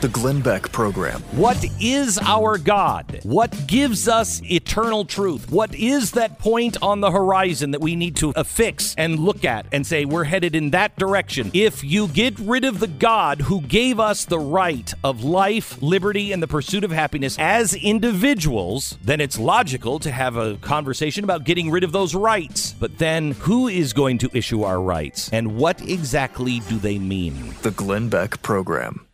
The 0.00 0.08
Glenn 0.08 0.42
Beck 0.42 0.70
Program. 0.70 1.20
What 1.32 1.64
is 1.80 2.18
our 2.22 2.56
God? 2.56 3.18
What 3.24 3.66
gives 3.66 4.06
us 4.06 4.40
eternal 4.44 5.04
truth? 5.04 5.50
What 5.50 5.74
is 5.74 6.12
that 6.12 6.38
point 6.38 6.76
on 6.80 7.00
the 7.00 7.10
horizon 7.10 7.72
that 7.72 7.80
we 7.80 7.96
need 7.96 8.14
to 8.16 8.32
affix 8.36 8.94
and 8.96 9.18
look 9.18 9.44
at 9.44 9.66
and 9.72 9.84
say 9.84 10.04
we're 10.04 10.22
headed 10.22 10.54
in 10.54 10.70
that 10.70 10.96
direction? 10.96 11.50
If 11.52 11.82
you 11.82 12.06
get 12.06 12.38
rid 12.38 12.64
of 12.64 12.78
the 12.78 12.86
God 12.86 13.40
who 13.40 13.60
gave 13.60 13.98
us 13.98 14.24
the 14.24 14.38
right 14.38 14.92
of 15.02 15.24
life, 15.24 15.82
liberty, 15.82 16.30
and 16.30 16.40
the 16.40 16.46
pursuit 16.46 16.84
of 16.84 16.92
happiness 16.92 17.36
as 17.36 17.74
individuals, 17.74 18.96
then 19.02 19.20
it's 19.20 19.36
logical 19.36 19.98
to 19.98 20.12
have 20.12 20.36
a 20.36 20.58
conversation 20.58 21.24
about 21.24 21.42
getting 21.42 21.72
rid 21.72 21.82
of 21.82 21.90
those 21.90 22.14
rights. 22.14 22.72
But 22.78 22.98
then 22.98 23.32
who 23.32 23.66
is 23.66 23.92
going 23.92 24.18
to 24.18 24.30
issue 24.32 24.62
our 24.62 24.80
rights? 24.80 25.28
And 25.32 25.56
what 25.56 25.82
exactly 25.82 26.60
do 26.68 26.78
they 26.78 27.00
mean? 27.00 27.56
The 27.62 27.72
Glenn 27.72 28.08
Beck 28.08 28.40
Program. 28.42 29.04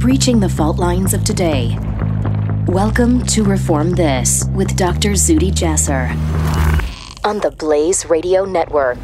Breaching 0.00 0.40
the 0.40 0.48
fault 0.48 0.78
lines 0.78 1.12
of 1.12 1.24
today. 1.24 1.76
Welcome 2.68 3.22
to 3.26 3.44
Reform 3.44 3.90
This 3.90 4.46
with 4.54 4.74
Dr. 4.74 5.10
Zuhdi 5.10 5.52
Jasser 5.52 6.08
on 7.22 7.38
the 7.40 7.50
Blaze 7.50 8.06
Radio 8.06 8.46
Network. 8.46 8.98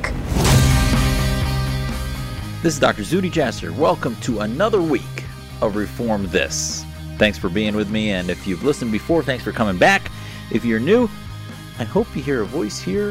This 2.63 2.73
is 2.73 2.79
Dr. 2.79 3.03
Zuhdi 3.03 3.31
Jasser. 3.31 3.77
Welcome 3.77 4.17
to 4.23 4.41
another 4.41 4.81
week 4.81 5.25
of 5.61 5.77
Reform 5.77 6.29
This. 6.29 6.87
Thanks 7.19 7.37
for 7.37 7.51
being 7.51 7.77
with 7.77 7.91
me, 7.91 8.13
and 8.13 8.31
if 8.31 8.47
you've 8.47 8.65
listened 8.65 8.91
before, 8.91 9.23
thanks 9.23 9.45
for 9.45 9.53
coming 9.53 9.77
back. 9.77 10.11
If 10.51 10.65
you're 10.65 10.81
new, 10.81 11.11
I 11.79 11.85
hope 11.85 12.07
you 12.17 12.23
hear 12.23 12.41
a 12.41 12.47
voice 12.47 12.81
here 12.81 13.11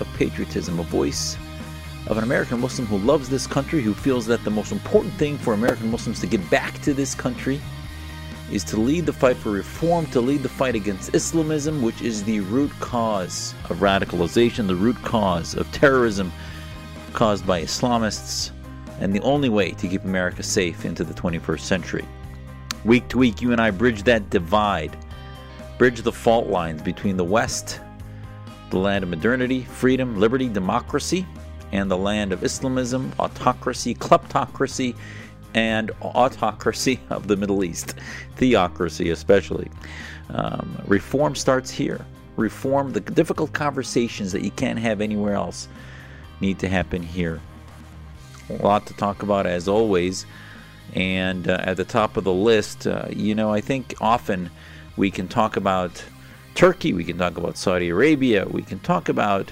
of 0.00 0.08
patriotism, 0.16 0.80
a 0.80 0.82
voice 0.82 1.36
of 2.06 2.18
an 2.18 2.24
American 2.24 2.60
Muslim 2.60 2.86
who 2.86 2.98
loves 2.98 3.28
this 3.28 3.46
country, 3.46 3.80
who 3.80 3.94
feels 3.94 4.26
that 4.26 4.42
the 4.44 4.50
most 4.50 4.72
important 4.72 5.12
thing 5.14 5.38
for 5.38 5.54
American 5.54 5.90
Muslims 5.90 6.20
to 6.20 6.26
get 6.26 6.48
back 6.50 6.80
to 6.82 6.92
this 6.92 7.14
country 7.14 7.60
is 8.50 8.64
to 8.64 8.76
lead 8.76 9.06
the 9.06 9.12
fight 9.12 9.36
for 9.36 9.50
reform, 9.50 10.06
to 10.06 10.20
lead 10.20 10.42
the 10.42 10.48
fight 10.48 10.74
against 10.74 11.14
Islamism, 11.14 11.80
which 11.80 12.02
is 12.02 12.22
the 12.24 12.40
root 12.40 12.70
cause 12.80 13.54
of 13.70 13.78
radicalization, 13.78 14.66
the 14.66 14.74
root 14.74 15.00
cause 15.02 15.54
of 15.54 15.70
terrorism 15.72 16.32
caused 17.12 17.46
by 17.46 17.62
Islamists, 17.62 18.50
and 19.00 19.14
the 19.14 19.20
only 19.20 19.48
way 19.48 19.70
to 19.72 19.88
keep 19.88 20.04
America 20.04 20.42
safe 20.42 20.84
into 20.84 21.04
the 21.04 21.14
21st 21.14 21.60
century. 21.60 22.04
Week 22.84 23.08
to 23.08 23.18
week, 23.18 23.40
you 23.40 23.52
and 23.52 23.60
I 23.60 23.70
bridge 23.70 24.02
that 24.02 24.28
divide, 24.28 24.96
bridge 25.78 26.02
the 26.02 26.12
fault 26.12 26.48
lines 26.48 26.82
between 26.82 27.16
the 27.16 27.24
West, 27.24 27.80
the 28.70 28.78
land 28.78 29.04
of 29.04 29.10
modernity, 29.10 29.62
freedom, 29.62 30.18
liberty, 30.18 30.48
democracy, 30.48 31.26
and 31.72 31.90
the 31.90 31.96
land 31.96 32.32
of 32.32 32.44
Islamism, 32.44 33.12
autocracy, 33.18 33.94
kleptocracy, 33.94 34.94
and 35.54 35.90
autocracy 36.02 37.00
of 37.10 37.28
the 37.28 37.36
Middle 37.36 37.64
East, 37.64 37.94
theocracy 38.36 39.10
especially. 39.10 39.70
Um, 40.30 40.80
reform 40.86 41.34
starts 41.34 41.70
here. 41.70 42.04
Reform, 42.36 42.92
the 42.92 43.00
difficult 43.00 43.52
conversations 43.52 44.32
that 44.32 44.42
you 44.42 44.50
can't 44.52 44.78
have 44.78 45.00
anywhere 45.00 45.34
else, 45.34 45.68
need 46.40 46.58
to 46.60 46.68
happen 46.68 47.02
here. 47.02 47.40
A 48.48 48.54
lot 48.54 48.86
to 48.86 48.94
talk 48.94 49.22
about 49.22 49.46
as 49.46 49.68
always. 49.68 50.26
And 50.94 51.48
uh, 51.48 51.58
at 51.60 51.76
the 51.76 51.84
top 51.84 52.16
of 52.16 52.24
the 52.24 52.32
list, 52.32 52.86
uh, 52.86 53.06
you 53.10 53.34
know, 53.34 53.52
I 53.52 53.60
think 53.60 53.94
often 54.00 54.50
we 54.96 55.10
can 55.10 55.28
talk 55.28 55.56
about 55.56 56.02
Turkey, 56.54 56.92
we 56.92 57.04
can 57.04 57.16
talk 57.16 57.38
about 57.38 57.56
Saudi 57.56 57.88
Arabia, 57.88 58.46
we 58.46 58.62
can 58.62 58.78
talk 58.80 59.08
about 59.08 59.50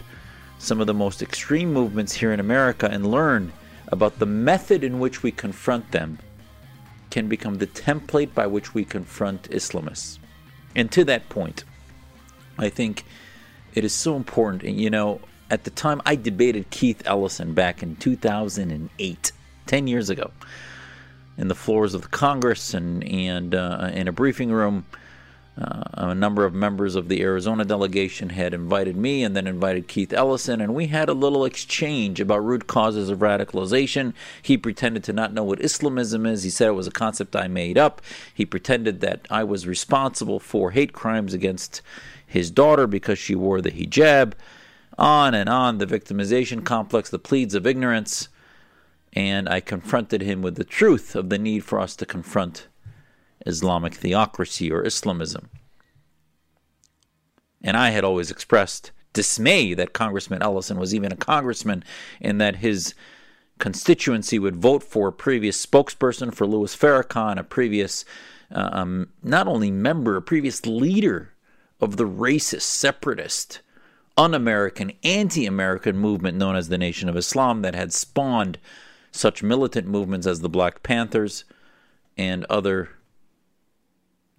some 0.60 0.80
of 0.80 0.86
the 0.86 0.94
most 0.94 1.22
extreme 1.22 1.72
movements 1.72 2.12
here 2.12 2.32
in 2.32 2.38
America 2.38 2.86
and 2.88 3.10
learn 3.10 3.50
about 3.88 4.18
the 4.18 4.26
method 4.26 4.84
in 4.84 5.00
which 5.00 5.22
we 5.22 5.32
confront 5.32 5.90
them 5.90 6.18
can 7.10 7.28
become 7.28 7.56
the 7.56 7.66
template 7.66 8.34
by 8.34 8.46
which 8.46 8.74
we 8.74 8.84
confront 8.84 9.50
Islamists. 9.50 10.18
And 10.76 10.92
to 10.92 11.02
that 11.04 11.28
point, 11.30 11.64
I 12.58 12.68
think 12.68 13.04
it 13.74 13.84
is 13.84 13.94
so 13.94 14.16
important. 14.16 14.62
And 14.62 14.78
you 14.78 14.90
know, 14.90 15.20
at 15.50 15.64
the 15.64 15.70
time 15.70 16.02
I 16.04 16.14
debated 16.14 16.68
Keith 16.70 17.02
Ellison 17.06 17.54
back 17.54 17.82
in 17.82 17.96
2008, 17.96 19.32
10 19.66 19.86
years 19.86 20.10
ago, 20.10 20.30
in 21.38 21.48
the 21.48 21.54
floors 21.54 21.94
of 21.94 22.02
the 22.02 22.08
Congress 22.08 22.74
and, 22.74 23.02
and 23.04 23.54
uh, 23.54 23.90
in 23.94 24.08
a 24.08 24.12
briefing 24.12 24.52
room 24.52 24.84
uh, 25.60 25.82
a 25.94 26.14
number 26.14 26.44
of 26.44 26.54
members 26.54 26.96
of 26.96 27.08
the 27.08 27.20
Arizona 27.20 27.64
delegation 27.64 28.30
had 28.30 28.54
invited 28.54 28.96
me 28.96 29.22
and 29.22 29.36
then 29.36 29.46
invited 29.46 29.88
Keith 29.88 30.12
Ellison, 30.12 30.60
and 30.60 30.74
we 30.74 30.86
had 30.86 31.08
a 31.08 31.14
little 31.14 31.44
exchange 31.44 32.20
about 32.20 32.44
root 32.44 32.66
causes 32.66 33.10
of 33.10 33.18
radicalization. 33.18 34.14
He 34.40 34.56
pretended 34.56 35.04
to 35.04 35.12
not 35.12 35.34
know 35.34 35.44
what 35.44 35.62
Islamism 35.62 36.24
is. 36.24 36.42
He 36.42 36.50
said 36.50 36.68
it 36.68 36.72
was 36.72 36.86
a 36.86 36.92
concept 36.92 37.36
I 37.36 37.48
made 37.48 37.76
up. 37.76 38.00
He 38.32 38.46
pretended 38.46 39.00
that 39.00 39.26
I 39.30 39.44
was 39.44 39.66
responsible 39.66 40.40
for 40.40 40.70
hate 40.70 40.92
crimes 40.92 41.34
against 41.34 41.82
his 42.26 42.50
daughter 42.50 42.86
because 42.86 43.18
she 43.18 43.34
wore 43.34 43.60
the 43.60 43.72
hijab. 43.72 44.32
On 44.98 45.34
and 45.34 45.48
on, 45.48 45.78
the 45.78 45.86
victimization 45.86 46.64
complex, 46.64 47.10
the 47.10 47.18
pleads 47.18 47.54
of 47.54 47.66
ignorance. 47.66 48.28
And 49.12 49.48
I 49.48 49.60
confronted 49.60 50.22
him 50.22 50.40
with 50.40 50.54
the 50.54 50.64
truth 50.64 51.16
of 51.16 51.28
the 51.28 51.38
need 51.38 51.64
for 51.64 51.80
us 51.80 51.96
to 51.96 52.06
confront 52.06 52.68
Islamic 53.46 53.94
theocracy 53.94 54.70
or 54.70 54.84
Islamism. 54.84 55.48
And 57.62 57.76
I 57.76 57.90
had 57.90 58.04
always 58.04 58.30
expressed 58.30 58.92
dismay 59.12 59.74
that 59.74 59.92
Congressman 59.92 60.42
Ellison 60.42 60.78
was 60.78 60.94
even 60.94 61.12
a 61.12 61.16
congressman 61.16 61.84
and 62.20 62.40
that 62.40 62.56
his 62.56 62.94
constituency 63.58 64.38
would 64.38 64.56
vote 64.56 64.82
for 64.82 65.08
a 65.08 65.12
previous 65.12 65.64
spokesperson 65.64 66.32
for 66.32 66.46
Louis 66.46 66.74
Farrakhan, 66.74 67.38
a 67.38 67.44
previous 67.44 68.04
uh, 68.52 68.70
um, 68.72 69.08
not 69.22 69.46
only 69.46 69.70
member, 69.70 70.16
a 70.16 70.22
previous 70.22 70.66
leader 70.66 71.32
of 71.80 71.96
the 71.96 72.06
racist, 72.06 72.62
separatist, 72.62 73.60
un 74.16 74.34
American, 74.34 74.92
anti 75.04 75.46
American 75.46 75.96
movement 75.96 76.36
known 76.36 76.56
as 76.56 76.68
the 76.68 76.78
Nation 76.78 77.08
of 77.08 77.16
Islam 77.16 77.62
that 77.62 77.74
had 77.74 77.92
spawned 77.92 78.58
such 79.12 79.42
militant 79.42 79.86
movements 79.86 80.26
as 80.26 80.40
the 80.40 80.48
Black 80.48 80.82
Panthers 80.82 81.44
and 82.16 82.44
other 82.46 82.90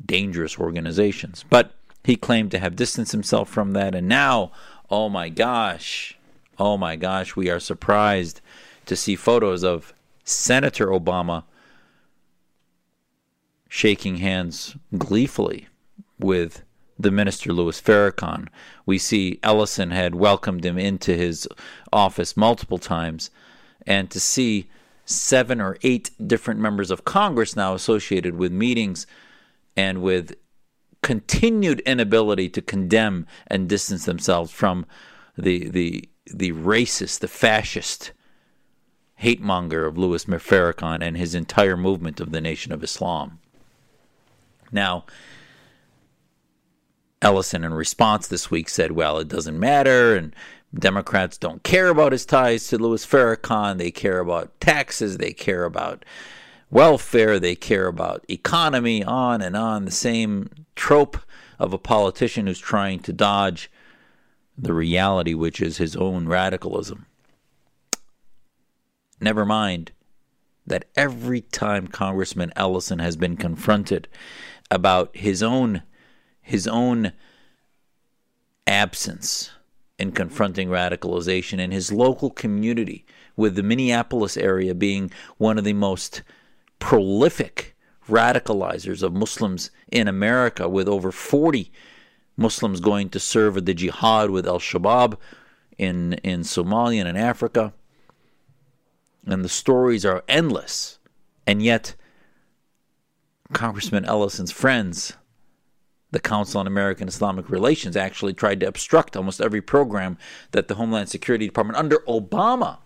dangerous 0.06 0.60
organizations. 0.60 1.46
But 1.50 1.74
he 2.04 2.16
claimed 2.16 2.52
to 2.52 2.60
have 2.60 2.76
distanced 2.76 3.12
himself 3.12 3.50
from 3.50 3.72
that. 3.72 3.96
And 3.96 4.08
now, 4.08 4.52
oh 4.90 5.10
my 5.10 5.30
gosh, 5.30 6.18
oh 6.58 6.78
my 6.78 6.96
gosh, 6.96 7.36
we 7.36 7.50
are 7.50 7.60
surprised 7.60 8.42
to 8.86 8.96
see 8.96 9.16
photos 9.16 9.64
of 9.64 9.94
Senator 10.24 10.88
Obama 10.88 11.44
shaking 13.70 14.18
hands 14.18 14.76
gleefully 14.98 15.68
with 16.20 16.64
the 17.00 17.12
minister 17.12 17.54
Louis 17.54 17.80
Farrakhan. 17.82 18.48
We 18.86 18.98
see 18.98 19.40
Ellison 19.44 19.92
had 19.92 20.14
welcomed 20.16 20.66
him 20.66 20.78
into 20.78 21.16
his 21.16 21.48
office 21.92 22.38
multiple 22.38 22.78
times, 22.78 23.32
and 23.88 24.10
to 24.12 24.20
see 24.20 24.70
seven 25.06 25.60
or 25.60 25.78
eight 25.84 26.12
different 26.26 26.60
members 26.60 26.92
of 26.92 27.06
Congress 27.06 27.56
now 27.56 27.74
associated 27.74 28.36
with 28.36 28.52
meetings 28.52 29.08
and 29.76 30.02
with 30.02 30.36
continued 31.02 31.80
inability 31.82 32.50
to 32.50 32.62
condemn 32.62 33.26
and 33.48 33.68
distance 33.68 34.06
themselves 34.06 34.52
from 34.52 34.86
the 35.38 35.70
the 35.70 36.10
the 36.26 36.52
racist, 36.52 37.20
the 37.20 37.28
fascist 37.28 38.12
hate 39.16 39.42
monger 39.42 39.86
of 39.86 39.98
Louis 39.98 40.26
Farrakhan 40.26 41.04
and 41.04 41.18
his 41.18 41.36
entire 41.36 41.78
movement 41.78 42.20
of 42.20 42.32
the 42.32 42.42
Nation 42.42 42.72
of 42.72 42.84
Islam. 42.84 43.40
Now, 44.72 45.06
Ellison, 47.22 47.64
in 47.64 47.74
response 47.74 48.28
this 48.28 48.50
week, 48.50 48.68
said, 48.70 48.94
"Well, 48.94 49.20
it 49.20 49.28
doesn't 49.28 49.60
matter, 49.60 50.16
and 50.16 50.36
Democrats 50.74 51.38
don't 51.38 51.62
care 51.64 51.90
about 51.90 52.14
his 52.14 52.26
ties 52.26 52.68
to 52.68 52.78
Louis 52.78 53.06
Farrakhan. 53.06 53.78
They 53.78 53.92
care 53.92 54.20
about 54.20 54.60
taxes. 54.60 55.18
They 55.18 55.34
care 55.34 55.66
about." 55.66 56.04
Welfare, 56.72 57.38
they 57.38 57.56
care 57.56 57.88
about 57.88 58.26
economy, 58.30 59.04
on 59.04 59.42
and 59.42 59.56
on. 59.56 59.86
The 59.86 59.92
same 59.92 60.50
trope 60.76 61.18
of 61.60 61.74
a 61.74 61.78
politician 61.78 62.48
who's 62.48 62.60
trying 62.60 63.00
to 63.02 63.14
dodge 63.14 63.70
the 64.58 64.74
reality, 64.74 65.34
which 65.34 65.62
is 65.62 65.78
his 65.78 65.96
own 65.96 66.28
radicalism. 66.28 67.06
Never 69.20 69.46
mind 69.46 69.92
that 70.66 70.86
every 70.96 71.42
time 71.42 71.88
Congressman 71.88 72.52
Ellison 72.56 73.00
has 73.00 73.16
been 73.16 73.38
confronted 73.38 74.08
about 74.72 75.16
his 75.16 75.44
own 75.44 75.84
his 76.42 76.68
own 76.68 77.14
absence 78.66 79.52
in 80.00 80.12
confronting 80.12 80.70
radicalization 80.70 81.60
in 81.60 81.70
his 81.70 81.92
local 81.92 82.32
community, 82.32 83.06
with 83.36 83.56
the 83.56 83.64
Minneapolis 83.64 84.36
area 84.38 84.74
being 84.74 85.12
one 85.38 85.58
of 85.60 85.64
the 85.64 85.74
most 85.74 86.24
prolific 86.82 87.78
radicalizers 88.10 89.04
of 89.04 89.14
Muslims 89.14 89.72
in 89.90 90.10
America, 90.10 90.68
with 90.68 90.90
over 90.90 91.14
40 91.14 91.72
Muslims 92.36 92.82
going 92.82 93.08
to 93.10 93.20
serve 93.20 93.64
the 93.64 93.74
jihad 93.74 94.32
with 94.32 94.46
Al 94.46 94.60
Shabaab 94.60 95.18
in, 95.78 96.14
in 96.24 96.42
Somalia 96.42 97.02
and 97.02 97.10
in 97.10 97.16
Africa. 97.16 97.74
And 99.26 99.46
the 99.46 99.50
stories 99.50 100.04
are 100.04 100.24
endless. 100.28 100.98
And 101.48 101.62
yet, 101.62 101.96
Congressman 103.54 104.06
Ellison's 104.06 104.52
friends, 104.52 105.14
the 106.10 106.20
Council 106.20 106.60
on 106.60 106.68
American 106.68 107.08
Islamic 107.08 107.50
Relations, 107.50 107.96
actually 107.96 108.34
tried 108.34 108.60
to 108.62 108.68
obstruct 108.68 109.16
almost 109.16 109.40
every 109.40 109.62
program 109.62 110.18
that 110.52 110.68
the 110.68 110.76
Homeland 110.76 111.10
Security 111.10 111.46
Department 111.46 111.78
under 111.78 112.00
Obama 112.08 112.80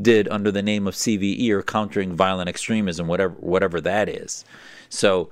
did 0.00 0.28
under 0.28 0.50
the 0.50 0.62
name 0.62 0.86
of 0.86 0.94
CVE 0.94 1.50
or 1.50 1.62
countering 1.62 2.14
violent 2.14 2.48
extremism, 2.48 3.06
whatever 3.06 3.34
whatever 3.34 3.80
that 3.80 4.08
is. 4.08 4.44
So 4.88 5.30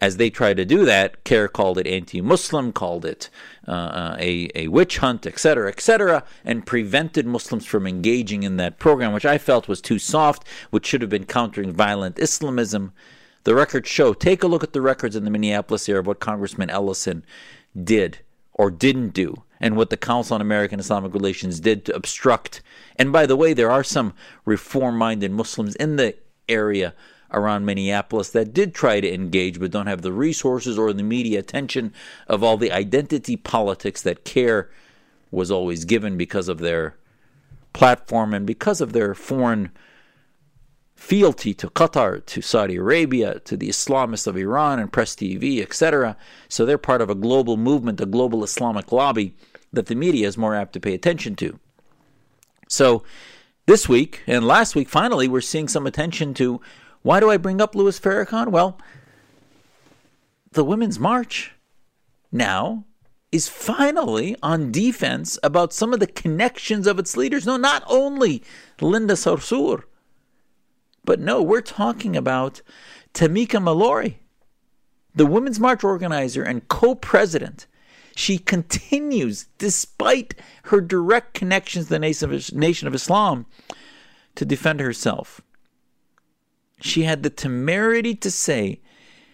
as 0.00 0.16
they 0.16 0.30
tried 0.30 0.56
to 0.56 0.64
do 0.64 0.84
that, 0.86 1.24
CAIR 1.24 1.48
called 1.48 1.76
it 1.76 1.86
anti-Muslim, 1.86 2.72
called 2.72 3.04
it 3.04 3.28
uh, 3.68 3.70
uh 3.70 4.16
a, 4.18 4.50
a 4.54 4.68
witch 4.68 4.98
hunt, 4.98 5.26
etc., 5.26 5.68
etc., 5.68 6.24
and 6.44 6.66
prevented 6.66 7.26
Muslims 7.26 7.66
from 7.66 7.86
engaging 7.86 8.42
in 8.42 8.56
that 8.56 8.78
program, 8.78 9.12
which 9.12 9.26
I 9.26 9.38
felt 9.38 9.68
was 9.68 9.80
too 9.80 9.98
soft, 9.98 10.46
which 10.70 10.86
should 10.86 11.02
have 11.02 11.10
been 11.10 11.26
countering 11.26 11.72
violent 11.72 12.18
Islamism. 12.18 12.92
The 13.44 13.54
records 13.54 13.88
show, 13.88 14.12
take 14.12 14.42
a 14.42 14.46
look 14.46 14.62
at 14.62 14.72
the 14.72 14.82
records 14.82 15.16
in 15.16 15.24
the 15.24 15.30
Minneapolis 15.30 15.88
area 15.88 16.00
of 16.00 16.06
what 16.06 16.20
Congressman 16.20 16.70
Ellison 16.70 17.24
did 17.82 18.18
or 18.52 18.70
didn't 18.70 19.10
do, 19.10 19.44
and 19.60 19.76
what 19.76 19.90
the 19.90 19.96
Council 19.96 20.34
on 20.34 20.40
American 20.40 20.80
Islamic 20.80 21.12
Relations 21.12 21.60
did 21.60 21.84
to 21.84 21.94
obstruct. 21.94 22.62
And 22.96 23.12
by 23.12 23.26
the 23.26 23.36
way, 23.36 23.52
there 23.52 23.70
are 23.70 23.84
some 23.84 24.14
reform 24.44 24.96
minded 24.96 25.30
Muslims 25.30 25.76
in 25.76 25.96
the 25.96 26.16
area 26.48 26.94
around 27.32 27.64
Minneapolis 27.64 28.30
that 28.30 28.52
did 28.52 28.74
try 28.74 29.00
to 29.00 29.12
engage 29.12 29.60
but 29.60 29.70
don't 29.70 29.86
have 29.86 30.02
the 30.02 30.12
resources 30.12 30.78
or 30.78 30.92
the 30.92 31.02
media 31.02 31.38
attention 31.38 31.92
of 32.26 32.42
all 32.42 32.56
the 32.56 32.72
identity 32.72 33.36
politics 33.36 34.02
that 34.02 34.24
CAIR 34.24 34.70
was 35.30 35.50
always 35.50 35.84
given 35.84 36.16
because 36.16 36.48
of 36.48 36.58
their 36.58 36.96
platform 37.72 38.34
and 38.34 38.46
because 38.46 38.80
of 38.80 38.92
their 38.92 39.14
foreign 39.14 39.70
fealty 40.96 41.54
to 41.54 41.70
Qatar, 41.70 42.24
to 42.26 42.42
Saudi 42.42 42.76
Arabia, 42.76 43.40
to 43.40 43.56
the 43.56 43.68
Islamists 43.68 44.26
of 44.26 44.36
Iran 44.36 44.78
and 44.78 44.92
Press 44.92 45.14
TV, 45.14 45.62
etc. 45.62 46.16
So 46.48 46.66
they're 46.66 46.78
part 46.78 47.00
of 47.00 47.08
a 47.08 47.14
global 47.14 47.56
movement, 47.56 48.00
a 48.00 48.06
global 48.06 48.44
Islamic 48.44 48.92
lobby 48.92 49.34
that 49.72 49.86
the 49.86 49.94
media 49.94 50.26
is 50.26 50.36
more 50.36 50.54
apt 50.54 50.72
to 50.74 50.80
pay 50.80 50.94
attention 50.94 51.36
to. 51.36 51.58
So 52.68 53.02
this 53.66 53.88
week 53.88 54.22
and 54.26 54.46
last 54.46 54.74
week, 54.74 54.88
finally, 54.88 55.28
we're 55.28 55.40
seeing 55.40 55.68
some 55.68 55.86
attention 55.86 56.34
to 56.34 56.60
why 57.02 57.20
do 57.20 57.30
I 57.30 57.36
bring 57.36 57.60
up 57.60 57.74
Louis 57.74 57.98
Farrakhan? 57.98 58.48
Well, 58.48 58.78
the 60.52 60.64
Women's 60.64 60.98
March 60.98 61.52
now 62.32 62.84
is 63.32 63.48
finally 63.48 64.36
on 64.42 64.72
defense 64.72 65.38
about 65.42 65.72
some 65.72 65.92
of 65.92 66.00
the 66.00 66.06
connections 66.06 66.86
of 66.86 66.98
its 66.98 67.16
leaders. 67.16 67.46
No, 67.46 67.56
not 67.56 67.84
only 67.86 68.42
Linda 68.80 69.14
Sarsour, 69.14 69.84
but 71.04 71.20
no, 71.20 71.40
we're 71.40 71.60
talking 71.60 72.16
about 72.16 72.60
Tamika 73.14 73.62
Mallory, 73.62 74.20
the 75.14 75.26
Women's 75.26 75.60
March 75.60 75.84
organizer 75.84 76.42
and 76.42 76.68
co 76.68 76.94
president. 76.94 77.66
She 78.20 78.38
continues, 78.38 79.46
despite 79.58 80.34
her 80.64 80.80
direct 80.80 81.34
connections 81.34 81.86
to 81.86 81.90
the 81.90 81.98
Nation 82.52 82.86
of 82.88 82.94
Islam, 82.94 83.46
to 84.34 84.44
defend 84.44 84.80
herself 84.80 85.40
she 86.80 87.02
had 87.02 87.22
the 87.22 87.30
temerity 87.30 88.14
to 88.16 88.30
say, 88.30 88.80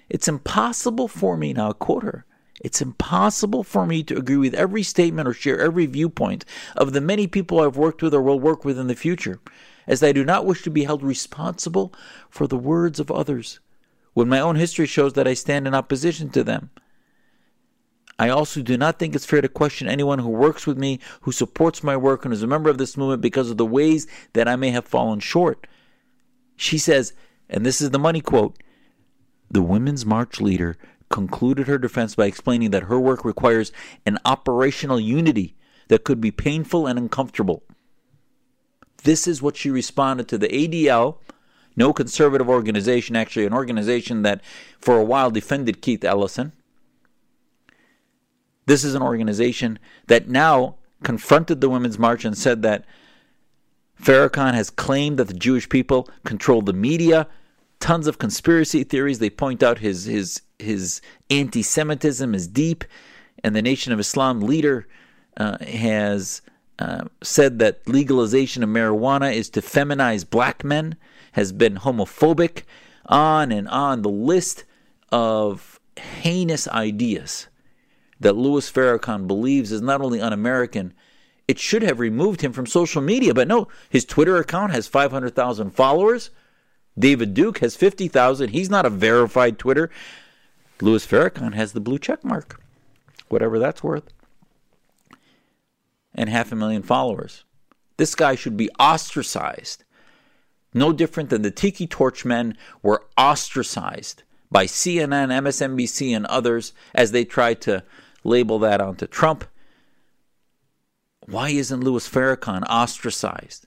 It's 0.09 0.29
impossible 0.29 1.09
for 1.09 1.37
me, 1.37 1.53
now 1.53 1.71
I 1.71 1.73
quote 1.73 2.03
her, 2.03 2.27
it's 2.61 2.81
impossible 2.81 3.63
for 3.63 3.87
me 3.87 4.03
to 4.05 4.17
agree 4.17 4.37
with 4.37 4.55
every 4.55 4.83
statement 4.83 5.29
or 5.29 5.33
share 5.33 5.61
every 5.61 5.87
viewpoint 5.87 6.45
of 6.77 6.93
the 6.93 7.01
many 7.01 7.27
people 7.27 7.61
I've 7.61 7.77
worked 7.77 8.03
with 8.03 8.15
or 8.15 8.23
will 8.23 8.41
work 8.41 8.65
with 8.65 8.79
in 8.79 8.87
the 8.87 8.95
future, 8.95 9.41
as 9.87 10.03
I 10.03 10.13
do 10.13 10.25
not 10.25 10.47
wish 10.47 10.63
to 10.63 10.71
be 10.71 10.85
held 10.85 11.03
responsible 11.03 11.93
for 12.29 12.47
the 12.47 12.57
words 12.57 12.99
of 12.99 13.11
others, 13.11 13.61
when 14.15 14.29
my 14.29 14.41
own 14.41 14.57
history 14.57 14.87
shows 14.87 15.13
that 15.13 15.29
I 15.29 15.35
stand 15.35 15.67
in 15.67 15.75
opposition 15.75 16.31
to 16.31 16.43
them. 16.43 16.71
I 18.19 18.31
also 18.31 18.63
do 18.63 18.79
not 18.79 18.99
think 18.99 19.15
it's 19.15 19.27
fair 19.27 19.43
to 19.43 19.49
question 19.49 19.89
anyone 19.89 20.21
who 20.21 20.31
works 20.31 20.67
with 20.67 20.79
me, 20.79 21.01
who 21.23 21.33
supports 21.33 21.83
my 21.83 21.97
work, 21.97 22.25
and 22.25 22.33
is 22.33 22.43
a 22.43 22.47
member 22.47 22.71
of 22.71 22.79
this 22.79 22.97
movement 22.97 23.21
because 23.21 23.51
of 23.51 23.59
the 23.59 23.67
ways 23.67 24.07
that 24.33 24.49
I 24.49 24.57
may 24.57 24.71
have 24.71 24.87
fallen 24.87 25.21
short. 25.21 25.67
She 26.57 26.79
says, 26.79 27.13
and 27.49 27.65
this 27.65 27.81
is 27.81 27.91
the 27.91 27.99
money 27.99 28.21
quote 28.21 28.57
the 29.51 29.63
Women's 29.63 30.05
March 30.05 30.41
leader 30.41 30.77
concluded 31.09 31.69
her 31.69 31.79
defense 31.79 32.15
by 32.15 32.27
explaining 32.27 32.71
that 32.71 32.85
her 32.85 32.99
work 32.99 33.25
requires 33.25 33.71
an 34.05 34.19
operational 34.25 34.99
unity 34.99 35.55
that 35.89 36.05
could 36.05 36.21
be 36.21 36.33
painful 36.33 36.87
and 36.87 36.99
uncomfortable. 36.99 37.63
This 39.05 39.29
is 39.29 39.41
what 39.41 39.57
she 39.57 39.71
responded 39.71 40.27
to 40.29 40.39
the 40.39 40.49
ADL, 40.49 41.19
no 41.77 41.93
conservative 41.93 42.49
organization, 42.49 43.15
actually, 43.15 43.47
an 43.47 43.53
organization 43.53 44.23
that 44.23 44.41
for 44.81 44.99
a 44.99 45.05
while 45.05 45.31
defended 45.31 45.81
Keith 45.81 46.03
Ellison. 46.03 46.53
This 48.67 48.85
is 48.85 48.95
an 48.95 49.03
organization 49.03 49.79
that 50.09 50.29
now 50.29 50.77
confronted 51.05 51.61
the 51.61 51.69
Women's 51.69 51.99
March 51.99 52.25
and 52.25 52.37
said 52.37 52.63
that 52.63 52.85
Farrakhan 54.01 54.55
has 54.55 54.71
claimed 54.71 55.19
that 55.19 55.29
the 55.29 55.35
Jewish 55.35 55.69
people 55.69 56.09
control 56.25 56.63
the 56.63 56.73
media. 56.73 57.29
Tons 57.79 58.07
of 58.07 58.19
conspiracy 58.19 58.85
theories. 58.85 59.21
They 59.21 59.31
point 59.31 59.63
out 59.63 59.79
his 59.79 60.05
his 60.05 60.43
his 60.59 61.01
anti-Semitism 61.31 62.35
is 62.35 62.49
deep, 62.49 62.85
and 63.45 63.55
the 63.55 63.63
Nation 63.63 63.93
of 63.93 64.01
Islam 64.01 64.41
leader 64.41 64.87
uh, 65.37 65.59
has 65.59 66.43
uh, 66.79 67.05
said 67.23 67.59
that 67.59 67.87
legalization 67.87 68.63
of 68.63 68.69
marijuana 68.69 69.33
is 69.33 69.49
to 69.51 69.61
feminize 69.61 70.29
black 70.29 70.65
men. 70.65 70.97
Has 71.33 71.53
been 71.53 71.77
homophobic. 71.77 72.63
On 73.07 73.53
and 73.53 73.69
on. 73.69 74.03
The 74.03 74.09
list 74.09 74.65
of 75.13 75.79
heinous 75.97 76.67
ideas 76.69 77.49
that 78.21 78.37
Louis 78.37 78.71
Farrakhan 78.71 79.27
believes 79.27 79.73
is 79.73 79.83
not 79.83 80.01
only 80.01 80.21
un-American 80.21 80.95
it 81.49 81.59
should 81.59 81.83
have 81.83 82.01
removed 82.01 82.41
him 82.41 82.53
from 82.53 82.67
social 82.67 83.01
media. 83.01 83.33
But 83.33 83.49
no, 83.49 83.69
his 83.89 84.05
Twitter 84.05 84.37
account 84.37 84.73
has 84.73 84.89
500,000 84.89 85.71
followers. 85.71 86.31
David 86.99 87.35
Duke 87.35 87.59
has 87.59 87.77
50,000. 87.77 88.51
He's 88.51 88.71
not 88.71 88.87
a 88.87 88.91
verified 88.91 89.59
Twitter. 89.59 89.91
Louis 90.81 91.07
Farrakhan 91.07 91.55
has 91.55 91.73
the 91.73 91.81
blue 91.81 91.99
check 91.99 92.25
mark, 92.25 92.61
whatever 93.29 93.59
that's 93.59 93.83
worth, 93.83 94.13
and 96.15 96.29
half 96.29 96.53
a 96.53 96.57
million 96.57 96.83
followers. 96.83 97.45
This 97.97 98.15
guy 98.15 98.35
should 98.35 98.57
be 98.57 98.71
ostracized. 98.79 99.85
No 100.75 100.93
different 100.93 101.31
than 101.31 101.41
the 101.41 101.51
Tiki 101.51 101.87
Torch 101.87 102.27
men 102.27 102.59
were 102.83 103.07
ostracized 103.17 104.23
by 104.51 104.67
CNN, 104.67 105.29
MSNBC, 105.29 106.15
and 106.15 106.27
others 106.27 106.75
as 106.95 107.13
they 107.13 107.25
tried 107.25 107.63
to 107.63 107.83
label 108.27 108.59
that 108.59 108.81
onto 108.81 109.07
Trump. 109.07 109.45
Why 111.27 111.51
isn't 111.51 111.83
Louis 111.83 112.09
Farrakhan 112.09 112.65
ostracized? 112.69 113.67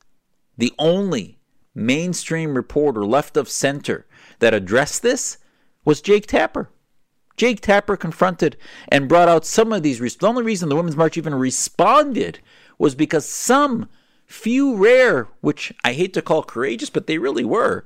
The 0.58 0.74
only 0.78 1.39
mainstream 1.74 2.56
reporter 2.56 3.06
left 3.06 3.38
of 3.38 3.50
center 3.50 4.06
that 4.39 4.54
addressed 4.54 5.01
this 5.01 5.38
was 5.86 6.01
Jake 6.01 6.28
Tapper. 6.28 6.70
Jake 7.38 7.62
Tapper 7.62 7.96
confronted 7.96 8.58
and 8.89 9.08
brought 9.08 9.30
out 9.30 9.46
some 9.46 9.72
of 9.72 9.82
these. 9.82 10.00
The 10.00 10.28
only 10.28 10.44
reason 10.44 10.68
the 10.68 10.75
Women's 10.75 10.98
March 10.98 11.18
even 11.18 11.34
responded 11.36 12.39
was 12.78 12.96
because 12.96 13.28
some 13.28 13.88
few 14.25 14.75
rare, 14.75 15.28
which 15.42 15.74
I 15.84 15.94
hate 15.94 16.13
to 16.13 16.22
call 16.22 16.44
courageous, 16.44 16.89
but 16.89 17.08
they 17.08 17.18
really 17.18 17.46
were, 17.46 17.86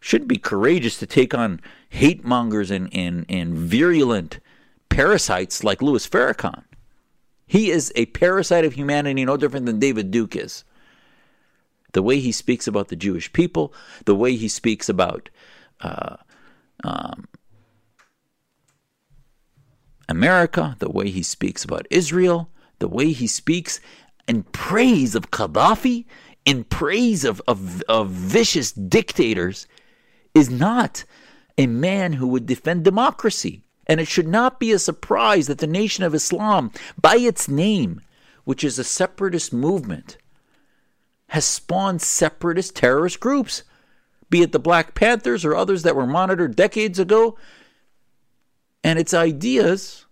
should 0.00 0.26
be 0.26 0.38
courageous 0.38 0.98
to 0.98 1.06
take 1.06 1.34
on 1.34 1.60
hate 1.90 2.24
mongers 2.24 2.70
and, 2.70 2.88
and, 2.94 3.26
and 3.28 3.54
virulent 3.54 4.40
parasites 4.96 5.62
like 5.62 5.82
Louis 5.82 6.08
Farrakhan. 6.08 6.64
He 7.46 7.70
is 7.70 7.92
a 7.94 8.06
parasite 8.06 8.64
of 8.64 8.72
humanity, 8.72 9.26
no 9.26 9.36
different 9.36 9.66
than 9.66 9.78
David 9.78 10.10
Duke 10.10 10.34
is. 10.34 10.64
The 11.92 12.02
way 12.02 12.18
he 12.18 12.32
speaks 12.32 12.66
about 12.66 12.88
the 12.88 12.96
Jewish 12.96 13.30
people, 13.34 13.74
the 14.06 14.14
way 14.14 14.36
he 14.36 14.48
speaks 14.48 14.88
about 14.88 15.28
uh, 15.82 16.16
um, 16.82 17.28
America, 20.08 20.76
the 20.78 20.90
way 20.90 21.10
he 21.10 21.22
speaks 21.22 21.62
about 21.62 21.86
Israel, 21.90 22.48
the 22.78 22.88
way 22.88 23.12
he 23.12 23.26
speaks 23.26 23.80
in 24.26 24.44
praise 24.44 25.14
of 25.14 25.30
Gaddafi, 25.30 26.06
in 26.46 26.64
praise 26.64 27.22
of, 27.22 27.42
of, 27.46 27.82
of 27.82 28.08
vicious 28.08 28.72
dictators, 28.72 29.66
is 30.34 30.48
not 30.48 31.04
a 31.58 31.66
man 31.66 32.14
who 32.14 32.28
would 32.28 32.46
defend 32.46 32.82
democracy. 32.82 33.65
And 33.86 34.00
it 34.00 34.08
should 34.08 34.26
not 34.26 34.58
be 34.58 34.72
a 34.72 34.78
surprise 34.78 35.46
that 35.46 35.58
the 35.58 35.66
Nation 35.66 36.02
of 36.04 36.14
Islam, 36.14 36.72
by 37.00 37.16
its 37.16 37.48
name, 37.48 38.00
which 38.44 38.64
is 38.64 38.78
a 38.78 38.84
separatist 38.84 39.52
movement, 39.52 40.16
has 41.28 41.44
spawned 41.44 42.02
separatist 42.02 42.74
terrorist 42.74 43.20
groups, 43.20 43.62
be 44.28 44.42
it 44.42 44.52
the 44.52 44.58
Black 44.58 44.94
Panthers 44.94 45.44
or 45.44 45.54
others 45.54 45.82
that 45.82 45.96
were 45.96 46.06
monitored 46.06 46.56
decades 46.56 46.98
ago 46.98 47.36
and 48.86 49.00
its 49.00 49.12
ideas 49.12 50.06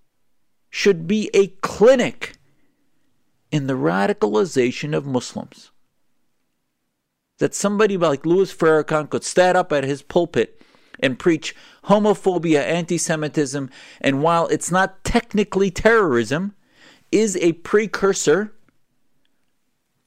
should 0.69 1.07
be 1.07 1.31
a 1.33 1.47
clinic 1.62 2.37
in 3.52 3.69
the 3.69 3.75
radicalization 3.75 4.97
of 4.97 5.07
Muslims. 5.07 5.71
That 7.38 7.54
somebody 7.54 7.97
like 7.97 8.26
Louis 8.26 8.52
Farrakhan 8.52 9.09
could 9.09 9.23
stand 9.23 9.57
up 9.57 9.73
at 9.73 9.85
his 9.85 10.02
pulpit 10.02 10.61
and 11.00 11.18
preach 11.18 11.54
homophobia, 11.84 12.62
anti 12.62 12.98
Semitism, 12.98 13.70
and 14.00 14.22
while 14.22 14.46
it's 14.48 14.70
not 14.70 15.04
technically 15.04 15.70
terrorism, 15.70 16.54
is 17.10 17.36
a 17.36 17.52
precursor 17.52 18.52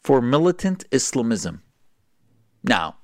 for 0.01 0.21
militant 0.21 0.85
Islamism. 0.91 1.61
Now, 2.63 2.97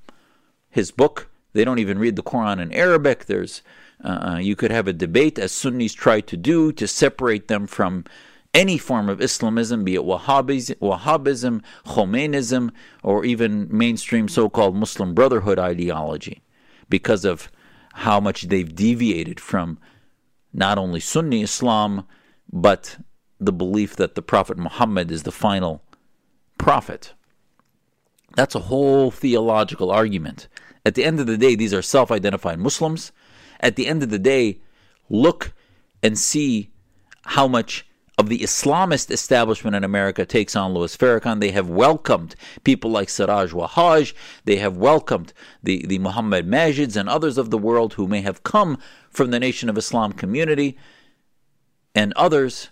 his 0.69 0.91
book, 0.91 1.29
they 1.53 1.63
don't 1.63 1.79
even 1.79 1.99
read 1.99 2.15
the 2.15 2.23
Quran 2.23 2.61
in 2.61 2.73
Arabic. 2.73 3.25
There's 3.25 3.61
uh, 4.03 4.39
you 4.41 4.55
could 4.55 4.71
have 4.71 4.87
a 4.87 4.93
debate, 4.93 5.39
as 5.39 5.51
Sunnis 5.51 5.93
try 5.93 6.19
to 6.21 6.35
do, 6.35 6.71
to 6.73 6.87
separate 6.87 7.47
them 7.47 7.67
from 7.67 8.03
any 8.53 8.77
form 8.77 9.09
of 9.09 9.21
Islamism, 9.21 9.83
be 9.83 9.95
it 9.95 10.01
Wahhabism, 10.01 10.75
Wahhabism 10.77 11.61
Khomeinism, 11.85 12.71
or 13.01 13.25
even 13.25 13.67
mainstream 13.71 14.27
so 14.27 14.49
called 14.49 14.75
Muslim 14.75 15.13
Brotherhood 15.13 15.57
ideology, 15.57 16.43
because 16.89 17.25
of 17.25 17.49
how 17.93 18.19
much 18.19 18.43
they've 18.43 18.75
deviated 18.75 19.39
from 19.39 19.79
not 20.51 20.77
only 20.77 20.99
Sunni 20.99 21.41
Islam, 21.41 22.05
but 22.51 22.97
the 23.39 23.51
belief 23.51 23.95
that 23.95 24.15
the 24.15 24.21
Prophet 24.21 24.57
Muhammad 24.57 25.11
is 25.11 25.23
the 25.23 25.31
final 25.31 25.83
prophet. 26.57 27.13
That's 28.35 28.55
a 28.55 28.61
whole 28.61 29.11
theological 29.11 29.91
argument. 29.91 30.47
At 30.85 30.95
the 30.95 31.03
end 31.03 31.19
of 31.19 31.27
the 31.27 31.37
day, 31.37 31.55
these 31.55 31.73
are 31.73 31.81
self 31.81 32.11
identified 32.11 32.59
Muslims. 32.59 33.11
At 33.59 33.75
the 33.75 33.87
end 33.87 34.03
of 34.03 34.09
the 34.09 34.19
day, 34.19 34.59
look 35.09 35.53
and 36.01 36.17
see 36.17 36.71
how 37.25 37.47
much 37.47 37.85
of 38.17 38.29
the 38.29 38.39
Islamist 38.39 39.09
establishment 39.09 39.75
in 39.75 39.83
America 39.83 40.25
takes 40.25 40.55
on 40.55 40.73
Louis 40.73 40.95
Farrakhan. 40.95 41.39
They 41.39 41.51
have 41.51 41.67
welcomed 41.67 42.35
people 42.63 42.91
like 42.91 43.09
Siraj 43.09 43.51
Wahaj. 43.53 44.13
They 44.45 44.57
have 44.57 44.77
welcomed 44.77 45.33
the, 45.63 45.85
the 45.87 45.99
Muhammad 45.99 46.47
Majids 46.47 46.95
and 46.95 47.09
others 47.09 47.37
of 47.37 47.49
the 47.49 47.57
world 47.57 47.93
who 47.93 48.07
may 48.07 48.21
have 48.21 48.43
come 48.43 48.77
from 49.09 49.31
the 49.31 49.39
Nation 49.39 49.67
of 49.67 49.77
Islam 49.77 50.13
community 50.13 50.77
and 51.95 52.13
others, 52.13 52.69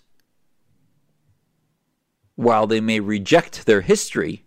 while 2.36 2.66
they 2.66 2.82
may 2.82 3.00
reject 3.00 3.66
their 3.66 3.82
history, 3.82 4.46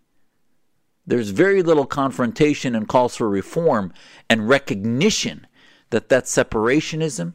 there's 1.06 1.30
very 1.30 1.62
little 1.62 1.86
confrontation 1.86 2.74
and 2.74 2.88
calls 2.88 3.16
for 3.16 3.28
reform 3.28 3.92
and 4.28 4.48
recognition 4.48 5.46
that 5.90 6.08
that 6.08 6.24
separationism 6.24 7.34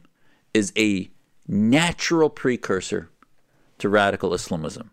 is 0.52 0.72
a 0.76 1.10
natural 1.46 2.28
precursor 2.28 3.10
to 3.80 3.88
radical 3.88 4.32
Islamism. 4.34 4.90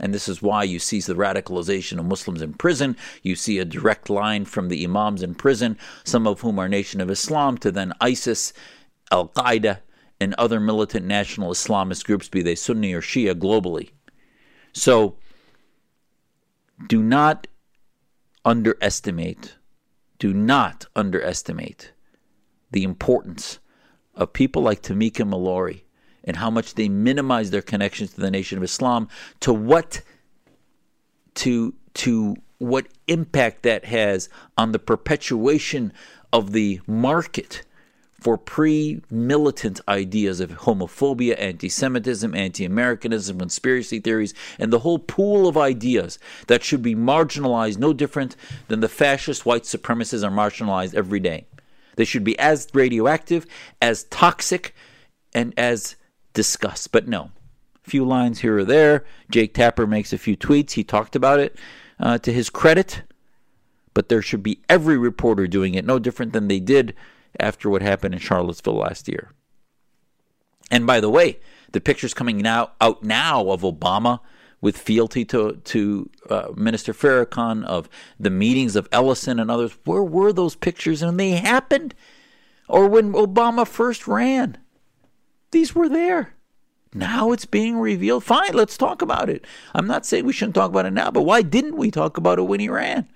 And 0.00 0.14
this 0.14 0.28
is 0.28 0.40
why 0.40 0.62
you 0.62 0.78
see 0.78 1.00
the 1.00 1.14
radicalization 1.14 1.98
of 1.98 2.04
Muslims 2.04 2.40
in 2.40 2.54
prison. 2.54 2.96
You 3.22 3.34
see 3.34 3.58
a 3.58 3.64
direct 3.64 4.08
line 4.08 4.44
from 4.44 4.68
the 4.68 4.84
Imams 4.84 5.22
in 5.22 5.34
prison, 5.34 5.76
some 6.04 6.26
of 6.26 6.40
whom 6.40 6.58
are 6.58 6.68
Nation 6.68 7.00
of 7.00 7.10
Islam, 7.10 7.58
to 7.58 7.72
then 7.72 7.92
ISIS, 8.00 8.52
Al 9.10 9.28
Qaeda, 9.28 9.80
and 10.20 10.34
other 10.34 10.60
militant 10.60 11.06
national 11.06 11.50
Islamist 11.50 12.04
groups, 12.04 12.28
be 12.28 12.42
they 12.42 12.54
Sunni 12.54 12.92
or 12.92 13.00
Shia, 13.00 13.34
globally. 13.34 13.90
So, 14.72 15.16
do 16.86 17.02
not 17.02 17.46
underestimate, 18.44 19.56
do 20.18 20.32
not 20.32 20.86
underestimate 20.94 21.92
the 22.70 22.84
importance 22.84 23.58
of 24.14 24.32
people 24.32 24.62
like 24.62 24.82
Tamika 24.82 25.26
Mallory 25.26 25.84
and 26.28 26.36
how 26.36 26.50
much 26.50 26.74
they 26.74 26.88
minimize 26.88 27.50
their 27.50 27.62
connections 27.62 28.12
to 28.12 28.20
the 28.20 28.30
Nation 28.30 28.58
of 28.58 28.64
Islam, 28.64 29.08
to 29.40 29.52
what 29.52 30.02
to 31.34 31.74
to 31.94 32.36
what 32.58 32.86
impact 33.06 33.62
that 33.62 33.86
has 33.86 34.28
on 34.56 34.72
the 34.72 34.78
perpetuation 34.78 35.92
of 36.32 36.52
the 36.52 36.80
market 36.86 37.62
for 38.12 38.36
pre 38.36 39.00
militant 39.10 39.80
ideas 39.88 40.40
of 40.40 40.50
homophobia, 40.50 41.38
anti 41.38 41.68
Semitism, 41.68 42.34
anti 42.34 42.64
Americanism, 42.64 43.38
conspiracy 43.38 44.00
theories, 44.00 44.34
and 44.58 44.72
the 44.72 44.80
whole 44.80 44.98
pool 44.98 45.48
of 45.48 45.56
ideas 45.56 46.18
that 46.48 46.62
should 46.62 46.82
be 46.82 46.94
marginalized 46.94 47.78
no 47.78 47.92
different 47.92 48.36
than 48.66 48.80
the 48.80 48.88
fascist 48.88 49.46
white 49.46 49.62
supremacists 49.62 50.26
are 50.26 50.34
marginalized 50.34 50.94
every 50.94 51.20
day. 51.20 51.46
They 51.96 52.04
should 52.04 52.24
be 52.24 52.38
as 52.38 52.68
radioactive, 52.74 53.46
as 53.80 54.04
toxic, 54.04 54.74
and 55.32 55.52
as 55.56 55.96
discussed. 56.32 56.92
But 56.92 57.08
no, 57.08 57.30
a 57.84 57.90
few 57.90 58.04
lines 58.04 58.40
here 58.40 58.58
or 58.58 58.64
there. 58.64 59.04
Jake 59.30 59.54
Tapper 59.54 59.86
makes 59.86 60.12
a 60.12 60.18
few 60.18 60.36
tweets. 60.36 60.72
He 60.72 60.84
talked 60.84 61.16
about 61.16 61.40
it 61.40 61.56
uh, 61.98 62.18
to 62.18 62.32
his 62.32 62.50
credit. 62.50 63.02
But 63.94 64.08
there 64.08 64.22
should 64.22 64.42
be 64.42 64.62
every 64.68 64.96
reporter 64.96 65.46
doing 65.46 65.74
it, 65.74 65.84
no 65.84 65.98
different 65.98 66.32
than 66.32 66.48
they 66.48 66.60
did 66.60 66.94
after 67.40 67.68
what 67.68 67.82
happened 67.82 68.14
in 68.14 68.20
Charlottesville 68.20 68.76
last 68.76 69.08
year. 69.08 69.32
And 70.70 70.86
by 70.86 71.00
the 71.00 71.10
way, 71.10 71.40
the 71.72 71.80
pictures 71.80 72.14
coming 72.14 72.38
now 72.38 72.72
out 72.80 73.02
now 73.02 73.50
of 73.50 73.62
Obama 73.62 74.20
with 74.60 74.76
fealty 74.76 75.24
to 75.24 75.60
to 75.64 76.10
uh, 76.28 76.48
Minister 76.54 76.92
Farrakhan 76.92 77.64
of 77.64 77.88
the 78.18 78.30
meetings 78.30 78.76
of 78.76 78.88
Ellison 78.92 79.38
and 79.38 79.50
others. 79.50 79.76
Where 79.84 80.02
were 80.02 80.32
those 80.32 80.54
pictures 80.54 81.02
when 81.02 81.16
they 81.16 81.30
happened, 81.32 81.94
or 82.68 82.88
when 82.88 83.12
Obama 83.12 83.66
first 83.66 84.06
ran? 84.06 84.58
These 85.50 85.74
were 85.74 85.88
there. 85.88 86.34
Now 86.94 87.32
it's 87.32 87.44
being 87.44 87.78
revealed. 87.78 88.24
Fine, 88.24 88.54
let's 88.54 88.76
talk 88.76 89.02
about 89.02 89.28
it. 89.28 89.44
I'm 89.74 89.86
not 89.86 90.06
saying 90.06 90.24
we 90.24 90.32
shouldn't 90.32 90.54
talk 90.54 90.70
about 90.70 90.86
it 90.86 90.92
now, 90.92 91.10
but 91.10 91.22
why 91.22 91.42
didn't 91.42 91.76
we 91.76 91.90
talk 91.90 92.16
about 92.16 92.38
it 92.38 92.42
when 92.42 92.60
he 92.60 92.68
ran? 92.68 93.08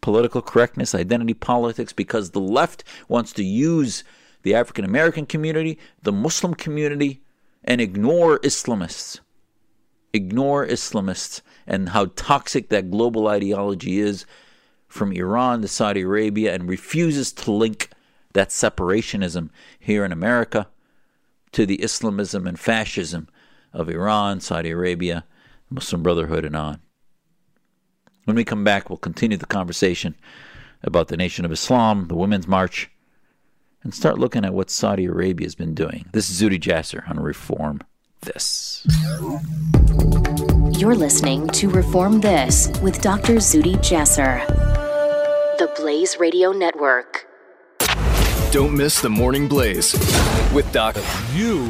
political 0.00 0.42
correctness, 0.42 0.94
identity 0.94 1.34
politics, 1.34 1.92
because 1.92 2.30
the 2.30 2.40
left 2.40 2.84
wants 3.08 3.32
to 3.32 3.44
use 3.44 4.04
the 4.42 4.54
African 4.54 4.84
American 4.84 5.26
community, 5.26 5.78
the 6.02 6.12
Muslim 6.12 6.54
community, 6.54 7.22
and 7.64 7.80
ignore 7.80 8.38
Islamists. 8.38 9.20
Ignore 10.14 10.66
Islamists 10.66 11.42
and 11.66 11.90
how 11.90 12.06
toxic 12.16 12.70
that 12.70 12.90
global 12.90 13.28
ideology 13.28 13.98
is 13.98 14.24
from 14.86 15.12
Iran 15.12 15.60
to 15.60 15.68
Saudi 15.68 16.00
Arabia 16.00 16.54
and 16.54 16.68
refuses 16.68 17.30
to 17.32 17.52
link 17.52 17.90
that 18.32 18.48
separationism 18.48 19.50
here 19.78 20.04
in 20.04 20.12
America 20.12 20.68
to 21.52 21.66
the 21.66 21.82
Islamism 21.82 22.46
and 22.46 22.58
fascism 22.58 23.28
of 23.72 23.88
Iran, 23.88 24.40
Saudi 24.40 24.70
Arabia, 24.70 25.24
Muslim 25.70 26.02
Brotherhood, 26.02 26.44
and 26.44 26.56
on. 26.56 26.80
When 28.24 28.36
we 28.36 28.44
come 28.44 28.64
back, 28.64 28.90
we'll 28.90 28.98
continue 28.98 29.36
the 29.36 29.46
conversation 29.46 30.14
about 30.82 31.08
the 31.08 31.16
Nation 31.16 31.44
of 31.44 31.52
Islam, 31.52 32.08
the 32.08 32.14
Women's 32.14 32.46
March, 32.46 32.90
and 33.82 33.94
start 33.94 34.18
looking 34.18 34.44
at 34.44 34.54
what 34.54 34.70
Saudi 34.70 35.06
Arabia 35.06 35.46
has 35.46 35.54
been 35.54 35.74
doing. 35.74 36.06
This 36.12 36.30
is 36.30 36.40
Zuhdi 36.40 36.60
Jasser 36.60 37.08
on 37.08 37.20
Reform 37.20 37.80
This. 38.20 38.86
You're 40.78 40.94
listening 40.94 41.48
to 41.48 41.68
Reform 41.70 42.20
This 42.20 42.68
with 42.82 43.00
Dr. 43.00 43.34
Zuhdi 43.36 43.76
Jasser, 43.76 44.46
the 45.58 45.72
Blaze 45.76 46.18
Radio 46.18 46.52
Network. 46.52 47.26
Don't 48.50 48.74
miss 48.74 49.00
the 49.02 49.10
Morning 49.10 49.46
Blaze 49.46 49.92
with 50.54 50.66
Doc. 50.72 50.96
You 51.34 51.64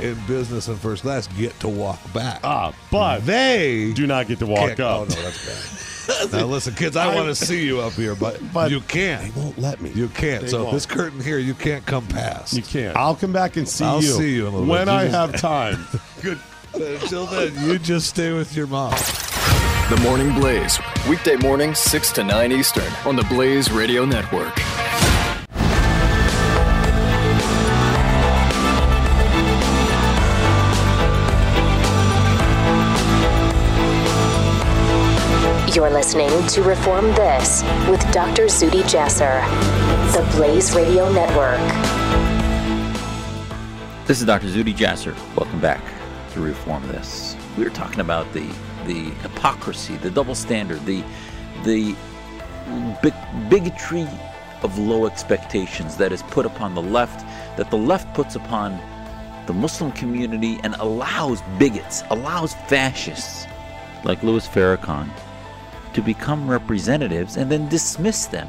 in 0.00 0.16
business 0.26 0.66
and 0.68 0.78
first 0.78 1.02
class 1.02 1.26
get 1.28 1.58
to 1.60 1.68
walk 1.68 1.98
back. 2.14 2.40
Ah, 2.42 2.72
but 2.90 3.20
they 3.26 3.92
do 3.92 4.06
not 4.06 4.28
get 4.28 4.38
to 4.38 4.46
walk 4.46 4.68
can't- 4.68 4.80
up. 4.80 5.00
Oh 5.00 5.04
no, 5.04 5.22
that's 5.22 6.26
bad. 6.26 6.32
now 6.40 6.46
listen, 6.46 6.74
kids, 6.74 6.96
I, 6.96 7.14
want 7.14 7.28
to 7.28 7.34
see 7.34 7.64
you 7.64 7.80
up 7.80 7.92
here, 7.92 8.14
but, 8.14 8.40
But 8.52 8.70
you 8.70 8.80
can't. 8.80 9.22
They 9.34 9.40
won't 9.40 9.58
let 9.58 9.80
me. 9.82 9.90
You 9.90 10.08
can't. 10.08 10.42
They 10.42 10.48
so 10.48 10.62
won't. 10.64 10.72
this 10.74 10.86
curtain 10.86 11.20
here, 11.20 11.38
you 11.38 11.54
can't 11.54 11.84
come 11.86 12.06
past. 12.08 12.54
You 12.54 12.62
can't. 12.62 12.96
I'll 12.96 13.14
come 13.14 13.32
back 13.32 13.56
and 13.56 13.68
see 13.68 13.84
I'll 13.84 14.02
you. 14.02 14.08
see 14.08 14.34
you 14.34 14.46
in 14.48 14.54
a 14.54 14.56
little 14.56 14.66
when 14.70 14.86
bit. 14.86 14.92
I 14.92 15.04
just- 15.08 15.14
have 15.14 15.40
time. 15.40 15.86
Good. 16.22 16.38
Until 16.74 17.26
then, 17.26 17.52
you 17.68 17.78
just 17.78 18.08
stay 18.08 18.32
with 18.32 18.56
your 18.56 18.66
mom. 18.66 18.92
The 19.90 20.00
Morning 20.02 20.32
Blaze, 20.40 20.78
weekday 21.06 21.36
morning, 21.36 21.74
6 21.74 22.12
to 22.12 22.24
9 22.24 22.50
Eastern 22.52 22.90
on 23.04 23.14
the 23.16 23.24
Blaze 23.24 23.70
Radio 23.70 24.06
Network. 24.06 24.58
You're 35.74 35.88
listening 35.88 36.28
to 36.48 36.62
Reform 36.62 37.06
This 37.14 37.62
with 37.88 38.02
Dr. 38.12 38.44
Zuhdi 38.44 38.82
Jasser, 38.82 39.40
the 40.12 40.36
Blaze 40.36 40.74
Radio 40.74 41.10
Network. 41.10 41.58
This 44.06 44.20
is 44.20 44.26
Dr. 44.26 44.48
Zuhdi 44.48 44.74
Jasser. 44.74 45.14
Welcome 45.34 45.60
back 45.60 45.80
to 46.32 46.40
Reform 46.40 46.86
This. 46.88 47.34
We 47.56 47.64
were 47.64 47.70
talking 47.70 48.00
about 48.00 48.30
the 48.34 48.46
the 48.84 49.14
hypocrisy, 49.22 49.96
the 49.96 50.10
double 50.10 50.34
standard, 50.34 50.84
the 50.84 51.02
the 51.64 51.96
big, 53.02 53.14
bigotry 53.48 54.06
of 54.62 54.78
low 54.78 55.06
expectations 55.06 55.96
that 55.96 56.12
is 56.12 56.22
put 56.24 56.44
upon 56.44 56.74
the 56.74 56.82
left 56.82 57.20
that 57.56 57.70
the 57.70 57.78
left 57.78 58.12
puts 58.12 58.34
upon 58.34 58.78
the 59.46 59.54
Muslim 59.54 59.90
community 59.92 60.60
and 60.64 60.74
allows 60.80 61.40
bigots, 61.58 62.02
allows 62.10 62.52
fascists 62.68 63.46
like 64.04 64.22
Louis 64.22 64.46
Farrakhan 64.46 65.08
to 65.94 66.02
become 66.02 66.50
representatives 66.50 67.36
and 67.36 67.50
then 67.50 67.68
dismiss 67.68 68.26
them. 68.26 68.48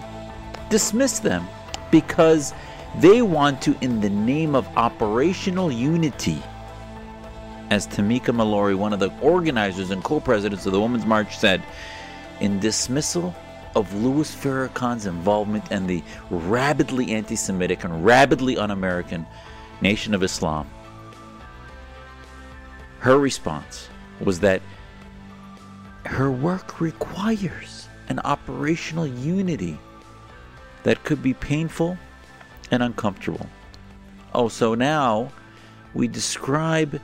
Dismiss 0.70 1.20
them 1.20 1.48
because 1.92 2.54
they 3.00 3.22
want 3.22 3.62
to, 3.64 3.76
in 3.82 4.02
the 4.02 4.10
name 4.10 4.56
of 4.56 4.68
operational 4.78 5.72
unity, 5.72 6.42
as 7.70 7.88
Tamika 7.88 8.34
Mallory, 8.34 8.76
one 8.76 8.94
of 8.94 9.00
the 9.00 9.12
organizers 9.20 9.90
and 9.90 10.04
co 10.04 10.20
presidents 10.20 10.66
of 10.66 10.74
the 10.74 10.80
Women's 10.80 11.06
March, 11.06 11.38
said, 11.38 11.64
in 12.40 12.60
dismissal 12.60 13.34
of 13.76 13.92
Louis 13.96 14.34
Farrakhan's 14.34 15.06
involvement 15.06 15.72
and 15.72 15.88
the 15.88 16.04
rabidly 16.30 17.12
anti 17.12 17.36
Semitic 17.36 17.84
and 17.84 18.06
rabidly 18.06 18.58
un 18.58 18.72
American 18.72 19.26
Nation 19.82 20.14
of 20.14 20.22
Islam, 20.22 20.70
her 23.00 23.18
response 23.18 23.90
was 24.20 24.40
that 24.42 24.62
her 26.14 26.32
work 26.32 26.80
requires 26.80 27.88
an 28.08 28.20
operational 28.20 29.08
unity 29.08 29.80
that 30.84 31.04
could 31.04 31.24
be 31.24 31.34
painful 31.34 31.98
and 32.70 32.84
uncomfortable. 32.84 33.48
Oh, 34.34 34.48
so 34.48 34.76
now 34.76 35.32
we 35.96 36.08
describe 36.08 37.02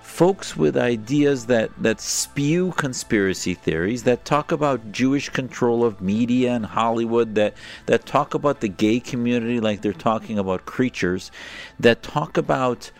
folks 0.00 0.56
with 0.56 0.76
ideas 0.78 1.44
that, 1.46 1.70
that 1.82 2.00
spew 2.00 2.72
conspiracy 2.72 3.52
theories, 3.52 4.04
that 4.04 4.24
talk 4.24 4.52
about 4.52 4.90
Jewish 4.90 5.28
control 5.28 5.84
of 5.84 6.00
media 6.00 6.52
and 6.52 6.64
Hollywood, 6.64 7.34
that, 7.34 7.54
that 7.84 8.06
talk 8.06 8.32
about 8.32 8.60
the 8.60 8.68
gay 8.68 9.00
community 9.00 9.60
like 9.60 9.82
they're 9.82 9.92
talking 9.92 10.38
about 10.38 10.64
creatures, 10.64 11.30
that 11.78 12.02
talk 12.02 12.38
about 12.38 12.90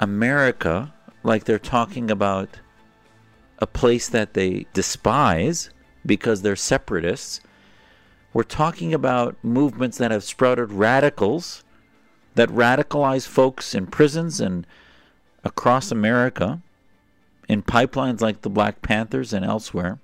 America 0.00 0.92
like 1.22 1.44
they're 1.44 1.60
talking 1.60 2.10
about 2.10 2.48
a 3.62 3.66
place 3.66 4.08
that 4.08 4.34
they 4.34 4.66
despise 4.72 5.70
because 6.04 6.42
they're 6.42 6.56
separatists. 6.56 7.40
We're 8.32 8.42
talking 8.42 8.92
about 8.92 9.36
movements 9.40 9.98
that 9.98 10.10
have 10.10 10.24
sprouted 10.24 10.72
radicals 10.72 11.62
that 12.34 12.48
radicalize 12.48 13.24
folks 13.24 13.72
in 13.72 13.86
prisons 13.86 14.40
and 14.40 14.66
across 15.44 15.92
America, 15.92 16.60
in 17.48 17.62
pipelines 17.62 18.20
like 18.20 18.40
the 18.40 18.50
Black 18.50 18.82
Panthers 18.82 19.32
and 19.32 19.44
elsewhere, 19.44 20.00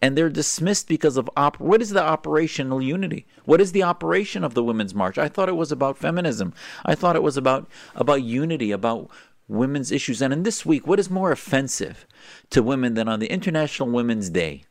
and 0.00 0.16
they're 0.16 0.30
dismissed 0.30 0.86
because 0.86 1.16
of 1.16 1.28
op- 1.36 1.58
what 1.58 1.82
is 1.82 1.90
the 1.90 2.02
operational 2.02 2.80
unity? 2.80 3.26
What 3.44 3.60
is 3.60 3.72
the 3.72 3.82
operation 3.82 4.44
of 4.44 4.54
the 4.54 4.62
Women's 4.62 4.94
March? 4.94 5.18
I 5.18 5.28
thought 5.28 5.48
it 5.48 5.56
was 5.56 5.72
about 5.72 5.98
feminism. 5.98 6.54
I 6.84 6.94
thought 6.94 7.16
it 7.16 7.24
was 7.24 7.36
about 7.36 7.68
about 7.96 8.22
unity, 8.22 8.70
about 8.70 9.10
women's 9.50 9.92
issues. 9.92 10.22
And 10.22 10.32
in 10.32 10.42
this 10.44 10.64
week, 10.64 10.86
what 10.86 11.00
is 11.00 11.10
more 11.10 11.32
offensive 11.32 12.06
to 12.50 12.62
women 12.62 12.94
than 12.94 13.08
on 13.08 13.20
the 13.20 13.30
International 13.30 13.88
Women's 13.88 14.30
Day 14.30 14.64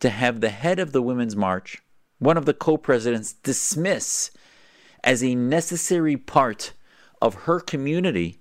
to 0.00 0.10
have 0.10 0.40
the 0.40 0.50
head 0.50 0.78
of 0.78 0.92
the 0.92 1.02
Women's 1.02 1.34
March, 1.34 1.82
one 2.18 2.36
of 2.36 2.46
the 2.46 2.54
co 2.54 2.76
presidents, 2.76 3.32
dismiss 3.32 4.30
as 5.02 5.22
a 5.22 5.34
necessary 5.34 6.16
part 6.16 6.72
of 7.20 7.34
her 7.34 7.60
community 7.60 8.38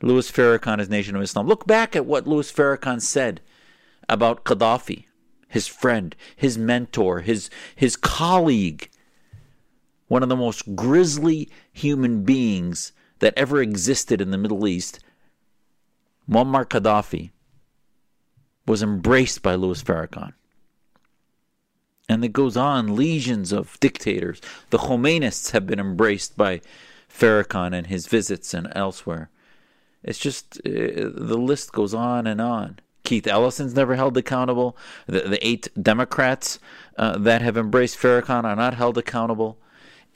Louis 0.00 0.30
Farrakhan, 0.30 0.78
his 0.78 0.88
Nation 0.88 1.16
of 1.16 1.22
Islam. 1.22 1.46
Look 1.46 1.66
back 1.66 1.96
at 1.96 2.06
what 2.06 2.26
Louis 2.26 2.50
Farrakhan 2.52 3.00
said 3.00 3.40
about 4.08 4.44
Gaddafi, 4.44 5.06
his 5.48 5.66
friend, 5.66 6.14
his 6.36 6.56
mentor, 6.56 7.20
his, 7.20 7.50
his 7.74 7.96
colleague, 7.96 8.90
one 10.06 10.22
of 10.22 10.28
the 10.28 10.36
most 10.36 10.76
grisly 10.76 11.50
human 11.72 12.22
beings 12.22 12.92
that 13.20 13.34
ever 13.36 13.60
existed 13.60 14.20
in 14.20 14.30
the 14.30 14.38
Middle 14.38 14.66
East, 14.66 15.00
Muammar 16.28 16.66
Gaddafi, 16.66 17.30
was 18.66 18.82
embraced 18.82 19.42
by 19.42 19.54
Louis 19.54 19.82
Farrakhan. 19.82 20.34
And 22.08 22.24
it 22.24 22.32
goes 22.32 22.56
on, 22.56 22.96
legions 22.96 23.52
of 23.52 23.78
dictators. 23.80 24.40
The 24.70 24.78
Khomeinists 24.78 25.50
have 25.52 25.66
been 25.66 25.80
embraced 25.80 26.36
by 26.36 26.60
Farrakhan 27.08 27.74
and 27.74 27.86
his 27.86 28.06
visits 28.06 28.54
and 28.54 28.72
elsewhere. 28.74 29.30
It's 30.02 30.18
just, 30.18 30.58
uh, 30.66 30.70
the 30.70 31.38
list 31.38 31.72
goes 31.72 31.92
on 31.92 32.26
and 32.26 32.40
on. 32.40 32.78
Keith 33.04 33.26
Ellison's 33.26 33.74
never 33.74 33.96
held 33.96 34.16
accountable. 34.16 34.76
The, 35.06 35.20
the 35.20 35.46
eight 35.46 35.68
Democrats 35.80 36.58
uh, 36.96 37.18
that 37.18 37.42
have 37.42 37.56
embraced 37.56 37.98
Farrakhan 37.98 38.44
are 38.44 38.56
not 38.56 38.74
held 38.74 38.98
accountable. 38.98 39.58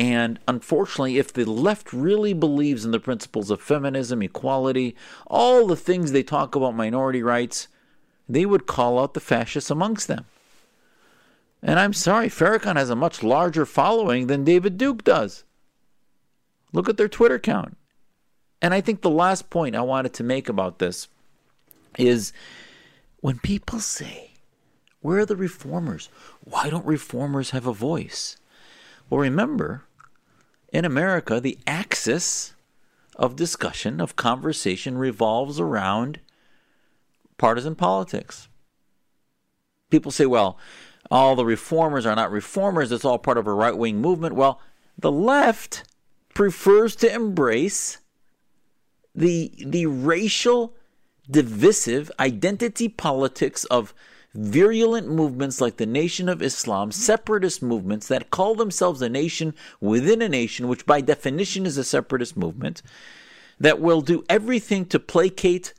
And 0.02 0.40
unfortunately, 0.48 1.18
if 1.18 1.32
the 1.32 1.44
left 1.44 1.92
really 1.92 2.32
believes 2.32 2.84
in 2.84 2.90
the 2.90 2.98
principles 2.98 3.52
of 3.52 3.62
feminism, 3.62 4.20
equality, 4.20 4.96
all 5.28 5.68
the 5.68 5.76
things 5.76 6.10
they 6.10 6.24
talk 6.24 6.56
about 6.56 6.74
minority 6.74 7.22
rights, 7.22 7.68
they 8.28 8.44
would 8.44 8.66
call 8.66 8.98
out 8.98 9.14
the 9.14 9.20
fascists 9.20 9.70
amongst 9.70 10.08
them. 10.08 10.24
And 11.62 11.78
I'm 11.78 11.92
sorry, 11.92 12.26
Farrakhan 12.26 12.74
has 12.74 12.90
a 12.90 12.96
much 12.96 13.22
larger 13.22 13.64
following 13.64 14.26
than 14.26 14.42
David 14.42 14.76
Duke 14.76 15.04
does. 15.04 15.44
Look 16.72 16.88
at 16.88 16.96
their 16.96 17.06
Twitter 17.06 17.38
count. 17.38 17.76
And 18.60 18.74
I 18.74 18.80
think 18.80 19.02
the 19.02 19.08
last 19.08 19.50
point 19.50 19.76
I 19.76 19.82
wanted 19.82 20.14
to 20.14 20.24
make 20.24 20.48
about 20.48 20.80
this 20.80 21.06
is 21.96 22.32
when 23.20 23.38
people 23.38 23.78
say, 23.78 24.32
Where 25.00 25.20
are 25.20 25.26
the 25.26 25.36
reformers? 25.36 26.08
Why 26.42 26.70
don't 26.70 26.84
reformers 26.84 27.50
have 27.50 27.68
a 27.68 27.72
voice? 27.72 28.36
Well, 29.08 29.20
remember, 29.20 29.84
in 30.72 30.84
America, 30.84 31.38
the 31.38 31.58
axis 31.66 32.54
of 33.16 33.36
discussion, 33.36 34.00
of 34.00 34.16
conversation, 34.16 34.96
revolves 34.96 35.60
around 35.60 36.18
partisan 37.36 37.74
politics. 37.74 38.48
People 39.90 40.10
say, 40.10 40.24
well, 40.24 40.58
all 41.10 41.36
the 41.36 41.44
reformers 41.44 42.06
are 42.06 42.16
not 42.16 42.32
reformers, 42.32 42.90
it's 42.90 43.04
all 43.04 43.18
part 43.18 43.36
of 43.36 43.46
a 43.46 43.52
right 43.52 43.76
wing 43.76 44.00
movement. 44.00 44.34
Well, 44.34 44.60
the 44.98 45.12
left 45.12 45.84
prefers 46.34 46.96
to 46.96 47.14
embrace 47.14 47.98
the, 49.14 49.52
the 49.58 49.86
racial, 49.86 50.74
divisive 51.30 52.10
identity 52.18 52.88
politics 52.88 53.64
of 53.66 53.92
virulent 54.34 55.08
movements 55.08 55.60
like 55.60 55.76
the 55.76 55.86
Nation 55.86 56.28
of 56.28 56.42
Islam, 56.42 56.90
separatist 56.90 57.62
movements 57.62 58.08
that 58.08 58.30
call 58.30 58.54
themselves 58.54 59.02
a 59.02 59.08
nation 59.08 59.54
within 59.80 60.22
a 60.22 60.28
nation, 60.28 60.68
which 60.68 60.86
by 60.86 61.00
definition 61.00 61.66
is 61.66 61.76
a 61.76 61.84
separatist 61.84 62.36
movement, 62.36 62.82
that 63.60 63.80
will 63.80 64.00
do 64.00 64.24
everything 64.28 64.86
to 64.86 64.98
placate 64.98 65.74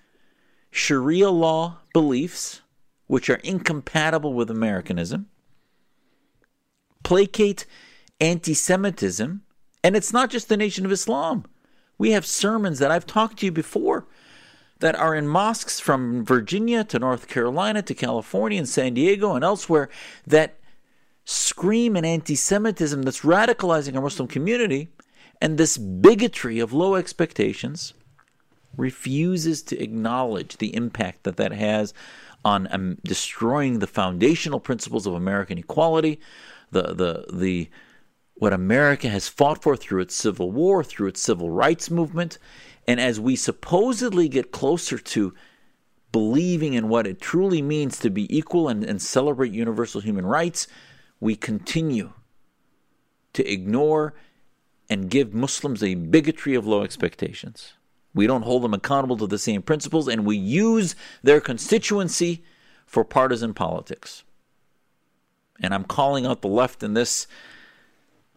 Sharia 0.72 1.30
law 1.30 1.80
beliefs, 1.94 2.62
which 3.08 3.30
are 3.30 3.42
incompatible 3.44 4.34
with 4.34 4.50
Americanism, 4.50 5.28
placate 7.04 7.66
anti 8.20 8.54
Semitism, 8.54 9.42
and 9.84 9.96
it's 9.96 10.14
not 10.14 10.30
just 10.30 10.48
the 10.48 10.58
Nation 10.58 10.86
of 10.86 10.92
Islam. 10.92 11.46
We 11.98 12.12
have 12.12 12.26
sermons 12.26 12.80
that 12.80 12.92
I've 12.92 13.06
talked 13.06 13.40
to 13.40 13.46
you 13.46 13.52
before 13.52 14.08
that 14.84 14.98
are 14.98 15.16
in 15.16 15.26
mosques 15.26 15.80
from 15.80 16.26
Virginia 16.26 16.84
to 16.84 17.00
North 17.00 17.30
Carolina 17.30 17.82
to 17.82 17.94
California 17.94 18.58
and 18.58 18.68
San 18.68 18.94
Diego 18.94 19.34
and 19.34 19.42
elsewhere 19.42 19.88
that 20.28 20.60
scream 21.24 21.96
an 21.96 22.04
anti 22.04 22.36
Semitism 22.36 23.02
that's 23.04 23.22
radicalizing 23.22 23.96
our 23.96 24.02
Muslim 24.02 24.28
community, 24.28 24.90
and 25.40 25.58
this 25.58 25.78
bigotry 25.78 26.60
of 26.60 26.74
low 26.74 26.96
expectations 26.96 27.94
refuses 28.76 29.64
to 29.64 29.82
acknowledge 29.82 30.58
the 30.58 30.76
impact 30.76 31.24
that 31.24 31.38
that 31.38 31.54
has 31.54 31.94
on 32.44 32.68
um, 32.70 32.98
destroying 33.06 33.80
the 33.80 33.88
foundational 33.88 34.60
principles 34.60 35.08
of 35.08 35.14
American 35.14 35.58
equality, 35.58 36.20
the 36.72 36.94
the 36.94 37.26
the 37.32 37.70
what 38.34 38.52
America 38.52 39.08
has 39.08 39.30
fought 39.30 39.64
for 39.64 39.78
through 39.78 40.02
its 40.02 40.14
civil 40.14 40.52
war, 40.52 40.84
through 40.84 41.08
its 41.08 41.22
civil 41.22 41.50
rights 41.50 41.90
movement, 41.90 42.38
and 42.88 43.00
as 43.00 43.20
we 43.20 43.36
supposedly 43.36 44.28
get 44.28 44.52
closer 44.52 44.98
to 44.98 45.34
believing 46.12 46.74
in 46.74 46.90
what 46.90 47.08
it 47.08 47.20
truly 47.20 47.62
means 47.62 47.98
to 48.00 48.10
be 48.10 48.36
equal 48.36 48.68
and, 48.68 48.84
and 48.84 49.02
celebrate 49.02 49.52
universal 49.52 50.02
human 50.02 50.26
rights, 50.26 50.68
we 51.20 51.36
continue 51.36 52.14
to 53.34 53.52
ignore 53.52 54.14
and 54.90 55.10
give 55.10 55.34
Muslims 55.34 55.82
a 55.82 55.96
bigotry 55.96 56.56
of 56.56 56.68
low 56.68 56.84
expectations. 56.84 57.74
We 58.14 58.28
don't 58.28 58.44
hold 58.44 58.64
them 58.64 58.76
accountable 58.76 59.18
to 59.18 59.28
the 59.28 59.40
same 59.40 59.64
principles, 59.64 60.08
and 60.08 60.26
we 60.26 60.38
use 60.38 60.96
their 61.24 61.42
constituency 61.42 62.44
for 62.86 63.04
partisan 63.04 63.54
politics. 63.54 64.24
And 65.62 65.74
I'm 65.74 65.86
calling 65.86 66.26
out 66.26 66.42
the 66.42 66.48
left 66.48 66.84
in 66.84 66.94
this 66.94 67.26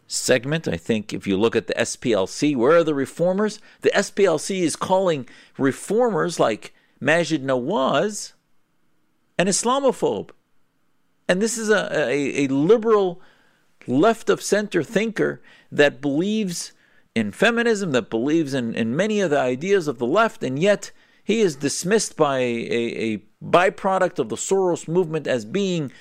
segment. 0.07 0.67
I 0.67 0.77
think 0.77 1.13
if 1.13 1.27
you 1.27 1.37
look 1.37 1.55
at 1.55 1.67
the 1.67 1.73
SPLC, 1.75 2.55
where 2.55 2.77
are 2.77 2.83
the 2.83 2.95
reformers? 2.95 3.59
The 3.81 3.91
SPLC 3.91 4.61
is 4.61 4.75
calling 4.75 5.27
reformers 5.57 6.39
like 6.39 6.73
Maajid 7.01 7.43
Nawaz 7.43 8.33
an 9.37 9.47
Islamophobe. 9.47 10.31
And 11.27 11.41
this 11.41 11.57
is 11.57 11.69
a, 11.69 11.89
a, 11.93 12.45
a 12.45 12.47
liberal 12.47 13.21
left 13.85 14.29
of 14.29 14.41
center 14.41 14.83
thinker 14.83 15.41
that 15.71 16.01
believes 16.01 16.73
in 17.15 17.31
feminism, 17.31 17.91
that 17.91 18.09
believes 18.09 18.53
in, 18.53 18.75
in 18.75 18.95
many 18.95 19.19
of 19.21 19.29
the 19.29 19.39
ideas 19.39 19.87
of 19.87 19.97
the 19.97 20.05
left, 20.05 20.43
and 20.43 20.59
yet 20.59 20.91
he 21.23 21.41
is 21.41 21.55
dismissed 21.55 22.15
by 22.15 22.39
a, 22.39 23.13
a 23.13 23.23
byproduct 23.43 24.19
of 24.19 24.29
the 24.29 24.35
Soros 24.35 24.87
movement 24.87 25.27
as 25.27 25.43
being 25.45 25.91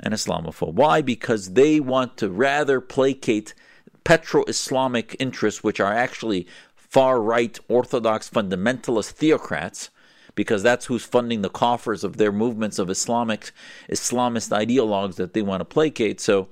an 0.00 0.12
Islamophobe. 0.12 0.74
Why? 0.74 1.02
Because 1.02 1.54
they 1.54 1.80
want 1.80 2.16
to 2.18 2.30
rather 2.30 2.80
placate 2.80 3.54
petro 4.04 4.44
Islamic 4.44 5.16
interests, 5.18 5.62
which 5.62 5.80
are 5.80 5.92
actually 5.92 6.46
far 6.74 7.20
right, 7.20 7.58
orthodox, 7.68 8.30
fundamentalist 8.30 9.12
theocrats, 9.14 9.90
because 10.34 10.62
that's 10.62 10.86
who's 10.86 11.04
funding 11.04 11.42
the 11.42 11.50
coffers 11.50 12.04
of 12.04 12.16
their 12.16 12.32
movements 12.32 12.78
of 12.78 12.88
Islamic 12.88 13.50
Islamist 13.90 14.50
ideologues 14.50 15.16
that 15.16 15.34
they 15.34 15.42
want 15.42 15.60
to 15.60 15.64
placate. 15.64 16.20
So 16.20 16.48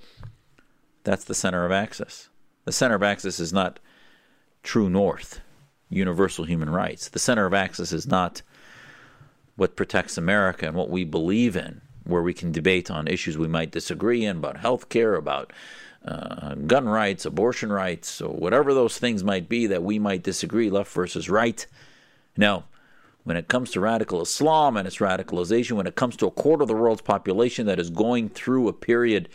that's 1.04 1.24
the 1.24 1.34
center 1.34 1.64
of 1.64 1.72
access. 1.72 2.28
The 2.64 2.72
center 2.72 2.96
of 2.96 3.02
access 3.02 3.38
is 3.38 3.52
not 3.52 3.78
true 4.64 4.90
north, 4.90 5.40
universal 5.88 6.44
human 6.44 6.68
rights. 6.68 7.08
The 7.08 7.20
center 7.20 7.46
of 7.46 7.54
access 7.54 7.92
is 7.92 8.06
not 8.06 8.42
what 9.54 9.76
protects 9.76 10.18
America 10.18 10.66
and 10.66 10.74
what 10.74 10.90
we 10.90 11.04
believe 11.04 11.56
in, 11.56 11.80
where 12.06 12.22
we 12.22 12.34
can 12.34 12.52
debate 12.52 12.90
on 12.90 13.08
issues 13.08 13.36
we 13.36 13.48
might 13.48 13.70
disagree 13.70 14.24
in 14.24 14.38
about 14.38 14.58
health 14.58 14.88
care, 14.88 15.14
about 15.14 15.52
uh, 16.06 16.54
gun 16.54 16.88
rights, 16.88 17.24
abortion 17.24 17.72
rights, 17.72 18.20
or 18.20 18.32
whatever 18.32 18.72
those 18.72 18.98
things 18.98 19.24
might 19.24 19.48
be 19.48 19.66
that 19.66 19.82
we 19.82 19.98
might 19.98 20.22
disagree, 20.22 20.70
left 20.70 20.92
versus 20.92 21.28
right. 21.28 21.66
Now, 22.36 22.64
when 23.24 23.36
it 23.36 23.48
comes 23.48 23.72
to 23.72 23.80
radical 23.80 24.22
Islam 24.22 24.76
and 24.76 24.86
its 24.86 24.98
radicalization, 24.98 25.72
when 25.72 25.88
it 25.88 25.96
comes 25.96 26.16
to 26.16 26.26
a 26.26 26.30
quarter 26.30 26.62
of 26.62 26.68
the 26.68 26.74
world's 26.74 27.02
population 27.02 27.66
that 27.66 27.80
is 27.80 27.90
going 27.90 28.28
through 28.28 28.68
a 28.68 28.72
period 28.72 29.28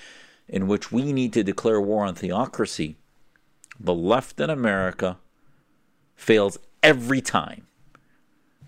in 0.47 0.67
which 0.67 0.91
we 0.91 1.11
need 1.11 1.33
to 1.33 1.43
declare 1.43 1.81
war 1.81 2.05
on 2.05 2.15
theocracy, 2.15 2.95
the 3.79 3.93
left 3.93 4.39
in 4.39 4.49
America 4.49 5.17
fails 6.15 6.57
every 6.81 7.19
time. 7.19 7.67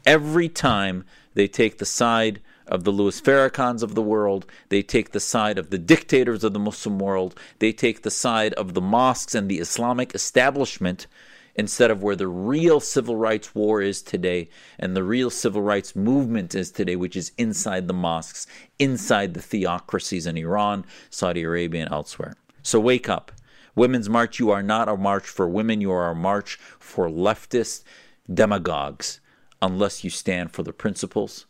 Every 0.06 0.50
time 0.50 1.06
they 1.36 1.48
take 1.48 1.78
the 1.78 1.86
side 1.86 2.42
of 2.68 2.84
the 2.84 2.92
Louis 2.92 3.20
Farrakhan's 3.20 3.84
of 3.84 3.96
the 3.96 4.02
world, 4.02 4.46
they 4.70 4.82
take 4.82 5.12
the 5.12 5.20
side 5.20 5.58
of 5.58 5.70
the 5.70 5.78
dictators 5.78 6.44
of 6.44 6.54
the 6.54 6.60
Muslim 6.60 7.00
world, 7.00 7.40
they 7.60 7.72
take 7.72 8.04
the 8.04 8.12
side 8.12 8.54
of 8.54 8.74
the 8.74 8.82
mosques 8.82 9.36
and 9.36 9.50
the 9.50 9.60
Islamic 9.60 10.16
establishment 10.16 11.08
instead 11.56 11.92
of 11.92 12.02
where 12.02 12.16
the 12.16 12.28
real 12.28 12.80
civil 12.80 13.16
rights 13.16 13.54
war 13.54 13.82
is 13.82 14.02
today 14.02 14.50
and 14.80 14.96
the 14.96 15.04
real 15.04 15.30
civil 15.30 15.62
rights 15.62 15.96
movement 15.96 16.56
is 16.56 16.72
today, 16.72 16.96
which 16.96 17.16
is 17.16 17.32
inside 17.38 17.88
the 17.88 17.94
mosques, 17.94 18.48
inside 18.80 19.34
the 19.34 19.42
theocracies 19.42 20.26
in 20.26 20.38
Iran, 20.38 20.86
Saudi 21.10 21.44
Arabia, 21.44 21.84
and 21.84 21.92
elsewhere. 21.92 22.36
So 22.64 22.80
wake 22.80 23.10
up. 23.10 23.32
Women's 23.76 24.10
March, 24.10 24.40
you 24.40 24.52
are 24.52 24.64
not 24.64 24.88
a 24.88 24.96
march 24.96 25.28
for 25.28 25.48
women, 25.48 25.82
you 25.82 25.92
are 25.92 26.12
a 26.12 26.16
march 26.16 26.58
for 26.80 27.10
leftist 27.10 27.84
demagogues, 28.32 29.20
unless 29.62 30.04
you 30.04 30.10
stand 30.10 30.52
for 30.52 30.64
the 30.64 30.74
principles 30.74 31.46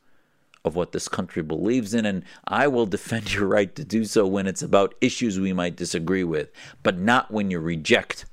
of 0.66 0.76
what 0.76 0.92
this 0.92 1.08
country 1.08 1.44
believes 1.44 1.94
in, 1.94 2.06
and 2.06 2.24
I 2.48 2.68
will 2.68 2.86
defend 2.86 3.34
your 3.34 3.48
right 3.48 3.74
to 3.76 3.84
do 3.84 4.06
so 4.06 4.26
when 4.26 4.48
it's 4.48 4.62
about 4.62 4.96
issues 5.02 5.40
we 5.40 5.54
might 5.54 5.76
disagree 5.76 6.24
with, 6.24 6.52
but 6.84 6.98
not 6.98 7.32
when 7.32 7.52
you 7.52 7.60
reject 7.60 8.26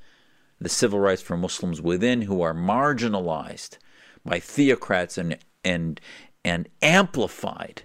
the 0.60 0.68
civil 0.68 1.00
rights 1.00 1.22
for 1.22 1.36
Muslims 1.36 1.80
within 1.80 2.22
who 2.22 2.42
are 2.42 2.54
marginalized 2.54 3.78
by 4.24 4.38
theocrats 4.38 5.16
and 5.18 5.38
and 5.64 6.00
and 6.44 6.68
amplified 6.82 7.82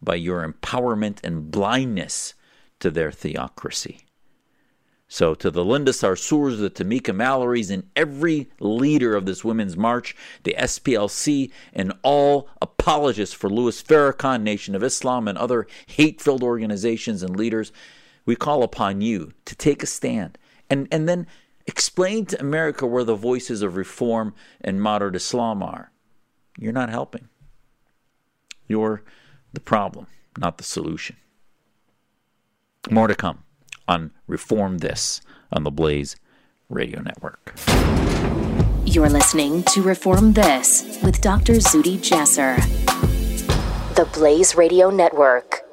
by 0.00 0.14
your 0.14 0.46
empowerment 0.46 1.18
and 1.24 1.50
blindness 1.50 2.34
to 2.80 2.90
their 2.90 3.10
theocracy. 3.10 4.07
So, 5.10 5.34
to 5.34 5.50
the 5.50 5.64
Linda 5.64 5.92
Sarsours, 5.92 6.58
the 6.58 6.68
Tamika 6.68 7.14
Mallories, 7.14 7.70
and 7.70 7.88
every 7.96 8.50
leader 8.60 9.16
of 9.16 9.24
this 9.24 9.42
Women's 9.42 9.76
March, 9.76 10.14
the 10.42 10.54
SPLC, 10.58 11.50
and 11.72 11.94
all 12.02 12.48
apologists 12.60 13.34
for 13.34 13.48
Louis 13.48 13.82
Farrakhan, 13.82 14.42
Nation 14.42 14.74
of 14.74 14.82
Islam, 14.82 15.26
and 15.26 15.38
other 15.38 15.66
hate 15.86 16.20
filled 16.20 16.42
organizations 16.42 17.22
and 17.22 17.36
leaders, 17.36 17.72
we 18.26 18.36
call 18.36 18.62
upon 18.62 19.00
you 19.00 19.32
to 19.46 19.56
take 19.56 19.82
a 19.82 19.86
stand 19.86 20.36
and, 20.68 20.86
and 20.92 21.08
then 21.08 21.26
Explain 21.68 22.24
to 22.24 22.40
America 22.40 22.86
where 22.86 23.04
the 23.04 23.14
voices 23.14 23.60
of 23.60 23.76
reform 23.76 24.32
and 24.62 24.80
moderate 24.80 25.14
Islam 25.14 25.62
are. 25.62 25.92
You're 26.58 26.72
not 26.72 26.88
helping. 26.88 27.28
You're 28.66 29.02
the 29.52 29.60
problem, 29.60 30.06
not 30.38 30.56
the 30.56 30.64
solution. 30.64 31.16
More 32.90 33.06
to 33.06 33.14
come 33.14 33.44
on 33.88 34.12
Reform 34.28 34.78
This 34.78 35.20
on 35.50 35.64
the 35.64 35.70
Blaze 35.72 36.14
Radio 36.68 37.00
Network. 37.00 37.54
You're 38.84 39.08
listening 39.08 39.64
to 39.64 39.82
Reform 39.82 40.34
This 40.34 40.98
with 41.02 41.20
Dr. 41.20 41.54
Zuhdi 41.54 41.98
Jasser. 41.98 42.56
The 43.96 44.04
Blaze 44.12 44.54
Radio 44.54 44.90
Network. 44.90 45.67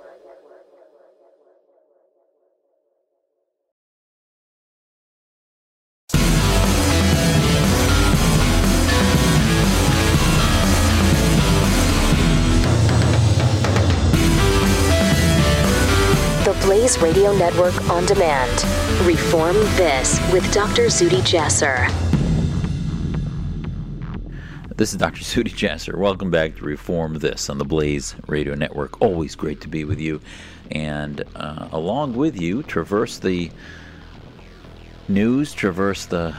Blaze 16.86 17.02
Radio 17.02 17.36
Network 17.36 17.90
on 17.90 18.06
demand. 18.06 18.64
Reform 19.08 19.56
This 19.76 20.20
with 20.32 20.44
Dr. 20.54 20.84
Zuhdi 20.84 21.20
Jasser. 21.22 21.90
This 24.78 24.92
is 24.92 25.00
Dr. 25.00 25.22
Zuhdi 25.24 25.50
Jasser. 25.50 25.98
Welcome 25.98 26.30
back 26.30 26.58
to 26.58 26.64
Reform 26.64 27.16
This 27.16 27.50
on 27.50 27.58
the 27.58 27.66
Blaze 27.66 28.14
Radio 28.28 28.54
Network. 28.54 29.02
Always 29.02 29.34
great 29.34 29.62
to 29.62 29.68
be 29.68 29.84
with 29.84 30.00
you. 30.00 30.22
And 30.70 31.24
uh, 31.36 31.70
along 31.72 32.14
with 32.18 32.40
you, 32.40 32.62
traverse 32.62 33.18
the 33.18 33.50
news, 35.08 35.54
traverse 35.54 36.06
the 36.06 36.38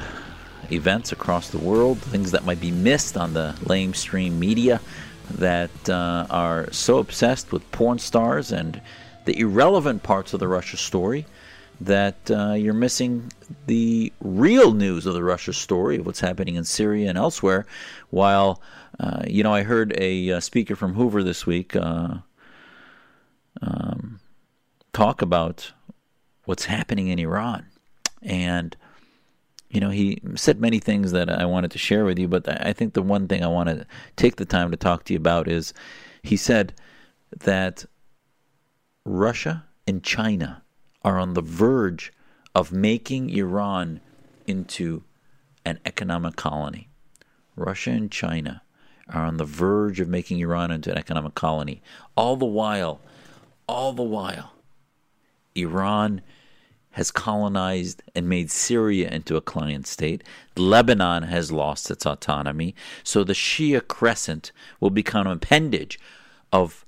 events 0.71 1.11
across 1.11 1.51
the 1.51 1.59
world, 1.59 1.99
things 1.99 2.31
that 2.31 2.45
might 2.45 2.61
be 2.61 2.71
missed 2.71 3.17
on 3.17 3.35
the 3.35 3.57
lamestream 3.65 4.35
media 4.35 4.81
that 5.29 5.91
uh, 5.91 6.29
are 6.31 6.71
so 6.71 6.99
obsessed 6.99 7.51
with 7.51 7.69
porn 7.73 7.99
stars 7.99 8.53
and 8.53 8.81
the 9.27 9.39
irrelevant 9.39 10.03
parts 10.03 10.33
of 10.33 10.41
the 10.41 10.49
Russia 10.49 10.77
story 10.77 11.27
that 11.81 12.31
uh, 12.31 12.53
you're 12.53 12.73
missing 12.73 13.31
the 13.67 14.13
real 14.21 14.73
news 14.73 15.05
of 15.05 15.15
the 15.15 15.23
Russia 15.23 15.53
story 15.53 15.97
of 15.97 16.07
what's 16.07 16.21
happening 16.21 16.55
in 16.55 16.65
Syria 16.65 17.11
and 17.11 17.19
elsewhere. 17.19 17.67
While, 18.09 18.63
uh, 18.99 19.25
you 19.27 19.43
know, 19.43 19.53
I 19.53 19.63
heard 19.63 19.95
a 19.99 20.33
uh, 20.33 20.41
speaker 20.41 20.75
from 20.75 20.95
Hoover 20.95 21.23
this 21.23 21.45
week 21.45 21.77
uh, 21.77 22.15
um, 23.61 24.21
talk 24.93 25.21
about 25.21 25.73
what's 26.45 26.65
happening 26.65 27.09
in 27.09 27.19
Iran. 27.19 27.67
And, 28.23 28.75
you 29.69 29.81
know, 29.81 29.91
he 29.91 30.23
said 30.35 30.61
many 30.61 30.79
things 30.79 31.13
that 31.13 31.29
I 31.29 31.45
wanted 31.45 31.73
to 31.73 31.79
share 31.79 32.07
with 32.07 32.19
you, 32.19 32.29
but 32.29 32.49
I 32.49 32.73
think 32.73 32.95
the 32.95 33.03
one 33.03 33.29
thing 33.29 33.45
I 33.45 33.49
want 33.49 33.69
to 33.69 33.87
take 34.17 34.37
the 34.37 34.47
time 34.47 34.71
to 34.71 34.77
talk 34.79 35.05
to 35.05 35.13
you 35.13 35.19
about 35.19 35.47
is 35.49 35.75
he 36.23 36.37
said 36.37 36.73
that 37.41 37.85
Russia 39.07 39.65
and 39.87 40.03
China 40.03 40.65
are 41.03 41.17
on 41.17 41.35
the 41.35 41.41
verge 41.43 42.13
of 42.57 42.73
making 42.73 43.31
Iran 43.31 44.01
into 44.49 45.05
an 45.65 45.79
economic 45.87 46.35
colony. 46.35 46.89
Russia 47.55 47.91
and 47.91 48.11
China 48.11 48.63
are 49.09 49.25
on 49.25 49.37
the 49.37 49.45
verge 49.45 50.01
of 50.01 50.09
making 50.09 50.41
Iran 50.41 50.73
into 50.73 50.91
an 50.91 50.99
economic 50.99 51.37
colony. 51.37 51.83
All 52.17 52.35
the 52.35 52.47
while, 52.47 53.01
all 53.69 53.93
the 53.93 54.03
while, 54.03 54.55
Iran 55.55 56.21
has 56.91 57.13
colonized 57.13 58.03
and 58.15 58.29
made 58.29 58.51
Syria 58.51 59.09
into 59.09 59.37
a 59.37 59.41
client 59.41 59.87
state. 59.87 60.25
Lebanon 60.57 61.23
has 61.25 61.53
lost 61.53 61.93
its 61.93 62.07
autonomy. 62.07 62.75
So 63.05 63.23
the 63.23 63.35
Shia 63.35 63.87
crescent 63.87 64.51
will 64.81 64.91
become 64.91 65.29
an 65.29 65.35
appendage 65.35 66.01
of 66.53 66.86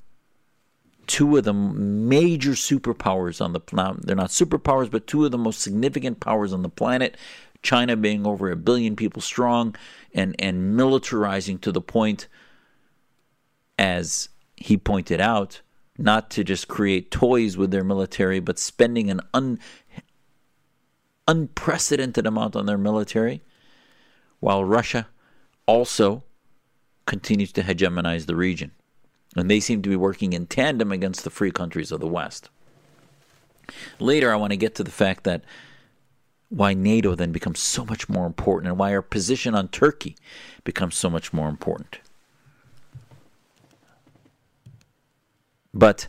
two 1.09 1.37
of 1.37 1.45
the 1.45 1.53
major 1.53 2.53
superpowers 2.53 3.45
on 3.45 3.53
the 3.53 3.61
planet. 3.61 4.07
They're 4.07 4.15
not 4.15 4.31
superpowers, 4.31 4.91
but 4.91 5.07
two 5.07 5.25
of 5.25 5.33
the 5.33 5.39
most 5.39 5.61
significant 5.61 6.21
powers 6.21 6.53
on 6.53 6.63
the 6.63 6.69
planet. 6.69 7.17
China 7.63 7.97
being 7.97 8.25
over 8.25 8.51
a 8.51 8.57
billion 8.57 8.95
people 8.95 9.21
strong 9.21 9.75
and, 10.15 10.37
and 10.39 10.79
militarizing 10.79 11.61
to 11.63 11.73
the 11.73 11.81
point, 11.81 12.29
as 13.79 14.29
he 14.57 14.77
pointed 14.77 15.21
out, 15.21 15.61
not 15.97 16.31
to 16.31 16.45
just 16.45 16.69
create 16.69 17.11
toys 17.11 17.57
with 17.57 17.73
their 17.73 17.83
military, 17.83 18.39
but 18.39 18.59
spending 18.59 19.11
an 19.11 19.21
un, 19.35 19.59
unprecedented 21.27 22.27
amount 22.27 22.55
on 22.55 22.67
their 22.67 22.79
military, 22.79 23.43
while 24.39 24.63
Russia 24.63 25.09
also 25.67 26.23
continues 27.07 27.51
to 27.53 27.63
hegemonize 27.63 28.27
the 28.27 28.37
region. 28.37 28.71
And 29.39 29.51
they 29.51 29.61
seem 29.61 29.83
to 29.83 29.89
be 29.89 29.97
working 29.97 30.33
in 30.33 30.47
tandem 30.47 30.93
against 30.93 31.25
the 31.25 31.31
free 31.31 31.51
countries 31.51 31.93
of 31.93 32.01
the 32.01 32.09
West. 32.09 32.51
Later, 34.01 34.33
I 34.33 34.37
want 34.37 34.53
to 34.53 34.57
get 34.57 34.75
to 34.77 34.85
the 34.85 34.91
fact 34.91 35.25
that 35.25 35.45
why 36.49 36.75
NATO 36.75 37.15
then 37.15 37.33
becomes 37.33 37.61
so 37.61 37.85
much 37.85 38.09
more 38.09 38.27
important 38.27 38.69
and 38.69 38.79
why 38.79 38.93
our 38.93 39.03
position 39.03 39.55
on 39.55 39.69
Turkey 39.69 40.17
becomes 40.65 40.97
so 40.97 41.11
much 41.11 41.33
more 41.33 41.49
important. 41.49 42.01
But 45.75 46.09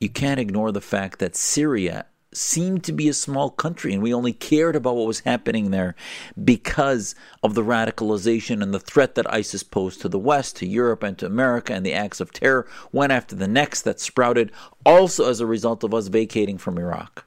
you 0.00 0.08
can't 0.08 0.40
ignore 0.40 0.72
the 0.72 0.80
fact 0.80 1.20
that 1.20 1.36
Syria 1.36 2.06
seemed 2.32 2.84
to 2.84 2.92
be 2.92 3.08
a 3.08 3.14
small 3.14 3.50
country 3.50 3.92
and 3.92 4.02
we 4.02 4.14
only 4.14 4.32
cared 4.32 4.76
about 4.76 4.94
what 4.94 5.06
was 5.06 5.20
happening 5.20 5.70
there 5.70 5.96
because 6.42 7.14
of 7.42 7.54
the 7.54 7.62
radicalization 7.62 8.62
and 8.62 8.72
the 8.72 8.78
threat 8.78 9.16
that 9.16 9.32
ISIS 9.32 9.62
posed 9.62 10.00
to 10.00 10.08
the 10.08 10.18
West, 10.18 10.56
to 10.56 10.66
Europe, 10.66 11.02
and 11.02 11.18
to 11.18 11.26
America, 11.26 11.72
and 11.72 11.84
the 11.84 11.92
acts 11.92 12.20
of 12.20 12.32
terror, 12.32 12.66
one 12.92 13.10
after 13.10 13.34
the 13.34 13.48
next, 13.48 13.82
that 13.82 13.98
sprouted 13.98 14.52
also 14.86 15.28
as 15.28 15.40
a 15.40 15.46
result 15.46 15.82
of 15.82 15.92
us 15.92 16.06
vacating 16.06 16.58
from 16.58 16.78
Iraq. 16.78 17.26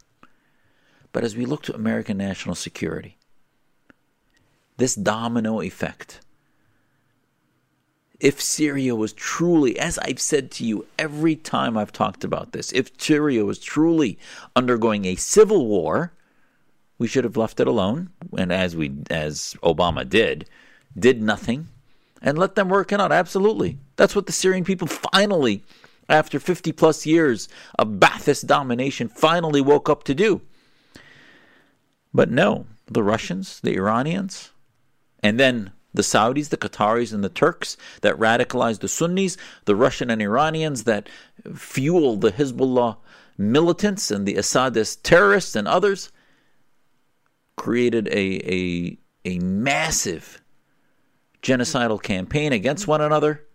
But 1.12 1.24
as 1.24 1.36
we 1.36 1.46
look 1.46 1.64
to 1.64 1.76
American 1.76 2.18
national 2.18 2.56
security, 2.56 3.18
this 4.78 4.96
domino 4.96 5.62
effect 5.62 6.22
if 8.24 8.42
Syria 8.42 8.96
was 8.96 9.12
truly, 9.12 9.78
as 9.78 10.00
I've 10.00 10.22
said 10.22 10.50
to 10.52 10.66
you 10.66 10.86
every 10.98 11.36
time 11.36 11.78
I've 11.78 11.92
talked 11.92 12.24
about 12.24 12.54
this, 12.54 12.72
if 12.72 12.90
Syria 12.98 13.44
was 13.44 13.60
truly 13.60 14.18
undergoing 14.56 15.04
a 15.04 15.16
civil 15.16 15.68
war, 15.68 16.14
we 16.98 17.06
should 17.06 17.26
have 17.26 17.36
left 17.36 17.60
it 17.60 17.68
alone. 17.68 18.12
And 18.38 18.54
as 18.54 18.78
we, 18.78 18.94
as 19.10 19.58
Obama 19.62 20.08
did, 20.08 20.48
did 20.98 21.22
nothing 21.22 21.68
and 22.22 22.38
let 22.38 22.56
them 22.56 22.70
work 22.70 22.94
it 22.94 23.02
out. 23.02 23.12
Absolutely. 23.12 23.78
That's 23.98 24.16
what 24.16 24.26
the 24.26 24.32
Syrian 24.32 24.64
people 24.64 24.88
finally, 24.88 25.62
after 26.08 26.40
50 26.40 26.72
plus 26.72 27.06
years 27.06 27.50
of 27.78 28.00
Ba'athist 28.00 28.48
domination, 28.48 29.10
finally 29.10 29.60
woke 29.60 29.90
up 29.90 30.06
to 30.06 30.16
do. 30.16 30.40
But 32.14 32.32
no, 32.32 32.68
the 32.88 33.04
Russians, 33.04 33.60
the 33.60 33.76
Iranians, 33.76 34.52
and 35.22 35.38
then 35.38 35.74
the 35.94 36.02
Saudis, 36.02 36.50
the 36.50 36.58
Qataris, 36.58 37.14
and 37.14 37.24
the 37.24 37.30
Turks 37.30 37.78
that 38.02 38.18
radicalize 38.18 38.80
the 38.80 38.88
Sunnis, 38.88 39.38
the 39.66 39.76
Russian 39.76 40.10
and 40.10 40.22
Iranians 40.22 40.84
that 40.84 41.08
fuel 41.56 42.18
the 42.18 42.32
Hezbollah 42.32 42.98
militants 43.38 44.12
and 44.12 44.26
the 44.26 44.36
Assadist 44.36 45.04
terrorists 45.04 45.56
and 45.56 45.68
others, 45.68 46.12
created 47.56 48.08
a, 48.08 48.52
a, 48.52 48.98
a 49.26 49.40
massive 49.40 50.42
genocidal 51.42 52.02
campaign 52.02 52.54
against 52.54 52.88
one 52.88 53.02
another 53.02 53.46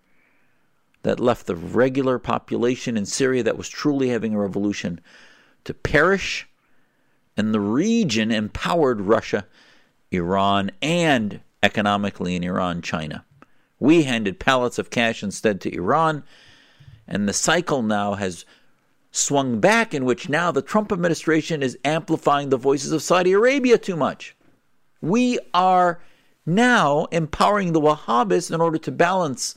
that 1.03 1.20
left 1.20 1.46
the 1.46 1.57
regular 1.57 2.18
population 2.18 2.96
in 2.96 3.07
Syria 3.07 3.42
that 3.42 3.57
was 3.57 3.68
truly 3.68 4.11
having 4.11 4.35
a 4.35 4.38
revolution 4.38 5.01
to 5.64 5.74
perish. 5.74 6.48
And 7.37 7.55
the 7.55 7.61
region 7.61 8.31
empowered 8.31 9.01
Russia, 9.01 9.46
Iran, 10.11 10.70
and 10.83 11.40
economically 11.62 12.37
in 12.37 12.44
Iran, 12.44 12.83
China. 12.83 13.25
We 13.81 14.05
handed 14.05 14.40
pallets 14.40 14.79
of 14.79 14.90
cash 14.90 15.23
instead 15.23 15.61
to 15.62 15.75
Iran, 15.75 16.25
and 17.07 17.29
the 17.29 17.33
cycle 17.33 17.83
now 17.83 18.14
has 18.14 18.44
swung 19.11 19.61
back 19.61 19.94
in 19.94 20.05
which 20.05 20.29
now 20.29 20.51
the 20.51 20.62
Trump 20.62 20.92
administration 20.92 21.62
is 21.62 21.79
amplifying 21.85 22.51
the 22.51 22.57
voices 22.57 22.92
of 22.92 23.03
Saudi 23.03 23.33
Arabia 23.33 23.79
too 23.79 23.97
much. 23.97 24.37
We 25.01 25.38
are 25.55 26.01
now 26.44 27.07
empowering 27.07 27.73
the 27.73 27.81
Wahhabis 27.81 28.53
in 28.53 28.61
order 28.61 28.79
to 28.79 28.90
balance 28.92 29.55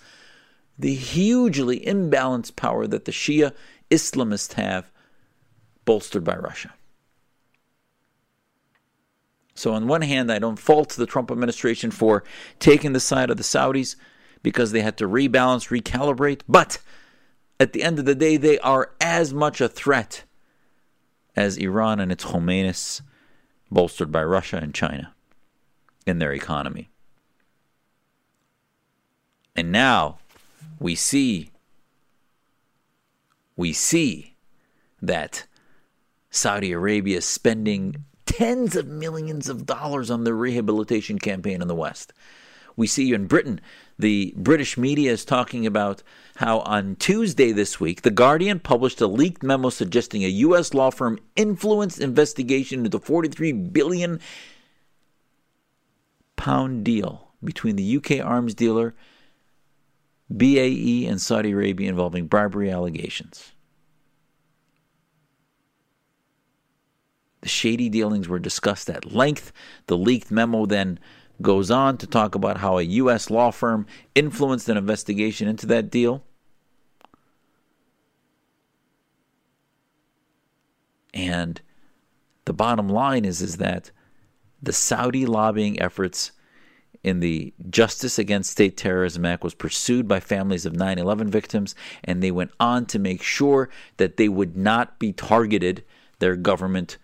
the 0.78 0.94
hugely 0.94 1.80
imbalanced 1.82 2.56
power 2.56 2.88
that 2.88 3.06
the 3.06 3.12
Shia 3.12 3.54
Islamists 3.90 4.54
have, 4.54 4.92
bolstered 5.86 6.24
by 6.24 6.36
Russia. 6.36 6.74
So, 9.54 9.74
on 9.74 9.88
one 9.88 10.02
hand, 10.02 10.32
I 10.32 10.40
don't 10.40 10.58
fault 10.58 10.90
the 10.90 11.06
Trump 11.06 11.30
administration 11.30 11.92
for 11.92 12.24
taking 12.60 12.94
the 12.94 13.00
side 13.00 13.30
of 13.30 13.38
the 13.38 13.44
Saudis 13.44 13.96
because 14.44 14.72
they 14.72 14.82
had 14.82 14.98
to 14.98 15.08
rebalance, 15.08 15.70
recalibrate. 15.70 16.42
But 16.48 16.80
at 17.60 17.74
the 17.74 17.84
end 17.84 18.00
of 18.00 18.06
the 18.06 18.16
day, 18.16 18.38
they 18.38 18.58
are 18.60 18.92
as 19.00 19.34
much 19.34 19.62
a 19.62 19.70
threat 19.70 20.24
as 21.36 21.58
Iran 21.58 22.00
and 22.00 22.12
its 22.12 22.26
Khomeinis, 22.26 23.02
bolstered 23.70 24.12
by 24.12 24.24
Russia 24.24 24.58
and 24.58 24.74
China 24.74 25.14
in 26.06 26.20
their 26.20 26.34
economy. 26.34 26.90
And 29.56 29.72
now 29.72 30.20
we 30.80 30.96
see 30.96 31.52
we 33.56 33.74
see 33.74 34.36
that 35.02 35.46
Saudi 36.30 36.72
Arabia 36.72 37.18
is 37.18 37.26
spending 37.26 38.06
tens 38.32 38.76
of 38.78 38.88
millions 38.88 39.50
of 39.50 39.66
dollars 39.66 40.10
on 40.10 40.24
the 40.24 40.34
rehabilitation 40.34 41.20
campaign 41.20 41.62
in 41.62 41.68
the 41.68 41.76
West. 41.76 42.14
We 42.78 42.88
see 42.88 43.14
in 43.14 43.28
Britain, 43.28 43.60
the 44.00 44.34
British 44.38 44.78
media 44.78 45.12
is 45.12 45.26
talking 45.26 45.68
about 45.68 46.02
how 46.38 46.60
on 46.62 46.96
Tuesday 46.96 47.52
this 47.52 47.80
week, 47.80 48.02
The 48.02 48.10
Guardian 48.10 48.60
published 48.60 49.02
a 49.02 49.08
leaked 49.08 49.44
memo 49.44 49.70
suggesting 49.70 50.24
a 50.24 50.30
U.S. 50.30 50.74
law 50.74 50.90
firm 50.90 51.20
influenced 51.36 52.00
investigation 52.00 52.80
into 52.80 52.90
the 52.90 53.00
43 53.00 53.52
billion 53.52 54.20
pound 56.38 56.86
deal 56.86 57.34
between 57.44 57.76
the 57.76 57.98
UK 57.98 58.26
arms 58.26 58.56
dealer 58.56 58.96
BAE 60.36 61.06
and 61.06 61.22
Saudi 61.22 61.52
Arabia 61.52 61.90
involving 61.90 62.28
bribery 62.28 62.72
allegations. 62.72 63.52
The 67.42 67.50
shady 67.50 67.90
dealings 67.90 68.28
were 68.28 68.40
discussed 68.40 68.90
at 68.90 69.12
length. 69.12 69.52
The 69.88 69.98
leaked 69.98 70.32
memo 70.32 70.66
then 70.66 71.00
goes 71.42 71.72
on 71.72 71.98
to 71.98 72.08
talk 72.08 72.36
about 72.36 72.58
how 72.58 72.78
a 72.78 72.84
U.S. 72.84 73.30
law 73.30 73.52
firm 73.52 73.88
influenced 74.14 74.70
an 74.70 74.78
investigation 74.78 75.48
into 75.48 75.66
that 75.68 75.90
deal. 75.90 76.24
And 81.14 81.62
the 82.46 82.54
bottom 82.54 82.88
line 82.88 83.26
is, 83.26 83.42
is 83.42 83.58
that 83.58 83.92
the 84.62 84.74
Saudi 84.74 85.26
lobbying 85.26 85.82
efforts 85.82 86.32
in 87.04 87.20
the 87.20 87.54
Justice 87.70 88.20
Against 88.20 88.52
State 88.52 88.78
Terrorism 88.78 89.26
Act 89.26 89.44
was 89.44 89.56
pursued 89.56 90.08
by 90.08 90.20
families 90.20 90.66
of 90.66 90.76
9 90.76 91.00
11 91.00 91.30
victims, 91.30 91.74
and 92.04 92.22
they 92.22 92.32
went 92.32 92.52
on 92.60 92.86
to 92.88 93.00
make 93.00 93.24
sure 93.24 93.70
that 93.98 94.18
they 94.18 94.30
would 94.30 94.56
not 94.56 95.00
be 95.00 95.12
targeted, 95.12 95.84
their 96.20 96.36
government 96.36 96.98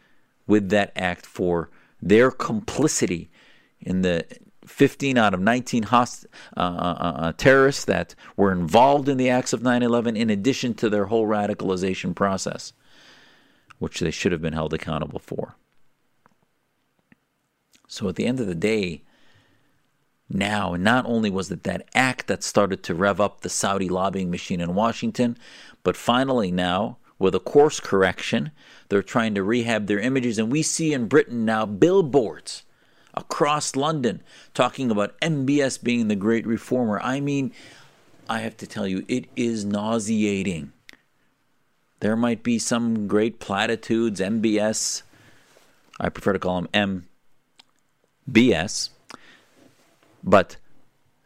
with 0.48 0.70
that 0.70 0.92
act 0.96 1.26
for 1.26 1.70
their 2.02 2.32
complicity 2.32 3.30
in 3.80 4.02
the 4.02 4.26
15 4.66 5.18
out 5.18 5.34
of 5.34 5.40
19 5.40 5.84
host, 5.84 6.26
uh, 6.56 6.60
uh, 6.60 6.64
uh, 6.64 7.32
terrorists 7.34 7.86
that 7.86 8.16
were 8.36 8.52
involved 8.52 9.08
in 9.08 9.18
the 9.18 9.30
acts 9.30 9.54
of 9.54 9.62
9 9.62 9.82
11, 9.84 10.18
in 10.18 10.30
addition 10.30 10.74
to 10.76 10.90
their 10.90 11.06
whole 11.06 11.28
radicalization 11.28 12.16
process, 12.16 12.74
which 13.80 14.00
they 14.00 14.12
should 14.12 14.32
have 14.32 14.42
been 14.42 14.54
held 14.54 14.74
accountable 14.74 15.20
for. 15.20 15.56
So 17.88 18.10
at 18.10 18.16
the 18.16 18.26
end 18.26 18.40
of 18.40 18.48
the 18.48 18.56
day, 18.56 19.04
now, 20.30 20.76
not 20.76 21.06
only 21.06 21.30
was 21.30 21.50
it 21.52 21.64
that 21.64 21.88
act 21.96 22.28
that 22.28 22.44
started 22.44 22.84
to 22.84 22.96
rev 22.96 23.22
up 23.22 23.42
the 23.42 23.50
Saudi 23.50 23.88
lobbying 23.88 24.30
machine 24.30 24.60
in 24.60 24.76
Washington, 24.76 25.38
but 25.84 25.96
finally 25.96 26.52
now, 26.52 26.98
with 27.19 27.36
a 27.36 27.39
course 27.39 27.80
correction, 27.80 28.51
they're 28.89 29.03
trying 29.03 29.36
to 29.36 29.43
rehab 29.43 29.88
their 29.88 29.99
images. 29.99 30.38
And 30.38 30.51
we 30.51 30.62
see 30.62 30.93
in 30.93 31.08
Britain 31.08 31.45
now 31.45 31.65
billboards 31.65 32.63
across 33.13 33.75
London 33.75 34.21
talking 34.53 34.91
about 34.91 35.19
MBS 35.21 35.82
being 35.84 36.08
the 36.08 36.15
great 36.15 36.45
reformer. 36.45 36.99
I 37.01 37.19
mean, 37.19 37.51
I 38.30 38.39
have 38.39 38.58
to 38.58 38.67
tell 38.67 38.88
you, 38.88 39.06
it 39.08 39.25
is 39.36 39.65
nauseating. 39.65 40.71
There 41.99 42.15
might 42.15 42.43
be 42.43 42.60
some 42.60 43.08
great 43.08 43.39
platitudes, 43.39 44.19
MBS. 44.19 45.01
I 45.99 46.10
prefer 46.10 46.34
to 46.34 46.39
call 46.39 46.62
them 46.62 47.03
MBS. 48.30 48.89
But 50.23 50.58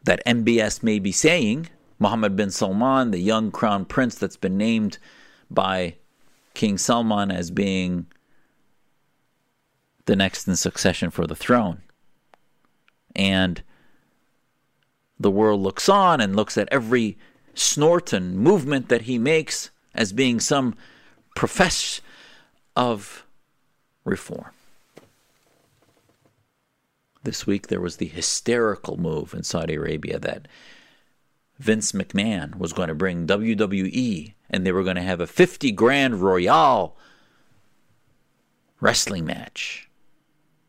that 0.04 0.24
MBS 0.24 0.82
may 0.82 0.98
be 0.98 1.12
saying, 1.12 1.68
Mohammed 1.98 2.36
bin 2.36 2.50
Salman, 2.50 3.10
the 3.10 3.18
young 3.18 3.50
crown 3.50 3.84
prince 3.84 4.14
that's 4.14 4.36
been 4.36 4.56
named 4.56 4.98
by 5.54 5.96
King 6.54 6.78
Salman 6.78 7.30
as 7.30 7.50
being 7.50 8.06
the 10.06 10.16
next 10.16 10.48
in 10.48 10.56
succession 10.56 11.10
for 11.10 11.26
the 11.26 11.36
throne. 11.36 11.82
And 13.14 13.62
the 15.18 15.30
world 15.30 15.60
looks 15.60 15.88
on 15.88 16.20
and 16.20 16.34
looks 16.34 16.58
at 16.58 16.68
every 16.72 17.18
snort 17.54 18.12
and 18.12 18.36
movement 18.36 18.88
that 18.88 19.02
he 19.02 19.18
makes 19.18 19.70
as 19.94 20.12
being 20.12 20.40
some 20.40 20.74
profess 21.36 22.00
of 22.74 23.24
reform. 24.04 24.50
This 27.22 27.46
week 27.46 27.68
there 27.68 27.80
was 27.80 27.98
the 27.98 28.06
hysterical 28.06 28.96
move 28.96 29.32
in 29.32 29.44
Saudi 29.44 29.74
Arabia 29.74 30.18
that 30.18 30.48
Vince 31.58 31.92
McMahon 31.92 32.56
was 32.56 32.72
going 32.72 32.88
to 32.88 32.94
bring 32.94 33.26
WWE 33.26 34.34
and 34.52 34.66
they 34.66 34.72
were 34.72 34.84
going 34.84 34.96
to 34.96 35.02
have 35.02 35.20
a 35.20 35.26
50 35.26 35.72
grand 35.72 36.20
royale 36.20 36.96
wrestling 38.80 39.24
match. 39.24 39.88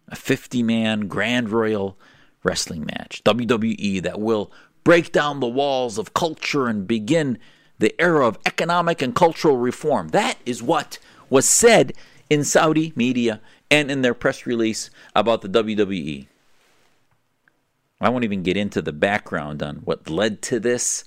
A 0.07 0.15
50 0.15 0.63
man 0.63 1.07
Grand 1.07 1.49
Royal 1.49 1.97
wrestling 2.43 2.85
match. 2.85 3.23
WWE 3.23 4.01
that 4.03 4.19
will 4.19 4.51
break 4.83 5.11
down 5.11 5.39
the 5.39 5.47
walls 5.47 5.97
of 5.97 6.13
culture 6.13 6.67
and 6.67 6.87
begin 6.87 7.39
the 7.79 7.99
era 7.99 8.27
of 8.27 8.37
economic 8.45 9.01
and 9.01 9.15
cultural 9.15 9.57
reform. 9.57 10.09
That 10.09 10.37
is 10.45 10.61
what 10.61 10.99
was 11.29 11.49
said 11.49 11.93
in 12.29 12.43
Saudi 12.43 12.93
media 12.95 13.41
and 13.71 13.89
in 13.89 14.01
their 14.01 14.13
press 14.13 14.45
release 14.45 14.89
about 15.15 15.41
the 15.41 15.49
WWE. 15.49 16.27
I 17.99 18.09
won't 18.09 18.25
even 18.25 18.43
get 18.43 18.57
into 18.57 18.81
the 18.81 18.91
background 18.91 19.63
on 19.63 19.77
what 19.77 20.09
led 20.09 20.41
to 20.43 20.59
this. 20.59 21.05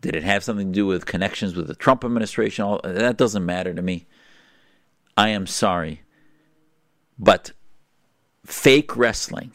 Did 0.00 0.14
it 0.14 0.22
have 0.22 0.44
something 0.44 0.68
to 0.68 0.72
do 0.72 0.86
with 0.86 1.06
connections 1.06 1.56
with 1.56 1.66
the 1.66 1.74
Trump 1.74 2.04
administration? 2.04 2.64
All, 2.64 2.80
that 2.84 3.16
doesn't 3.16 3.44
matter 3.44 3.74
to 3.74 3.82
me. 3.82 4.06
I 5.16 5.30
am 5.30 5.46
sorry. 5.46 6.02
But 7.18 7.52
fake 8.46 8.96
wrestling, 8.96 9.52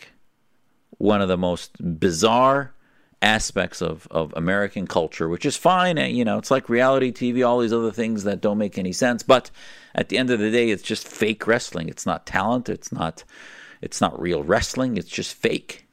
one 0.97 1.21
of 1.21 1.29
the 1.29 1.37
most 1.37 1.99
bizarre 1.99 2.73
aspects 3.21 3.81
of, 3.81 4.05
of 4.11 4.33
American 4.35 4.85
culture, 4.85 5.29
which 5.29 5.45
is 5.45 5.55
fine. 5.55 5.97
Eh, 5.97 6.07
you 6.07 6.25
know, 6.25 6.37
it's 6.37 6.51
like 6.51 6.67
reality 6.67 7.11
TV, 7.11 7.47
all 7.47 7.59
these 7.59 7.71
other 7.71 7.91
things 7.91 8.25
that 8.25 8.41
don't 8.41 8.57
make 8.57 8.77
any 8.77 8.91
sense. 8.91 9.23
But 9.23 9.49
at 9.95 10.09
the 10.09 10.17
end 10.17 10.29
of 10.29 10.39
the 10.39 10.51
day, 10.51 10.69
it's 10.69 10.83
just 10.83 11.07
fake 11.07 11.47
wrestling. 11.47 11.87
It's 11.87 12.05
not 12.05 12.25
talent. 12.25 12.67
It's 12.67 12.91
not. 12.91 13.23
It's 13.81 14.01
not 14.01 14.19
real 14.21 14.43
wrestling. 14.43 14.97
It's 14.97 15.09
just 15.09 15.33
fake. 15.33 15.87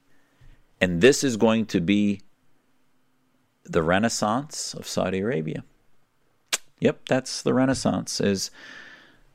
And 0.81 1.01
this 1.01 1.23
is 1.23 1.37
going 1.37 1.67
to 1.67 1.81
be 1.81 2.23
the 3.71 3.83
renaissance 3.83 4.75
of 4.75 4.87
Saudi 4.87 5.21
Arabia. 5.21 5.65
Yep, 6.81 7.09
that's 7.09 7.43
the 7.43 7.55
renaissance. 7.55 8.21
Is 8.21 8.51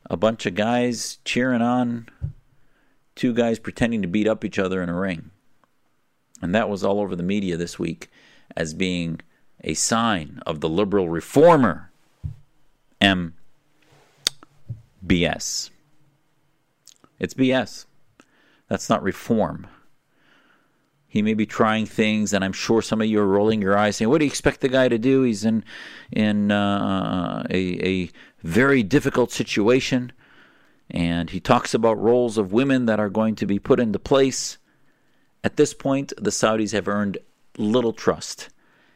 a 0.10 0.17
bunch 0.17 0.45
of 0.45 0.56
guys 0.56 1.19
cheering 1.24 1.62
on 1.62 2.10
two 3.15 3.34
guys 3.34 3.60
pretending 3.60 4.02
to 4.02 4.08
beat 4.08 4.28
up 4.28 4.43
each 4.43 4.60
other 4.60 4.84
in 4.84 4.89
a 4.89 5.00
ring. 5.00 5.32
And 6.41 6.54
that 6.54 6.69
was 6.69 6.84
all 6.84 7.00
over 7.00 7.15
the 7.15 7.24
media 7.24 7.56
this 7.56 7.80
week 7.80 8.10
as 8.56 8.74
being 8.74 9.21
a 9.63 9.74
sign 9.74 10.41
of 10.45 10.60
the 10.60 10.69
liberal 10.69 11.10
reformer 11.10 11.91
M. 13.00 13.36
BS. 15.06 15.69
It's 17.19 17.34
BS. 17.34 17.86
That's 18.67 18.89
not 18.89 19.02
reform. 19.02 19.67
He 21.15 21.21
may 21.21 21.34
be 21.34 21.45
trying 21.45 21.86
things, 21.86 22.34
and 22.34 22.43
I'm 22.43 22.51
sure 22.51 22.82
some 22.82 22.99
of 22.99 23.08
you 23.08 23.21
are 23.21 23.25
rolling 23.25 23.62
your 23.62 23.78
eyes, 23.78 23.95
saying, 23.95 24.10
"What 24.10 24.17
do 24.17 24.25
you 24.25 24.30
expect 24.30 24.60
the 24.60 24.67
guy 24.67 24.89
to 24.89 24.97
do? 24.97 25.21
He's 25.21 25.45
in 25.45 25.63
in 26.12 26.51
uh, 26.51 27.47
a 27.49 27.62
a 27.88 28.10
very 28.43 28.84
difficult 28.84 29.32
situation." 29.32 30.12
And 30.91 31.30
he 31.30 31.39
talks 31.39 31.73
about 31.73 32.01
roles 32.01 32.38
of 32.38 32.51
women 32.51 32.86
that 32.88 32.99
are 32.99 33.10
going 33.10 33.36
to 33.36 33.45
be 33.45 33.60
put 33.60 33.80
into 33.80 33.97
place. 33.97 34.58
At 35.41 35.56
this 35.56 35.73
point, 35.73 36.12
the 36.17 36.32
Saudis 36.32 36.73
have 36.73 36.89
earned 36.89 37.17
little 37.58 37.93
trust, 37.93 38.49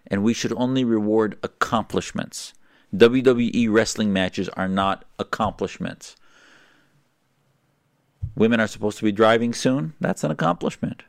and 0.05 0.21
we 0.21 0.34
should 0.34 0.51
only 0.58 0.84
reward 0.84 1.38
accomplishments. 1.41 2.53
WWE 2.93 3.71
wrestling 3.71 4.12
matches 4.12 4.49
are 4.49 4.67
not 4.67 5.05
accomplishments. 5.19 6.17
Women 8.36 8.60
are 8.60 8.67
supposed 8.67 8.97
to 8.97 9.05
be 9.05 9.13
driving 9.13 9.53
soon. 9.53 9.93
That's 10.01 10.25
an 10.25 10.32
accomplishment. 10.32 11.03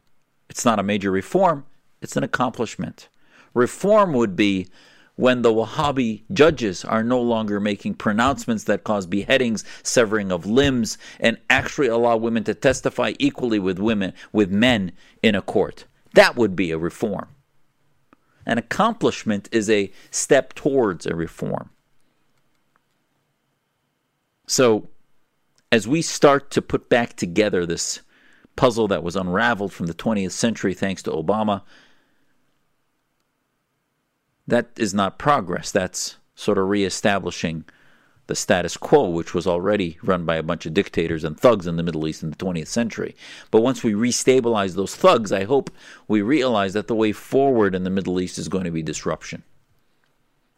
It's 0.50 0.64
not 0.64 0.80
a 0.80 0.82
major 0.82 1.10
reform, 1.12 1.64
it's 2.02 2.16
an 2.16 2.24
accomplishment. 2.24 3.08
Reform 3.54 4.12
would 4.12 4.36
be 4.36 4.66
when 5.14 5.42
the 5.42 5.52
Wahhabi 5.52 6.22
judges 6.32 6.84
are 6.84 7.04
no 7.04 7.20
longer 7.20 7.60
making 7.60 7.94
pronouncements 7.94 8.64
that 8.64 8.84
cause 8.84 9.06
beheadings, 9.06 9.64
severing 9.82 10.32
of 10.32 10.46
limbs, 10.46 10.98
and 11.20 11.38
actually 11.48 11.88
allow 11.88 12.16
women 12.16 12.42
to 12.44 12.54
testify 12.54 13.12
equally 13.18 13.58
with 13.58 13.78
women 13.78 14.12
with 14.32 14.50
men 14.50 14.92
in 15.22 15.34
a 15.34 15.42
court. 15.42 15.84
That 16.14 16.36
would 16.36 16.56
be 16.56 16.70
a 16.70 16.78
reform. 16.78 17.28
An 18.44 18.58
accomplishment 18.58 19.48
is 19.52 19.70
a 19.70 19.92
step 20.10 20.54
towards 20.54 21.06
a 21.06 21.14
reform. 21.14 21.70
So, 24.46 24.88
as 25.70 25.86
we 25.86 26.02
start 26.02 26.50
to 26.52 26.62
put 26.62 26.88
back 26.88 27.14
together 27.14 27.64
this 27.64 28.00
puzzle 28.60 28.88
that 28.88 29.02
was 29.02 29.16
unraveled 29.16 29.72
from 29.72 29.86
the 29.86 29.94
20th 29.94 30.32
century 30.32 30.74
thanks 30.74 31.02
to 31.02 31.10
Obama, 31.10 31.62
that 34.46 34.68
is 34.76 34.92
not 34.92 35.18
progress. 35.18 35.72
That's 35.72 36.18
sort 36.34 36.58
of 36.58 36.68
reestablishing 36.68 37.64
the 38.26 38.34
status 38.34 38.76
quo, 38.76 39.08
which 39.08 39.32
was 39.32 39.46
already 39.46 39.96
run 40.02 40.26
by 40.26 40.36
a 40.36 40.42
bunch 40.42 40.66
of 40.66 40.74
dictators 40.74 41.24
and 41.24 41.40
thugs 41.40 41.66
in 41.66 41.78
the 41.78 41.82
Middle 41.82 42.06
East 42.06 42.22
in 42.22 42.28
the 42.28 42.36
20th 42.36 42.66
century. 42.66 43.16
But 43.50 43.62
once 43.62 43.82
we 43.82 43.94
restabilize 43.94 44.74
those 44.74 44.94
thugs, 44.94 45.32
I 45.32 45.44
hope 45.44 45.70
we 46.06 46.20
realize 46.20 46.74
that 46.74 46.86
the 46.86 46.94
way 46.94 47.12
forward 47.12 47.74
in 47.74 47.84
the 47.84 47.88
Middle 47.88 48.20
East 48.20 48.36
is 48.36 48.48
going 48.48 48.64
to 48.64 48.70
be 48.70 48.82
disruption. 48.82 49.42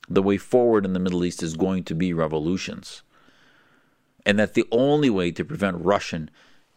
The 0.08 0.24
way 0.24 0.38
forward 0.38 0.84
in 0.84 0.92
the 0.92 0.98
Middle 0.98 1.24
East 1.24 1.40
is 1.40 1.54
going 1.54 1.84
to 1.84 1.94
be 1.94 2.12
revolutions. 2.12 3.02
And 4.26 4.40
that 4.40 4.54
the 4.54 4.66
only 4.72 5.08
way 5.08 5.30
to 5.30 5.44
prevent 5.44 5.84
Russian 5.84 6.30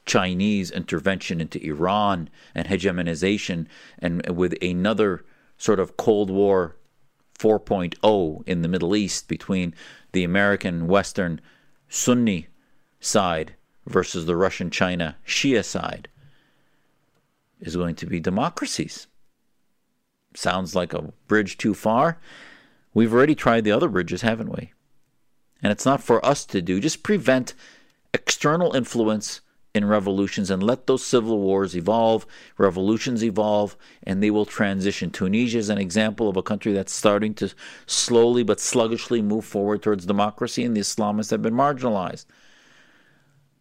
Chinese 0.06 0.72
intervention 0.72 1.42
into 1.42 1.64
Iran 1.64 2.30
and 2.54 2.68
hegemonization 2.68 3.68
and 4.00 4.26
with 4.30 4.56
another 4.62 5.26
sort 5.58 5.80
of 5.80 5.98
Cold 5.98 6.30
War 6.30 6.76
4.0 7.38 8.48
in 8.48 8.62
the 8.62 8.68
Middle 8.68 8.96
East 8.96 9.28
between 9.28 9.74
the 10.12 10.24
American 10.24 10.88
Western 10.88 11.42
Sunni 11.90 12.48
side 13.00 13.56
versus 13.86 14.26
the 14.26 14.36
Russian 14.36 14.70
China 14.70 15.18
Shia 15.26 15.64
side 15.64 16.08
is 17.60 17.76
going 17.76 17.96
to 17.96 18.06
be 18.06 18.20
democracies. 18.20 19.08
Sounds 20.34 20.76
like 20.76 20.94
a 20.94 21.14
bridge 21.28 21.58
too 21.58 21.74
far. 21.74 22.18
We've 22.94 23.14
already 23.14 23.36
tried 23.36 23.64
the 23.64 23.72
other 23.72 23.90
bridges, 23.90 24.22
haven't 24.22 24.56
we? 24.56 24.72
And 25.62 25.72
it's 25.72 25.86
not 25.86 26.04
for 26.04 26.26
us 26.26 26.46
to 26.48 26.62
do. 26.62 26.80
Just 26.80 27.04
prevent 27.04 27.54
external 28.14 28.76
influence 28.76 29.42
in 29.76 29.86
revolutions 29.86 30.50
and 30.50 30.64
let 30.64 30.88
those 30.88 31.04
civil 31.04 31.40
wars 31.40 31.76
evolve, 31.76 32.26
revolutions 32.58 33.24
evolve, 33.24 33.76
and 34.04 34.24
they 34.24 34.32
will 34.32 34.46
transition. 34.46 35.12
Tunisia 35.12 35.58
is 35.58 35.70
an 35.70 35.78
example 35.78 36.30
of 36.30 36.38
a 36.38 36.44
country 36.44 36.72
that's 36.72 36.94
starting 36.94 37.34
to 37.36 37.54
slowly 37.86 38.42
but 38.42 38.60
sluggishly 38.60 39.22
move 39.22 39.44
forward 39.44 39.84
towards 39.84 40.06
democracy, 40.06 40.64
and 40.64 40.76
the 40.76 40.82
Islamists 40.82 41.32
have 41.32 41.42
been 41.42 41.54
marginalized. 41.54 42.26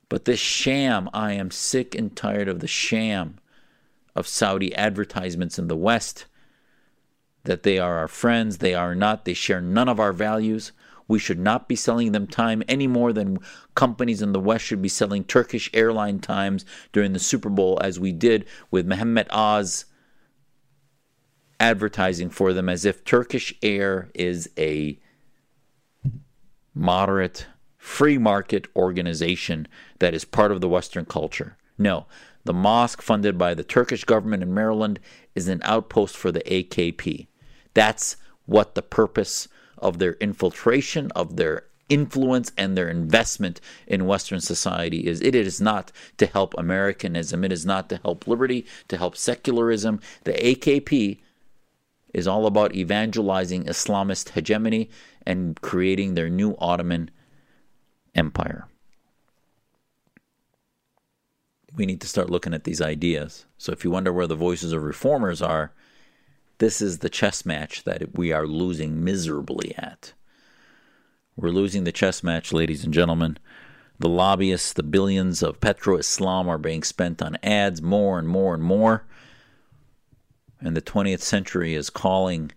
But 0.08 0.24
this 0.24 0.38
sham, 0.38 1.10
I 1.12 1.32
am 1.32 1.50
sick 1.50 1.94
and 1.94 2.14
tired 2.14 2.48
of 2.48 2.60
the 2.60 2.68
sham 2.68 3.38
of 4.14 4.28
Saudi 4.28 4.74
advertisements 4.74 5.58
in 5.58 5.66
the 5.66 5.76
West 5.76 6.26
that 7.42 7.64
they 7.64 7.78
are 7.78 7.98
our 7.98 8.08
friends, 8.08 8.58
they 8.58 8.74
are 8.74 8.94
not, 8.94 9.24
they 9.24 9.34
share 9.34 9.60
none 9.60 9.88
of 9.88 9.98
our 9.98 10.12
values. 10.12 10.72
We 11.06 11.18
should 11.18 11.38
not 11.38 11.68
be 11.68 11.76
selling 11.76 12.12
them 12.12 12.26
time 12.26 12.62
any 12.68 12.86
more 12.86 13.12
than 13.12 13.38
companies 13.74 14.22
in 14.22 14.32
the 14.32 14.40
West 14.40 14.64
should 14.64 14.82
be 14.82 14.88
selling 14.88 15.24
Turkish 15.24 15.70
airline 15.74 16.18
times 16.18 16.64
during 16.92 17.12
the 17.12 17.18
Super 17.18 17.50
Bowl, 17.50 17.78
as 17.82 18.00
we 18.00 18.12
did 18.12 18.46
with 18.70 18.86
Mehmet 18.86 19.26
Oz 19.30 19.84
advertising 21.60 22.30
for 22.30 22.52
them 22.52 22.68
as 22.68 22.84
if 22.84 23.04
Turkish 23.04 23.54
Air 23.62 24.10
is 24.14 24.50
a 24.58 24.98
moderate, 26.74 27.46
free 27.76 28.18
market 28.18 28.66
organization 28.74 29.68
that 29.98 30.14
is 30.14 30.24
part 30.24 30.50
of 30.50 30.60
the 30.60 30.68
Western 30.68 31.04
culture. 31.04 31.56
No, 31.78 32.06
the 32.44 32.52
mosque 32.52 33.02
funded 33.02 33.38
by 33.38 33.54
the 33.54 33.64
Turkish 33.64 34.04
government 34.04 34.42
in 34.42 34.52
Maryland 34.52 35.00
is 35.34 35.48
an 35.48 35.60
outpost 35.64 36.16
for 36.16 36.32
the 36.32 36.40
AKP. 36.40 37.26
That's 37.72 38.16
what 38.46 38.74
the 38.74 38.82
purpose 38.82 39.48
of 39.78 39.98
their 39.98 40.14
infiltration, 40.14 41.10
of 41.12 41.36
their 41.36 41.64
influence 41.88 42.50
and 42.56 42.76
their 42.76 42.88
investment 42.88 43.60
in 43.86 44.06
Western 44.06 44.40
society 44.40 45.06
is. 45.06 45.20
It 45.20 45.34
is 45.34 45.60
not 45.60 45.92
to 46.16 46.26
help 46.26 46.54
Americanism. 46.56 47.44
It 47.44 47.52
is 47.52 47.66
not 47.66 47.88
to 47.90 47.98
help 47.98 48.26
liberty, 48.26 48.66
to 48.88 48.96
help 48.96 49.16
secularism. 49.16 50.00
The 50.24 50.32
AKP 50.32 51.18
is 52.12 52.26
all 52.26 52.46
about 52.46 52.74
evangelizing 52.74 53.64
Islamist 53.64 54.30
hegemony 54.30 54.88
and 55.26 55.60
creating 55.60 56.14
their 56.14 56.30
new 56.30 56.56
Ottoman 56.58 57.10
empire. 58.14 58.66
We 61.76 61.86
need 61.86 62.00
to 62.02 62.08
start 62.08 62.30
looking 62.30 62.54
at 62.54 62.64
these 62.64 62.80
ideas. 62.80 63.46
So 63.58 63.72
if 63.72 63.84
you 63.84 63.90
wonder 63.90 64.12
where 64.12 64.28
the 64.28 64.36
voices 64.36 64.72
of 64.72 64.84
reformers 64.84 65.42
are, 65.42 65.72
this 66.58 66.80
is 66.80 66.98
the 66.98 67.10
chess 67.10 67.44
match 67.44 67.84
that 67.84 68.16
we 68.16 68.32
are 68.32 68.46
losing 68.46 69.02
miserably 69.04 69.74
at. 69.76 70.12
We're 71.36 71.50
losing 71.50 71.84
the 71.84 71.92
chess 71.92 72.22
match, 72.22 72.52
ladies 72.52 72.84
and 72.84 72.94
gentlemen. 72.94 73.38
The 73.98 74.08
lobbyists, 74.08 74.72
the 74.72 74.82
billions 74.82 75.42
of 75.42 75.60
petro 75.60 75.96
Islam 75.96 76.48
are 76.48 76.58
being 76.58 76.82
spent 76.82 77.20
on 77.22 77.38
ads 77.42 77.82
more 77.82 78.18
and 78.18 78.28
more 78.28 78.54
and 78.54 78.62
more. 78.62 79.04
And 80.60 80.76
the 80.76 80.82
20th 80.82 81.20
century 81.20 81.74
is 81.74 81.90
calling, 81.90 82.52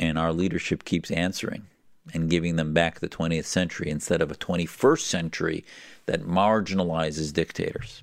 and 0.00 0.18
our 0.18 0.32
leadership 0.32 0.84
keeps 0.84 1.10
answering. 1.10 1.66
and 2.14 2.30
giving 2.30 2.56
them 2.56 2.72
back 2.72 3.00
the 3.00 3.08
20th 3.08 3.46
century 3.46 3.90
instead 3.90 4.22
of 4.22 4.30
a 4.30 4.36
21st 4.36 5.00
century 5.00 5.64
that 6.06 6.22
marginalizes 6.22 7.32
dictators, 7.32 8.02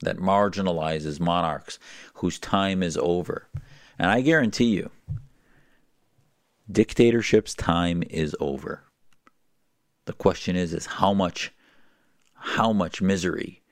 that 0.00 0.18
marginalizes 0.18 1.20
monarchs 1.20 1.78
whose 2.14 2.38
time 2.38 2.82
is 2.82 2.96
over. 2.98 3.48
And 3.98 4.10
I 4.10 4.20
guarantee 4.20 4.76
you, 4.76 4.90
dictatorship's 6.70 7.54
time 7.54 8.02
is 8.08 8.36
over. 8.40 8.82
The 10.06 10.12
question 10.12 10.56
is 10.56 10.72
is 10.72 10.86
how 10.86 11.12
much 11.12 11.52
how 12.34 12.72
much 12.72 13.02
misery 13.02 13.62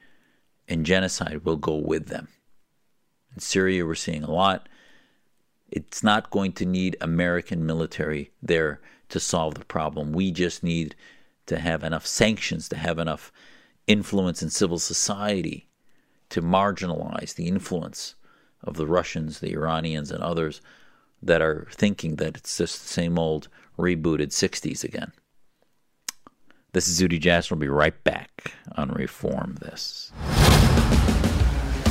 and 0.66 0.86
genocide 0.86 1.44
will 1.44 1.56
go 1.56 1.76
with 1.76 2.06
them. 2.06 2.28
In 3.34 3.40
Syria 3.40 3.84
we're 3.84 3.94
seeing 3.94 4.24
a 4.24 4.30
lot. 4.30 4.68
It's 5.70 6.02
not 6.02 6.30
going 6.30 6.52
to 6.52 6.66
need 6.66 6.96
American 7.00 7.66
military 7.66 8.30
there 8.42 8.80
to 9.08 9.20
solve 9.20 9.54
the 9.54 9.64
problem. 9.64 10.12
We 10.12 10.30
just 10.30 10.62
need 10.62 10.94
to 11.46 11.58
have 11.58 11.84
enough 11.84 12.06
sanctions, 12.06 12.68
to 12.68 12.76
have 12.76 12.98
enough 12.98 13.32
influence 13.86 14.42
in 14.42 14.50
civil 14.50 14.78
society 14.78 15.68
to 16.30 16.42
marginalize 16.42 17.34
the 17.34 17.46
influence 17.46 18.14
of 18.62 18.76
the 18.76 18.86
Russians, 18.86 19.40
the 19.40 19.52
Iranians, 19.52 20.10
and 20.10 20.22
others 20.22 20.60
that 21.22 21.42
are 21.42 21.66
thinking 21.70 22.16
that 22.16 22.36
it's 22.36 22.58
just 22.58 22.82
the 22.82 22.88
same 22.88 23.18
old 23.18 23.48
rebooted 23.78 24.28
60s 24.28 24.84
again. 24.84 25.12
This 26.72 26.88
is 26.88 27.00
Zuhdi 27.00 27.20
Jasser. 27.20 27.52
We'll 27.52 27.60
be 27.60 27.68
right 27.68 28.02
back 28.04 28.52
on 28.76 28.90
Reform 28.90 29.56
This. 29.60 30.12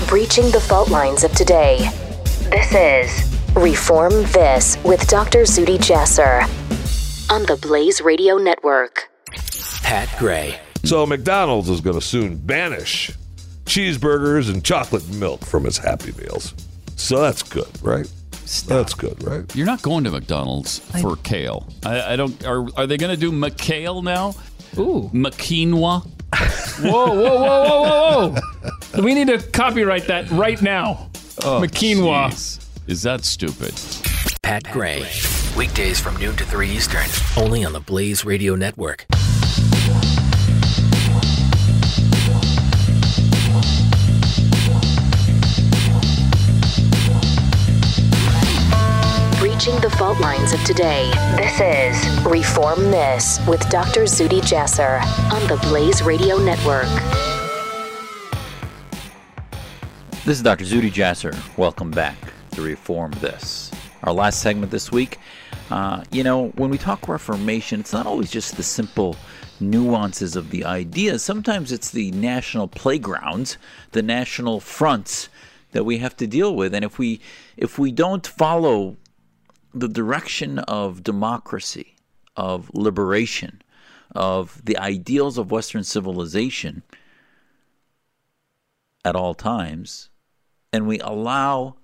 Breaching 0.08 0.52
the 0.52 0.60
fault 0.60 0.90
lines 0.90 1.24
of 1.24 1.32
today. 1.32 1.90
This 2.52 2.74
is 2.74 3.40
Reform 3.56 4.12
This 4.34 4.78
with 4.84 5.08
Dr. 5.08 5.44
Zuhdi 5.44 5.78
Jasser 5.78 6.44
on 7.32 7.44
the 7.46 7.56
Blaze 7.56 8.02
Radio 8.02 8.38
Network. 8.38 9.10
Pat 9.84 10.10
Gray. 10.20 10.60
So 10.84 11.06
McDonald's 11.06 11.70
is 11.70 11.80
going 11.80 12.00
to 12.00 12.06
soon 12.06 12.36
banish 12.38 13.12
cheeseburgers 13.66 14.50
and 14.50 14.64
chocolate 14.64 15.08
milk 15.16 15.46
from 15.46 15.66
its 15.66 15.78
Happy 15.78 16.12
Meals. 16.14 16.54
So 16.96 17.22
that's 17.22 17.44
good, 17.44 17.70
right? 17.82 18.12
That's 18.68 18.94
good, 18.94 19.22
right? 19.24 19.56
You're 19.56 19.66
not 19.66 19.82
going 19.82 20.04
to 20.04 20.12
McDonald's 20.12 20.80
for 21.02 21.16
kale. 21.18 21.68
I, 21.86 22.14
I 22.14 22.16
don't. 22.16 22.46
Are 22.46 22.68
are 22.78 22.86
they 22.86 22.98
going 22.98 23.12
to 23.14 23.20
do 23.20 23.32
McKale 23.32 24.04
now? 24.04 24.36
Ooh. 24.78 25.10
McQuinoa. 25.14 26.06
Whoa, 26.82 27.06
whoa, 27.06 27.16
whoa, 27.16 27.84
whoa, 27.84 27.84
whoa, 27.84 28.42
whoa. 28.96 29.04
we 29.04 29.14
need 29.14 29.28
to 29.28 29.38
copyright 29.52 30.08
that 30.08 30.30
right 30.32 30.60
now. 30.62 31.10
Oh, 31.44 31.62
McQuinoa. 31.62 32.30
jeez. 32.30 32.60
Is 32.88 33.04
that 33.04 33.24
stupid? 33.24 33.74
Pat 34.42 34.64
Gray. 34.72 35.06
Weekdays 35.56 36.00
from 36.00 36.18
noon 36.18 36.36
to 36.36 36.46
3 36.46 36.70
Eastern. 36.70 37.06
Only 37.38 37.64
on 37.64 37.74
the 37.74 37.80
Blaze 37.80 38.26
Radio 38.26 38.56
Network. 38.56 39.06
Breaching 49.54 49.80
the 49.82 49.90
fault 49.92 50.20
lines 50.20 50.52
of 50.52 50.64
today. 50.64 51.12
This 51.38 51.60
is 51.62 52.26
Reform 52.26 52.90
This 52.90 53.40
with 53.48 53.70
Dr. 53.70 54.06
Zuhdi 54.06 54.42
Jasser 54.42 55.00
on 55.32 55.48
the 55.48 55.58
Blaze 55.68 56.02
Radio 56.02 56.38
Network. 56.38 56.88
This 60.26 60.38
is 60.38 60.42
Dr. 60.42 60.66
Zuhdi 60.66 60.92
Jasser. 60.92 61.36
Welcome 61.56 61.92
back 61.92 62.18
to 62.54 62.64
Reform 62.64 63.12
This. 63.20 63.70
Our 64.02 64.12
last 64.12 64.42
segment 64.42 64.72
this 64.72 64.92
week. 64.92 65.20
Uh, 65.70 66.04
you 66.12 66.24
know, 66.24 66.48
when 66.56 66.72
we 66.72 66.80
talk 66.80 67.08
Reformation, 67.08 67.80
it's 67.80 67.94
not 67.94 68.08
always 68.08 68.32
just 68.32 68.58
the 68.58 68.64
simple 68.64 69.16
nuances 69.60 70.36
of 70.36 70.50
the 70.50 70.66
ideas. 70.66 71.22
Sometimes 71.22 71.72
it's 71.72 71.92
the 71.92 72.10
national 72.10 72.68
playgrounds, 72.68 73.60
the 73.92 74.02
national 74.02 74.60
fronts 74.60 75.30
that 75.74 75.84
we 75.84 76.00
have 76.00 76.18
to 76.18 76.26
deal 76.26 76.56
with. 76.56 76.74
And 76.74 76.84
if 76.84 76.98
we 76.98 77.22
if 77.56 77.78
we 77.78 77.92
don't 77.92 78.26
follow 78.26 78.98
the 79.74 79.88
direction 79.88 80.60
of 80.60 81.04
democracy, 81.04 81.96
of 82.36 82.70
liberation, 82.74 83.62
of 84.16 84.64
the 84.64 84.78
ideals 84.78 85.38
of 85.38 85.52
Western 85.52 85.84
civilization 85.84 86.84
at 89.04 89.16
all 89.16 89.34
times, 89.34 90.10
and 90.72 90.88
we 90.88 91.00
allow 91.00 91.76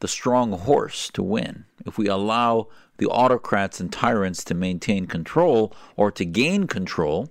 the 0.00 0.08
strong 0.08 0.52
horse 0.52 1.10
to 1.10 1.22
win, 1.22 1.64
if 1.86 1.98
we 1.98 2.06
allow 2.06 2.68
the 2.98 3.06
autocrats 3.06 3.80
and 3.80 3.92
tyrants 3.92 4.44
to 4.44 4.54
maintain 4.54 5.06
control 5.06 5.74
or 5.96 6.10
to 6.12 6.24
gain 6.24 6.66
control, 6.66 7.28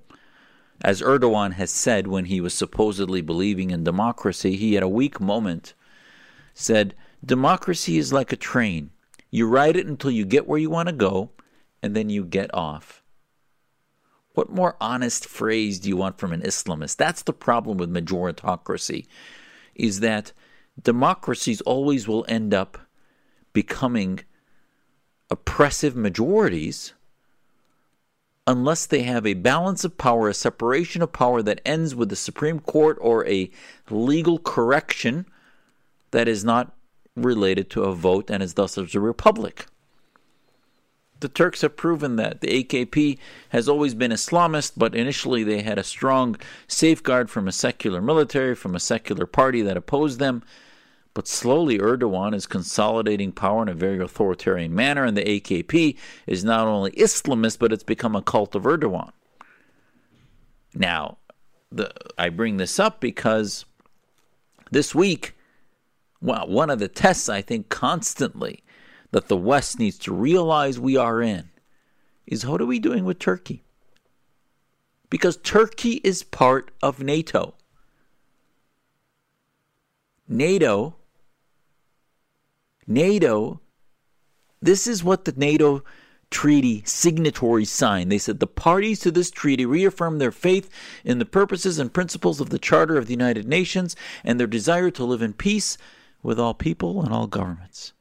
as 0.82 1.02
Erdogan 1.02 1.54
has 1.54 1.72
said 1.72 2.08
when 2.08 2.26
he 2.26 2.42
was 2.42 2.54
supposedly 2.54 3.22
believing 3.22 3.72
in 3.72 3.84
democracy, 3.84 4.56
he 4.58 4.74
had 4.74 4.84
a 4.84 4.90
weak 4.90 5.22
moment, 5.22 5.74
said, 6.54 6.94
Democracy 7.26 7.98
is 7.98 8.12
like 8.12 8.34
a 8.34 8.38
train. 8.38 8.90
You 9.34 9.48
ride 9.48 9.76
it 9.78 9.88
until 9.88 10.12
you 10.12 10.26
get 10.26 10.48
where 10.48 10.60
you 10.60 10.70
want 10.70 10.90
to 10.90 10.94
go, 10.94 11.32
and 11.82 11.96
then 11.96 12.08
you 12.08 12.24
get 12.24 12.54
off. 12.54 13.02
What 14.36 14.52
more 14.52 14.78
honest 14.80 15.26
phrase 15.26 15.80
do 15.80 15.90
you 15.90 15.98
want 15.98 16.20
from 16.20 16.34
an 16.34 16.44
Islamist? 16.44 16.98
That's 16.98 17.24
the 17.24 17.34
problem 17.34 17.80
with 17.80 17.92
majoritocracy, 17.92 19.08
is 19.74 20.02
that 20.02 20.34
democracies 20.80 21.62
always 21.62 22.08
will 22.08 22.28
end 22.28 22.54
up 22.54 22.78
becoming 23.54 24.20
oppressive 25.32 25.96
majorities 25.96 26.94
unless 28.46 28.86
they 28.86 29.02
have 29.02 29.26
a 29.26 29.34
balance 29.34 29.84
of 29.84 29.98
power, 29.98 30.30
a 30.30 30.36
separation 30.36 31.02
of 31.02 31.12
power 31.12 31.42
that 31.42 31.60
ends 31.66 31.96
with 31.96 32.10
the 32.10 32.16
Supreme 32.16 32.60
Court 32.60 33.00
or 33.02 33.26
a 33.26 33.50
legal 33.90 34.38
correction 34.38 35.26
that 36.12 36.28
is 36.28 36.46
not 36.46 36.76
related 37.16 37.70
to 37.72 37.84
a 37.84 37.94
vote 37.94 38.30
and 38.30 38.42
is 38.42 38.56
thus 38.56 38.78
a 38.78 39.00
republic. 39.00 39.68
The 41.20 41.30
Turks 41.30 41.62
have 41.62 41.78
proven 41.78 42.18
that. 42.18 42.42
The 42.42 42.64
AKP 42.64 43.18
has 43.50 43.70
always 43.70 43.94
been 43.94 44.12
Islamist, 44.12 44.74
but 44.76 44.94
initially 44.94 45.44
they 45.44 45.62
had 45.62 45.78
a 45.78 45.84
strong 45.84 46.36
safeguard 46.68 47.30
from 47.30 47.48
a 47.48 47.54
secular 47.54 48.02
military, 48.02 48.56
from 48.56 48.76
a 48.76 48.80
secular 48.80 49.26
party 49.26 49.62
that 49.62 49.78
opposed 49.78 50.20
them. 50.20 50.44
But 51.14 51.28
slowly 51.28 51.78
Erdogan 51.78 52.34
is 52.34 52.46
consolidating 52.46 53.32
power 53.32 53.62
in 53.62 53.70
a 53.70 53.74
very 53.74 54.00
authoritarian 54.00 54.76
manner, 54.76 55.06
and 55.06 55.16
the 55.16 55.24
AKP 55.24 55.96
is 56.28 56.44
not 56.44 56.68
only 56.68 56.92
Islamist, 56.92 57.60
but 57.60 57.72
it's 57.72 57.84
become 57.84 58.16
a 58.16 58.22
cult 58.22 58.54
of 58.56 58.64
Erdogan. 58.64 59.12
Now, 60.76 61.20
the, 61.72 61.94
I 62.18 62.30
bring 62.30 62.58
this 62.58 62.80
up 62.80 63.00
because 63.00 63.66
this 64.72 64.94
week, 64.94 65.36
well, 66.24 66.48
one 66.48 66.70
of 66.70 66.80
the 66.80 66.88
tests 66.88 67.28
I 67.28 67.42
think 67.42 67.68
constantly 67.68 68.64
that 69.12 69.28
the 69.28 69.36
West 69.36 69.78
needs 69.78 69.98
to 70.00 70.14
realize 70.14 70.80
we 70.80 70.96
are 70.96 71.22
in 71.22 71.50
is 72.26 72.46
what 72.46 72.62
are 72.62 72.66
we 72.66 72.80
doing 72.80 73.04
with 73.04 73.20
Turkey? 73.20 73.66
Because 75.10 75.36
Turkey 75.36 76.00
is 76.02 76.24
part 76.24 76.72
of 76.82 77.04
NATO. 77.04 77.56
NATO, 80.26 80.96
NATO, 82.88 83.60
this 84.62 84.88
is 84.88 85.04
what 85.04 85.26
the 85.26 85.34
NATO 85.36 85.84
treaty 86.32 86.84
signatories 86.86 87.70
signed. 87.70 88.10
They 88.10 88.18
said 88.18 88.40
the 88.40 88.48
parties 88.48 89.02
to 89.02 89.12
this 89.12 89.30
treaty 89.30 89.66
reaffirm 89.66 90.20
their 90.20 90.32
faith 90.32 90.70
in 91.04 91.20
the 91.20 91.26
purposes 91.26 91.80
and 91.80 91.94
principles 91.94 92.40
of 92.40 92.50
the 92.50 92.58
Charter 92.58 92.98
of 92.98 93.08
the 93.08 93.14
United 93.14 93.46
Nations 93.46 93.98
and 94.24 94.40
their 94.40 94.48
desire 94.48 94.90
to 94.92 95.04
live 95.04 95.22
in 95.22 95.34
peace 95.34 95.78
with 96.24 96.40
all 96.40 96.54
people 96.54 97.04
and 97.04 97.14
all 97.14 97.28
governments. 97.28 97.94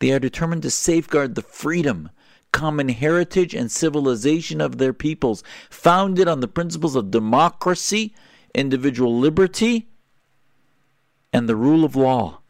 They 0.00 0.12
are 0.12 0.18
determined 0.18 0.62
to 0.62 0.70
safeguard 0.70 1.36
the 1.36 1.42
freedom, 1.42 2.10
common 2.52 2.88
heritage, 2.88 3.54
and 3.54 3.70
civilization 3.70 4.60
of 4.60 4.78
their 4.78 4.92
peoples, 4.92 5.42
founded 5.70 6.28
on 6.28 6.40
the 6.40 6.48
principles 6.48 6.96
of 6.96 7.10
democracy, 7.10 8.14
individual 8.54 9.16
liberty, 9.16 9.88
and 11.32 11.48
the 11.48 11.56
rule 11.56 11.84
of 11.84 11.96
law. 11.96 12.40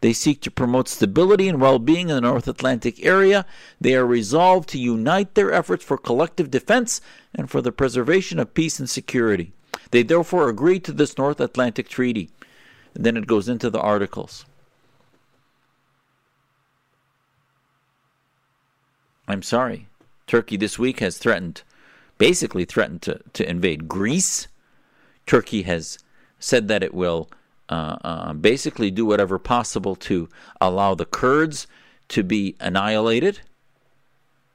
They 0.00 0.12
seek 0.12 0.42
to 0.42 0.50
promote 0.50 0.88
stability 0.88 1.48
and 1.48 1.60
well 1.60 1.78
being 1.78 2.10
in 2.10 2.14
the 2.14 2.20
North 2.20 2.46
Atlantic 2.46 3.02
area. 3.04 3.46
They 3.80 3.94
are 3.94 4.06
resolved 4.06 4.68
to 4.70 4.78
unite 4.78 5.34
their 5.34 5.50
efforts 5.50 5.82
for 5.82 5.96
collective 5.96 6.50
defense 6.50 7.00
and 7.34 7.50
for 7.50 7.62
the 7.62 7.72
preservation 7.72 8.38
of 8.38 8.52
peace 8.52 8.78
and 8.78 8.88
security. 8.88 9.54
They 9.92 10.02
therefore 10.02 10.48
agree 10.48 10.78
to 10.80 10.92
this 10.92 11.16
North 11.16 11.40
Atlantic 11.40 11.88
Treaty. 11.88 12.30
Then 12.94 13.16
it 13.16 13.26
goes 13.26 13.48
into 13.48 13.70
the 13.70 13.80
articles. 13.80 14.44
I'm 19.28 19.42
sorry. 19.42 19.88
Turkey 20.26 20.56
this 20.56 20.78
week 20.78 21.00
has 21.00 21.18
threatened, 21.18 21.62
basically 22.18 22.64
threatened 22.64 23.02
to, 23.02 23.20
to 23.34 23.48
invade 23.48 23.88
Greece. 23.88 24.48
Turkey 25.26 25.62
has 25.62 25.98
said 26.38 26.68
that 26.68 26.82
it 26.82 26.94
will 26.94 27.28
uh, 27.68 27.96
uh, 28.04 28.32
basically 28.34 28.90
do 28.90 29.06
whatever 29.06 29.38
possible 29.38 29.96
to 29.96 30.28
allow 30.60 30.94
the 30.94 31.06
Kurds 31.06 31.66
to 32.08 32.22
be 32.22 32.54
annihilated. 32.60 33.40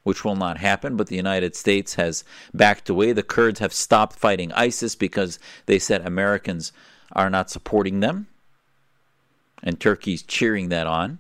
which 0.04 0.24
will 0.24 0.36
not 0.36 0.58
happen, 0.58 0.96
but 0.96 1.08
the 1.08 1.16
United 1.16 1.56
States 1.56 1.96
has 1.96 2.24
backed 2.54 2.90
away. 2.90 3.12
The 3.12 3.24
Kurds 3.24 3.60
have 3.60 3.74
stopped 3.74 4.16
fighting 4.16 4.52
ISIS 4.54 4.96
because 4.96 5.40
they 5.66 5.78
said 5.78 6.06
Americans 6.06 6.72
are 7.14 7.30
not 7.30 7.50
supporting 7.50 8.00
them, 8.00 8.28
and 9.64 9.80
Turkey's 9.80 10.22
cheering 10.22 10.70
that 10.70 10.88
on. 10.88 11.20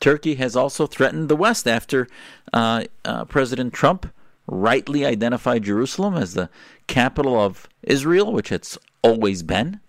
Turkey 0.00 0.34
has 0.34 0.56
also 0.56 0.86
threatened 0.86 1.28
the 1.28 1.36
West 1.36 1.68
after 1.68 2.08
uh, 2.52 2.84
uh, 3.04 3.24
President 3.26 3.72
Trump 3.72 4.12
rightly 4.48 5.04
identified 5.04 5.62
Jerusalem 5.62 6.16
as 6.16 6.34
the 6.34 6.50
capital 6.88 7.40
of 7.40 7.68
Israel, 7.82 8.32
which 8.32 8.50
it's 8.50 8.76
always 9.02 9.44
been. 9.44 9.80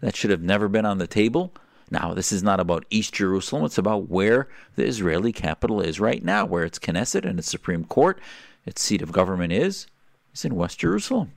That 0.00 0.14
should 0.14 0.30
have 0.30 0.42
never 0.42 0.68
been 0.68 0.86
on 0.86 0.98
the 0.98 1.08
table. 1.08 1.52
Now, 1.90 2.14
this 2.14 2.32
is 2.32 2.42
not 2.42 2.60
about 2.60 2.84
East 2.90 3.14
Jerusalem. 3.14 3.64
It's 3.64 3.78
about 3.78 4.08
where 4.08 4.48
the 4.76 4.84
Israeli 4.84 5.32
capital 5.32 5.80
is 5.80 5.98
right 5.98 6.22
now, 6.22 6.44
where 6.44 6.64
its 6.64 6.78
Knesset 6.78 7.24
and 7.24 7.38
its 7.38 7.50
Supreme 7.50 7.84
Court, 7.84 8.20
its 8.68 8.82
seat 8.82 9.00
of 9.00 9.12
government 9.12 9.50
is. 9.50 9.86
It's 10.30 10.44
in 10.44 10.54
West 10.54 10.78
Jerusalem. 10.78 11.32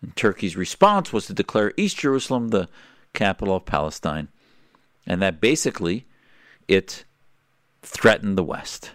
And 0.00 0.14
Turkey's 0.14 0.56
response 0.56 1.12
was 1.12 1.26
to 1.26 1.34
declare 1.34 1.72
East 1.76 1.98
Jerusalem 1.98 2.48
the 2.48 2.68
capital 3.14 3.56
of 3.56 3.64
Palestine. 3.64 4.28
And 5.06 5.20
that 5.20 5.40
basically 5.40 6.06
it 6.68 7.04
threatened 7.82 8.38
the 8.38 8.44
West. 8.44 8.92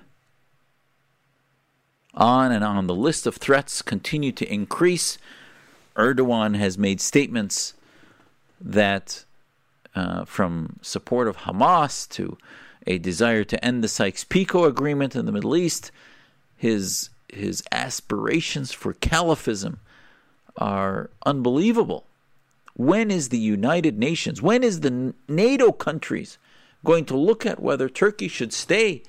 On 2.14 2.54
and 2.54 2.64
on. 2.64 2.88
The 2.88 2.96
list 2.96 3.28
of 3.28 3.36
threats 3.36 3.82
continue 3.82 4.32
to 4.32 4.52
increase. 4.52 5.18
Erdogan 5.98 6.56
has 6.56 6.78
made 6.78 7.02
statements 7.02 7.74
that, 8.62 9.26
uh, 9.94 10.24
from 10.24 10.80
support 10.82 11.28
of 11.28 11.38
Hamas 11.38 12.08
to 12.12 12.38
a 12.90 12.98
desire 12.98 13.44
to 13.46 13.64
end 13.64 13.84
the 13.84 13.88
Sykes-Picot 13.88 14.68
agreement 14.68 15.16
in 15.16 15.26
the 15.26 15.32
Middle 15.32 15.56
East, 15.56 15.92
his 16.58 17.12
his 17.30 17.64
aspirations 17.72 18.72
for 18.72 18.96
caliphism 18.96 19.78
are 20.58 21.12
unbelievable. 21.28 22.06
When 22.74 23.12
is 23.12 23.30
the 23.30 23.38
United 23.38 24.00
Nations, 24.00 24.42
when 24.42 24.64
is 24.64 24.80
the 24.80 25.14
NATO 25.28 25.72
countries 25.72 26.40
going 26.84 27.06
to 27.06 27.16
look 27.16 27.46
at 27.46 27.62
whether 27.62 27.88
Turkey 27.88 28.28
should 28.28 28.52
stay 28.52 29.04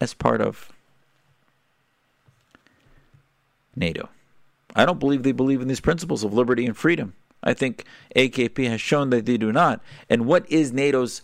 as 0.00 0.14
part 0.14 0.40
of 0.40 0.70
NATO? 3.74 4.08
I 4.76 4.86
don't 4.86 5.00
believe 5.00 5.24
they 5.24 5.32
believe 5.32 5.60
in 5.60 5.66
these 5.68 5.80
principles 5.80 6.22
of 6.22 6.32
liberty 6.32 6.64
and 6.66 6.76
freedom. 6.76 7.14
I 7.42 7.52
think 7.52 7.84
AKP 8.14 8.68
has 8.68 8.80
shown 8.80 9.10
that 9.10 9.26
they 9.26 9.36
do 9.36 9.50
not. 9.50 9.82
And 10.08 10.24
what 10.24 10.48
is 10.50 10.72
NATO's 10.72 11.20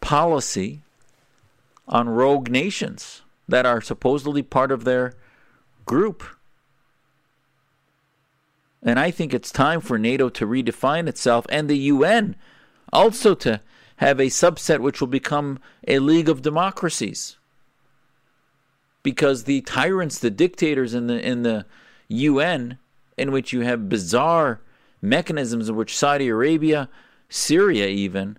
policy 0.00 0.82
on 1.88 2.08
rogue 2.08 2.50
nations 2.50 3.22
that 3.48 3.66
are 3.66 3.80
supposedly 3.80 4.42
part 4.42 4.70
of 4.70 4.84
their 4.84 5.14
group? 5.84 6.22
And 8.82 8.98
I 9.00 9.10
think 9.10 9.34
it's 9.34 9.50
time 9.50 9.80
for 9.80 9.98
NATO 9.98 10.28
to 10.28 10.46
redefine 10.46 11.08
itself 11.08 11.46
and 11.48 11.68
the 11.68 11.78
UN 11.78 12.36
also 12.92 13.34
to 13.34 13.60
have 13.96 14.20
a 14.20 14.26
subset 14.26 14.80
which 14.80 15.00
will 15.00 15.08
become 15.08 15.58
a 15.88 15.98
league 15.98 16.28
of 16.28 16.42
democracies. 16.42 17.36
Because 19.02 19.44
the 19.44 19.60
tyrants, 19.62 20.18
the 20.18 20.30
dictators 20.30 20.92
in 20.94 21.06
the 21.06 21.24
in 21.24 21.42
the 21.42 21.64
UN, 22.08 22.78
in 23.16 23.32
which 23.32 23.52
you 23.52 23.60
have 23.60 23.88
bizarre 23.88 24.60
mechanisms 25.00 25.68
in 25.68 25.76
which 25.76 25.96
Saudi 25.96 26.28
Arabia, 26.28 26.88
Syria 27.28 27.86
even, 27.86 28.38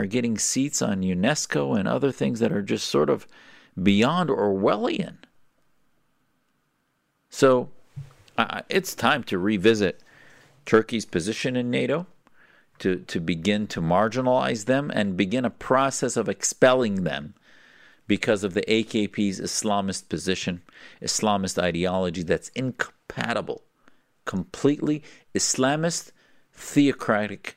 are 0.00 0.06
getting 0.06 0.38
seats 0.38 0.80
on 0.80 1.02
UNESCO 1.02 1.78
and 1.78 1.86
other 1.86 2.10
things 2.10 2.40
that 2.40 2.52
are 2.52 2.62
just 2.62 2.88
sort 2.88 3.10
of 3.10 3.26
beyond 3.80 4.30
Orwellian. 4.30 5.16
So 7.28 7.68
uh, 8.36 8.62
it's 8.68 8.94
time 8.94 9.22
to 9.24 9.38
revisit 9.38 10.00
Turkey's 10.66 11.04
position 11.04 11.54
in 11.56 11.70
NATO, 11.70 12.06
to, 12.78 12.96
to 12.96 13.20
begin 13.20 13.66
to 13.68 13.80
marginalize 13.80 14.64
them 14.64 14.90
and 14.94 15.16
begin 15.16 15.44
a 15.44 15.50
process 15.50 16.16
of 16.16 16.28
expelling 16.28 17.04
them 17.04 17.34
because 18.06 18.42
of 18.42 18.54
the 18.54 18.62
AKP's 18.62 19.40
Islamist 19.40 20.08
position, 20.08 20.62
Islamist 21.02 21.62
ideology 21.62 22.22
that's 22.22 22.48
incompatible 22.50 23.62
completely 24.24 25.02
Islamist 25.34 26.12
theocratic 26.52 27.56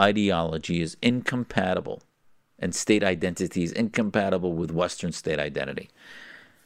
ideology 0.00 0.80
is 0.80 0.96
incompatible 1.02 2.02
and 2.58 2.74
state 2.74 3.02
identity 3.02 3.64
is 3.64 3.72
incompatible 3.72 4.52
with 4.52 4.70
Western 4.70 5.12
state 5.12 5.38
identity. 5.38 5.90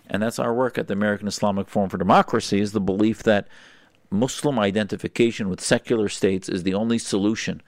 And 0.06 0.22
that's 0.22 0.38
our 0.38 0.54
work 0.54 0.78
at 0.78 0.86
the 0.86 0.92
American 0.92 1.26
Islamic 1.26 1.68
Forum 1.68 1.88
for 1.88 1.98
Democracy 1.98 2.60
is 2.60 2.72
the 2.72 2.80
belief 2.80 3.22
that 3.24 3.48
Muslim 4.10 4.58
identification 4.58 5.48
with 5.48 5.60
secular 5.60 6.08
states 6.08 6.48
is 6.48 6.62
the 6.62 6.74
only 6.74 6.98
solution 6.98 7.62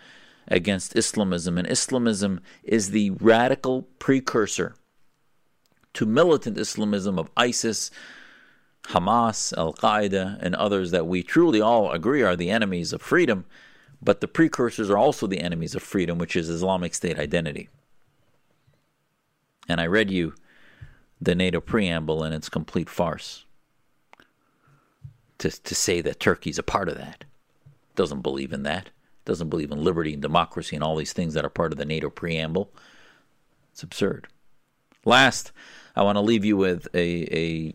against 0.47 0.97
Islamism. 0.97 1.59
And 1.59 1.69
Islamism 1.69 2.41
is 2.63 2.91
the 2.91 3.11
radical 3.11 3.83
precursor 3.99 4.77
to 5.95 6.07
militant 6.07 6.59
Islamism 6.59 7.19
of 7.19 7.31
ISIS, 7.37 7.91
Hamas, 8.85 9.57
Al 9.57 9.73
Qaeda, 9.73 10.39
and 10.41 10.55
others 10.55 10.91
that 10.93 11.07
we 11.07 11.23
truly 11.23 11.61
all 11.61 11.91
agree 11.91 12.23
are 12.23 12.37
the 12.37 12.51
enemies 12.51 12.93
of 12.93 13.03
freedom, 13.03 13.47
but 14.01 14.21
the 14.21 14.29
precursors 14.29 14.91
are 14.91 14.99
also 14.99 15.27
the 15.27 15.41
enemies 15.41 15.75
of 15.75 15.83
freedom, 15.83 16.19
which 16.19 16.37
is 16.37 16.49
Islamic 16.49 16.95
State 16.95 17.19
identity. 17.19 17.69
And 19.69 19.81
I 19.81 19.87
read 19.87 20.11
you 20.11 20.35
the 21.21 21.35
NATO 21.35 21.61
preamble 21.61 22.23
and 22.23 22.35
its 22.35 22.49
complete 22.49 22.89
farce. 22.89 23.45
To, 25.39 25.51
to 25.51 25.75
say 25.75 26.01
that 26.01 26.19
Turkey's 26.19 26.59
a 26.59 26.65
part 26.65 26.89
of 26.89 26.97
that. 26.97 27.25
Doesn't 27.95 28.23
believe 28.23 28.53
in 28.53 28.65
that. 28.65 28.91
Doesn't 29.25 29.51
believe 29.51 29.71
in 29.71 29.85
liberty 29.85 30.13
and 30.13 30.23
democracy 30.23 30.75
and 30.75 30.83
all 30.83 30.97
these 30.97 31.13
things 31.13 31.35
that 31.35 31.45
are 31.45 31.51
part 31.51 31.71
of 31.71 31.79
the 31.79 31.85
NATO 31.85 32.11
preamble. 32.11 32.73
It's 33.73 33.83
absurd. 33.85 34.27
Last, 35.05 35.53
I 35.95 36.03
want 36.03 36.17
to 36.17 36.23
leave 36.23 36.45
you 36.45 36.57
with 36.57 36.89
a, 36.93 37.37
a 37.37 37.75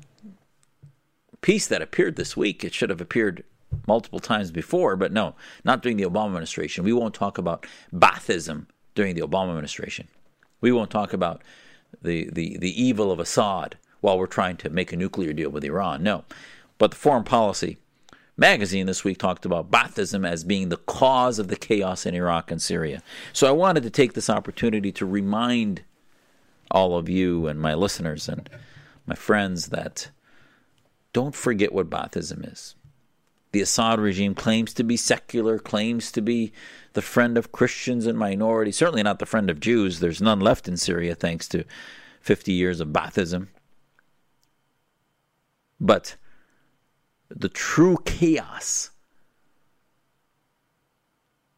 piece 1.41 1.67
that 1.67 1.81
appeared 1.81 2.15
this 2.15 2.35
week. 2.35 2.63
It 2.63 2.73
should 2.73 2.89
have 2.89 3.01
appeared 3.01 3.45
multiple 3.87 4.19
times 4.19 4.51
before, 4.51 4.95
but 4.95 5.11
no, 5.11 5.35
not 5.63 5.81
during 5.81 5.97
the 5.97 6.03
Obama 6.03 6.27
administration. 6.27 6.83
We 6.83 6.93
won't 6.93 7.13
talk 7.13 7.37
about 7.37 7.65
Baathism 7.93 8.67
during 8.95 9.15
the 9.15 9.21
Obama 9.21 9.49
administration. 9.49 10.07
We 10.61 10.71
won't 10.71 10.91
talk 10.91 11.13
about 11.13 11.41
the, 12.01 12.29
the, 12.31 12.57
the 12.57 12.81
evil 12.81 13.11
of 13.11 13.19
Assad 13.19 13.77
while 14.01 14.17
we're 14.17 14.27
trying 14.27 14.57
to 14.57 14.69
make 14.69 14.91
a 14.91 14.97
nuclear 14.97 15.33
deal 15.33 15.49
with 15.49 15.63
Iran. 15.63 16.03
No. 16.03 16.25
But 16.77 16.91
the 16.91 16.97
Foreign 16.97 17.23
Policy 17.23 17.77
magazine 18.35 18.85
this 18.85 19.03
week 19.03 19.17
talked 19.17 19.45
about 19.45 19.71
Baathism 19.71 20.27
as 20.27 20.43
being 20.43 20.69
the 20.69 20.77
cause 20.77 21.39
of 21.39 21.47
the 21.47 21.55
chaos 21.55 22.05
in 22.05 22.15
Iraq 22.15 22.51
and 22.51 22.61
Syria. 22.61 23.01
So 23.31 23.47
I 23.47 23.51
wanted 23.51 23.83
to 23.83 23.89
take 23.89 24.13
this 24.13 24.29
opportunity 24.29 24.91
to 24.93 25.05
remind 25.05 25.83
all 26.71 26.97
of 26.97 27.07
you 27.07 27.47
and 27.47 27.59
my 27.59 27.73
listeners 27.75 28.27
and 28.27 28.49
my 29.05 29.15
friends 29.15 29.67
that 29.67 30.09
don't 31.13 31.35
forget 31.35 31.73
what 31.73 31.89
Baathism 31.89 32.51
is. 32.51 32.75
The 33.53 33.61
Assad 33.61 33.99
regime 33.99 34.33
claims 34.33 34.73
to 34.73 34.83
be 34.83 34.97
secular, 34.97 35.59
claims 35.59 36.11
to 36.13 36.21
be 36.21 36.51
the 36.93 37.03
friend 37.03 37.37
of 37.37 37.51
Christians 37.51 38.07
and 38.07 38.17
minorities, 38.17 38.77
certainly 38.77 39.03
not 39.03 39.19
the 39.19 39.27
friend 39.27 39.47
of 39.47 39.59
Jews. 39.59 39.99
There's 39.99 40.21
none 40.21 40.39
left 40.39 40.67
in 40.67 40.75
Syria 40.75 41.13
thanks 41.13 41.47
to 41.49 41.63
50 42.19 42.51
years 42.51 42.79
of 42.79 42.87
Baathism. 42.87 43.49
But 45.79 46.15
the 47.29 47.49
true 47.49 47.99
chaos 48.05 48.89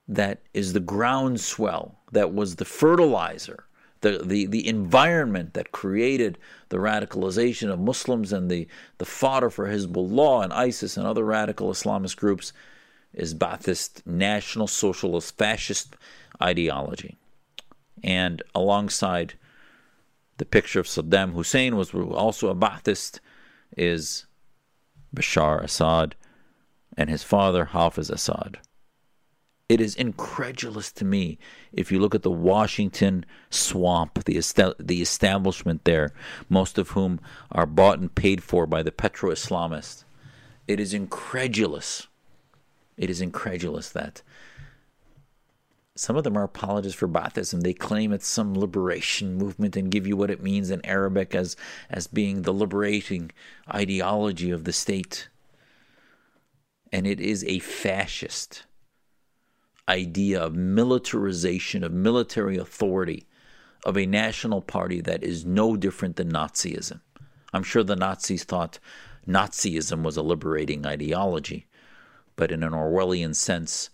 that 0.06 0.42
is 0.54 0.74
the 0.74 0.82
groundswell, 0.82 2.00
that 2.12 2.34
was 2.34 2.58
the 2.58 2.66
fertilizer 2.66 3.65
the, 4.06 4.22
the, 4.24 4.46
the 4.46 4.68
environment 4.68 5.56
that 5.56 5.72
created 5.72 6.38
the 6.70 6.78
radicalization 6.78 7.72
of 7.72 7.80
Muslims 7.80 8.32
and 8.32 8.52
the, 8.52 8.68
the 9.00 9.06
fodder 9.06 9.50
for 9.50 9.68
Hezbollah 9.68 10.44
and 10.44 10.54
ISIS 10.54 10.96
and 10.96 11.08
other 11.08 11.26
radical 11.26 11.72
Islamist 11.72 12.16
groups 12.16 12.54
is 13.14 13.34
Ba'athist 13.34 14.06
national 14.06 14.68
socialist 14.68 15.36
fascist 15.40 15.96
ideology. 16.40 17.18
And 18.04 18.44
alongside 18.54 19.34
the 20.38 20.46
picture 20.46 20.82
of 20.82 20.86
Saddam 20.86 21.34
Hussein 21.34 21.76
was 21.76 21.92
also 21.92 22.50
a 22.50 22.56
Ba'athist 22.56 23.20
is 23.76 24.28
Bashar 25.16 25.64
Assad 25.64 26.16
and 26.96 27.10
his 27.10 27.24
father 27.24 27.66
Hafiz 27.66 28.12
Assad. 28.12 28.60
It 29.68 29.82
is 29.82 29.96
incredulous 29.96 30.92
to 30.92 31.06
me 31.06 31.40
if 31.74 31.92
you 31.92 32.00
look 32.00 32.14
at 32.14 32.22
the 32.22 32.30
Washington 32.30 33.26
swamp, 33.50 34.24
the, 34.26 34.38
est- 34.38 34.78
the 34.80 35.02
establishment 35.02 35.86
there, 35.86 36.12
most 36.50 36.78
of 36.78 36.90
whom 36.92 37.20
are 37.52 37.66
bought 37.66 37.98
and 37.98 38.14
paid 38.14 38.44
for 38.44 38.68
by 38.68 38.84
the 38.84 38.92
petro 38.92 39.32
Islamists. 39.32 40.04
It 40.68 40.80
is 40.80 40.94
incredulous. 40.94 42.08
It 42.96 43.10
is 43.10 43.22
incredulous 43.22 43.90
that 43.90 44.22
some 45.96 46.16
of 46.16 46.24
them 46.24 46.38
are 46.38 46.44
apologists 46.44 47.00
for 47.00 47.08
Baathism. 47.08 47.64
They 47.64 47.74
claim 47.74 48.12
it's 48.12 48.28
some 48.28 48.54
liberation 48.54 49.36
movement 49.36 49.76
and 49.76 49.90
give 49.90 50.06
you 50.06 50.16
what 50.16 50.30
it 50.30 50.44
means 50.44 50.70
in 50.70 50.86
Arabic 50.86 51.34
as, 51.34 51.56
as 51.90 52.06
being 52.06 52.42
the 52.42 52.54
liberating 52.54 53.32
ideology 53.74 54.52
of 54.52 54.66
the 54.66 54.74
state. 54.74 55.30
And 56.92 57.08
it 57.08 57.20
is 57.20 57.44
a 57.46 57.60
fascist 57.60 58.66
idea 59.88 60.42
of 60.42 60.56
militarization, 60.56 61.84
of 61.84 61.92
military 61.92 62.58
authority, 62.58 63.28
of 63.86 63.98
a 63.98 64.06
national 64.06 64.62
party 64.62 65.02
that 65.02 65.24
is 65.24 65.46
no 65.46 65.76
different 65.76 66.16
than 66.16 66.32
Nazism. 66.32 67.02
I'm 67.54 67.64
sure 67.64 67.84
the 67.84 67.96
Nazis 67.96 68.44
thought 68.44 68.80
Nazism 69.28 70.04
was 70.04 70.18
a 70.18 70.24
liberating 70.24 70.86
ideology, 70.86 71.68
but 72.36 72.52
in 72.52 72.64
an 72.64 72.74
Orwellian 72.74 73.36
sense 73.36 73.90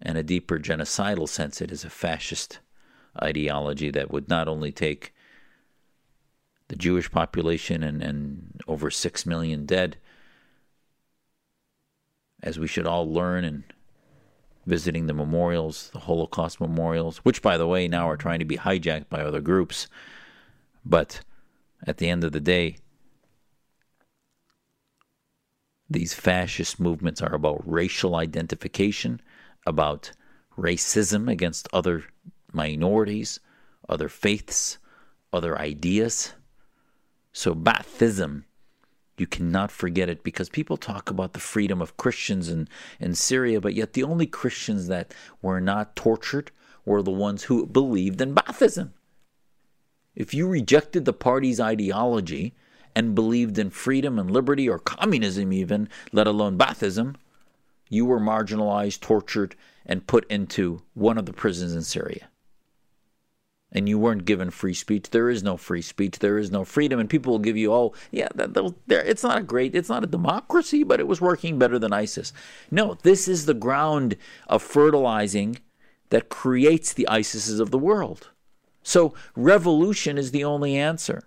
and 0.00 0.18
a 0.18 0.22
deeper 0.22 0.58
genocidal 0.58 1.28
sense, 1.28 1.60
it 1.60 1.70
is 1.70 1.84
a 1.84 1.90
fascist 1.90 2.58
ideology 3.22 3.90
that 3.90 4.10
would 4.10 4.28
not 4.28 4.48
only 4.48 4.72
take 4.72 5.14
the 6.68 6.76
Jewish 6.76 7.10
population 7.10 7.82
and, 7.82 8.02
and 8.02 8.60
over 8.66 8.90
six 8.90 9.26
million 9.26 9.66
dead, 9.66 9.98
as 12.42 12.58
we 12.58 12.66
should 12.66 12.86
all 12.86 13.12
learn 13.12 13.44
and 13.44 13.62
visiting 14.66 15.06
the 15.06 15.14
memorials, 15.14 15.90
the 15.92 16.00
Holocaust 16.00 16.60
memorials, 16.60 17.18
which, 17.18 17.42
by 17.42 17.56
the 17.56 17.66
way, 17.66 17.88
now 17.88 18.08
are 18.08 18.16
trying 18.16 18.38
to 18.38 18.44
be 18.44 18.56
hijacked 18.56 19.08
by 19.08 19.20
other 19.20 19.40
groups. 19.40 19.88
But 20.84 21.20
at 21.86 21.98
the 21.98 22.08
end 22.08 22.24
of 22.24 22.32
the 22.32 22.40
day, 22.40 22.76
these 25.90 26.14
fascist 26.14 26.80
movements 26.80 27.20
are 27.20 27.34
about 27.34 27.62
racial 27.70 28.16
identification, 28.16 29.20
about 29.66 30.12
racism 30.56 31.30
against 31.30 31.68
other 31.72 32.04
minorities, 32.52 33.40
other 33.88 34.08
faiths, 34.08 34.78
other 35.32 35.58
ideas. 35.58 36.34
So, 37.32 37.54
Baathism 37.54 38.44
you 39.22 39.26
cannot 39.28 39.70
forget 39.70 40.08
it 40.08 40.24
because 40.24 40.48
people 40.48 40.76
talk 40.76 41.08
about 41.08 41.32
the 41.32 41.38
freedom 41.38 41.80
of 41.80 41.96
Christians 41.96 42.48
in, 42.48 42.68
in 42.98 43.14
Syria, 43.14 43.60
but 43.60 43.72
yet 43.72 43.92
the 43.92 44.02
only 44.02 44.26
Christians 44.26 44.88
that 44.88 45.14
were 45.40 45.60
not 45.60 45.94
tortured 45.94 46.50
were 46.84 47.04
the 47.04 47.12
ones 47.12 47.44
who 47.44 47.64
believed 47.64 48.20
in 48.20 48.34
Baathism. 48.34 48.90
If 50.16 50.34
you 50.34 50.48
rejected 50.48 51.04
the 51.04 51.12
party's 51.12 51.60
ideology 51.60 52.52
and 52.96 53.14
believed 53.14 53.60
in 53.60 53.70
freedom 53.70 54.18
and 54.18 54.28
liberty 54.28 54.68
or 54.68 54.80
communism, 54.80 55.52
even, 55.52 55.88
let 56.10 56.26
alone 56.26 56.58
Baathism, 56.58 57.14
you 57.88 58.04
were 58.04 58.18
marginalized, 58.18 58.98
tortured, 58.98 59.54
and 59.86 60.08
put 60.08 60.28
into 60.28 60.82
one 60.94 61.16
of 61.16 61.26
the 61.26 61.32
prisons 61.32 61.76
in 61.76 61.82
Syria 61.82 62.28
and 63.72 63.88
you 63.88 63.98
weren't 63.98 64.26
given 64.26 64.50
free 64.50 64.74
speech. 64.74 65.10
There 65.10 65.30
is 65.30 65.42
no 65.42 65.56
free 65.56 65.82
speech. 65.82 66.18
There 66.18 66.38
is 66.38 66.50
no 66.50 66.64
freedom. 66.64 67.00
And 67.00 67.08
people 67.08 67.32
will 67.32 67.38
give 67.38 67.56
you, 67.56 67.72
oh, 67.72 67.94
yeah, 68.10 68.28
it's 68.36 69.22
not 69.22 69.38
a 69.38 69.42
great, 69.42 69.74
it's 69.74 69.88
not 69.88 70.04
a 70.04 70.08
democracy, 70.08 70.82
but 70.82 71.00
it 71.00 71.08
was 71.08 71.20
working 71.20 71.58
better 71.58 71.78
than 71.78 71.92
ISIS. 71.92 72.32
No, 72.70 72.98
this 73.02 73.26
is 73.26 73.46
the 73.46 73.54
ground 73.54 74.16
of 74.46 74.62
fertilizing 74.62 75.58
that 76.10 76.28
creates 76.28 76.92
the 76.92 77.08
ISISes 77.10 77.58
of 77.60 77.70
the 77.70 77.78
world. 77.78 78.28
So 78.82 79.14
revolution 79.34 80.18
is 80.18 80.30
the 80.30 80.44
only 80.44 80.76
answer. 80.76 81.22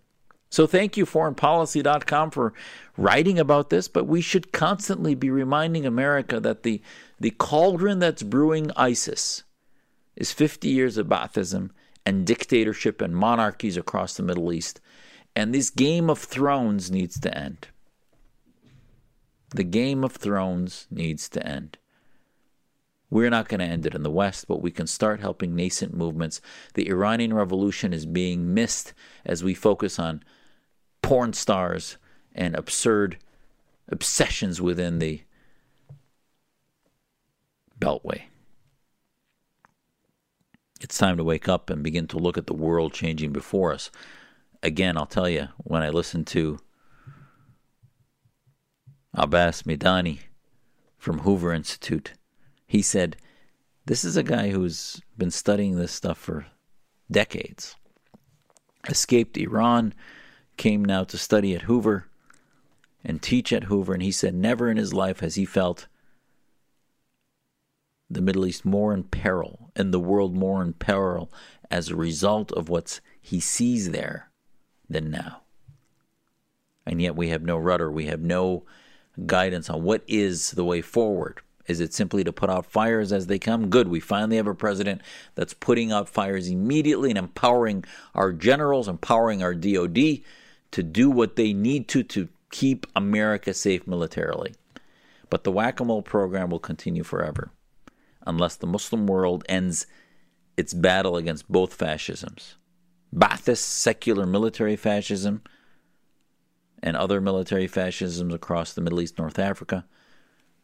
So 0.52 0.68
thank 0.68 0.96
you, 0.96 1.06
foreignpolicy.com, 1.06 2.32
for 2.32 2.54
writing 2.96 3.40
about 3.40 3.72
this, 3.72 3.88
but 3.88 4.06
we 4.06 4.22
should 4.22 4.52
constantly 4.52 5.16
be 5.16 5.30
reminding 5.30 5.86
America 5.86 6.40
that 6.40 6.64
the, 6.64 6.82
the 7.20 7.32
cauldron 7.32 8.00
that's 8.00 8.24
brewing 8.24 8.72
ISIS 8.76 9.44
is 10.16 10.32
50 10.32 10.70
years 10.70 10.98
of 10.98 11.08
Baathism 11.08 11.72
and 12.06 12.26
dictatorship 12.26 13.02
and 13.02 13.16
monarchies 13.16 13.78
across 13.78 14.16
the 14.16 14.24
Middle 14.24 14.54
East. 14.54 14.80
And 15.36 15.54
this 15.54 15.70
Game 15.70 16.10
of 16.10 16.20
Thrones 16.20 16.92
needs 16.92 17.20
to 17.20 17.38
end. 17.38 17.68
The 19.50 19.64
Game 19.64 20.04
of 20.04 20.14
Thrones 20.14 20.88
needs 20.92 21.30
to 21.30 21.46
end. 21.46 21.78
We're 23.10 23.30
not 23.30 23.48
going 23.48 23.60
to 23.60 23.66
end 23.66 23.86
it 23.86 23.96
in 23.96 24.04
the 24.04 24.12
West, 24.12 24.48
but 24.48 24.62
we 24.62 24.72
can 24.72 24.88
start 24.88 25.20
helping 25.20 25.56
nascent 25.56 25.94
movements. 25.94 26.42
The 26.74 26.90
Iranian 26.90 27.34
Revolution 27.34 27.94
is 27.94 28.06
being 28.06 28.54
missed 28.54 28.94
as 29.26 29.44
we 29.44 29.54
focus 29.54 30.00
on 30.00 30.24
porn 31.02 31.34
stars 31.34 31.98
and 32.34 32.56
absurd 32.56 33.18
obsessions 33.88 34.62
within 34.62 35.00
the 35.00 35.22
Beltway. 37.80 38.24
It's 40.86 41.00
time 41.00 41.18
to 41.18 41.24
wake 41.24 41.50
up 41.50 41.72
and 41.72 41.82
begin 41.82 42.06
to 42.10 42.20
look 42.20 42.38
at 42.38 42.46
the 42.46 42.54
world 42.54 42.94
changing 42.94 43.34
before 43.34 43.74
us. 43.74 43.90
Again, 44.62 44.98
I'll 44.98 45.08
tell 45.08 45.28
you, 45.28 45.48
when 45.58 45.82
I 45.82 45.90
listen 45.90 46.24
to 46.26 46.60
Abbas 49.16 49.64
Milani 49.64 50.20
from 51.00 51.22
Hoover 51.22 51.52
Institute, 51.54 52.14
he 52.68 52.84
said, 52.84 53.18
This 53.88 54.06
is 54.06 54.16
a 54.16 54.22
guy 54.22 54.52
who's 54.52 55.02
been 55.18 55.32
studying 55.32 55.76
this 55.76 55.92
stuff 55.92 56.20
for 56.20 56.46
decades. 57.10 57.76
Escaped 58.88 59.38
Iran, 59.38 59.92
came 60.56 60.86
now 60.86 61.04
to 61.06 61.18
study 61.18 61.56
at 61.56 61.64
Hoover 61.64 62.06
and 63.04 63.24
teach 63.24 63.52
at 63.52 63.64
Hoover, 63.64 63.96
and 63.96 64.04
he 64.04 64.12
said 64.12 64.36
never 64.36 64.70
in 64.70 64.78
his 64.78 64.94
life 64.94 65.22
has 65.22 65.34
he 65.34 65.46
felt 65.46 65.88
the 68.10 68.22
Middle 68.22 68.46
East 68.46 68.66
more 68.66 68.94
in 68.94 69.04
peril 69.04 69.72
and 69.76 69.94
the 69.94 70.00
world 70.00 70.36
more 70.36 70.62
in 70.62 70.74
peril 70.74 71.32
as 71.72 71.90
a 71.90 71.96
result 71.96 72.52
of 72.52 72.70
what 72.70 73.00
he 73.20 73.40
sees 73.40 73.92
there 73.92 74.30
than 74.90 75.10
now. 75.10 75.42
And 76.86 77.02
yet 77.02 77.16
we 77.16 77.30
have 77.30 77.42
no 77.42 77.58
rudder, 77.58 77.92
we 77.92 78.06
have 78.06 78.22
no 78.22 78.64
guidance 79.26 79.70
on 79.70 79.84
what 79.84 80.04
is 80.08 80.52
the 80.52 80.66
way 80.66 80.82
forward. 80.82 81.42
Is 81.68 81.80
it 81.80 81.94
simply 81.94 82.24
to 82.24 82.32
put 82.32 82.52
out 82.52 82.68
fires 82.68 83.12
as 83.12 83.26
they 83.26 83.40
come? 83.40 83.70
Good. 83.70 83.88
We 83.88 84.00
finally 84.00 84.38
have 84.38 84.46
a 84.46 84.54
president 84.54 85.02
that's 85.34 85.56
putting 85.56 85.92
out 85.92 86.08
fires 86.08 86.48
immediately 86.48 87.10
and 87.10 87.18
empowering 87.18 87.86
our 88.14 88.32
generals, 88.32 88.88
empowering 88.88 89.42
our 89.42 89.56
DOD 89.56 90.20
to 90.72 90.84
do 90.84 91.10
what 91.10 91.38
they 91.38 91.54
need 91.54 91.88
to 91.88 92.04
to 92.04 92.30
keep 92.52 92.86
America 92.96 93.52
safe 93.52 93.88
militarily. 93.88 94.54
But 95.32 95.44
the 95.44 95.52
whack 95.52 95.80
a 95.80 95.86
mole 95.86 96.04
program 96.04 96.52
will 96.52 96.60
continue 96.60 97.04
forever 97.04 97.50
unless 98.26 98.56
the 98.56 98.68
Muslim 98.68 99.08
world 99.08 99.44
ends 99.48 99.86
its 100.58 100.74
battle 100.74 101.18
against 101.18 101.52
both 101.52 101.74
fascisms 101.74 102.56
Ba'athist 103.16 103.58
secular 103.58 104.26
military 104.26 104.76
fascism 104.76 105.42
and 106.84 106.98
other 106.98 107.22
military 107.22 107.68
fascisms 107.68 108.34
across 108.34 108.74
the 108.74 108.82
Middle 108.82 109.00
East, 109.00 109.18
North 109.18 109.40
Africa, 109.40 109.86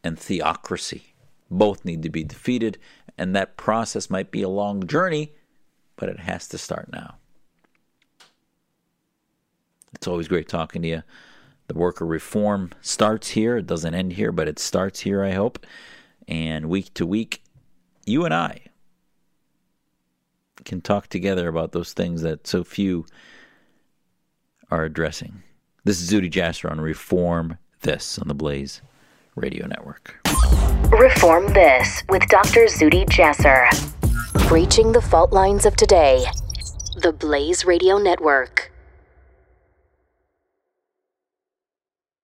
and 0.03 0.19
theocracy. 0.19 1.13
Both 1.49 1.85
need 1.85 2.03
to 2.03 2.09
be 2.09 2.23
defeated, 2.23 2.77
and 3.17 3.35
that 3.35 3.57
process 3.57 4.09
might 4.09 4.31
be 4.31 4.41
a 4.41 4.49
long 4.49 4.85
journey, 4.85 5.33
but 5.95 6.09
it 6.09 6.19
has 6.19 6.47
to 6.49 6.57
start 6.57 6.91
now. 6.91 7.15
It's 9.93 10.07
always 10.07 10.27
great 10.27 10.49
talking 10.49 10.81
to 10.81 10.87
you. 10.87 11.03
The 11.67 11.73
worker 11.75 12.05
reform 12.05 12.71
starts 12.81 13.29
here. 13.29 13.57
It 13.57 13.67
doesn't 13.67 13.95
end 13.95 14.13
here, 14.13 14.31
but 14.31 14.47
it 14.47 14.59
starts 14.59 15.01
here, 15.01 15.23
I 15.23 15.31
hope. 15.31 15.65
And 16.27 16.67
week 16.69 16.93
to 16.95 17.05
week, 17.05 17.41
you 18.05 18.25
and 18.25 18.33
I 18.33 18.61
can 20.63 20.81
talk 20.81 21.07
together 21.07 21.47
about 21.47 21.71
those 21.71 21.93
things 21.93 22.21
that 22.21 22.47
so 22.47 22.63
few 22.63 23.05
are 24.69 24.83
addressing. 24.83 25.43
This 25.83 26.01
is 26.01 26.11
Zuhdi 26.11 26.31
Jasser 26.31 26.69
on 26.69 26.79
Reform 26.79 27.57
This 27.81 28.19
on 28.19 28.27
the 28.27 28.35
Blaze 28.35 28.81
Radio 29.35 29.65
Network. 29.65 30.19
Reform 30.91 31.47
This 31.53 32.03
with 32.09 32.27
Dr. 32.27 32.65
Zuhdi 32.65 33.05
Jasser. 33.07 33.67
Breaching 34.47 34.91
the 34.91 35.01
fault 35.01 35.31
lines 35.33 35.65
of 35.65 35.75
today. 35.75 36.25
The 37.01 37.13
Blaze 37.13 37.65
Radio 37.65 37.97
Network. 37.97 38.70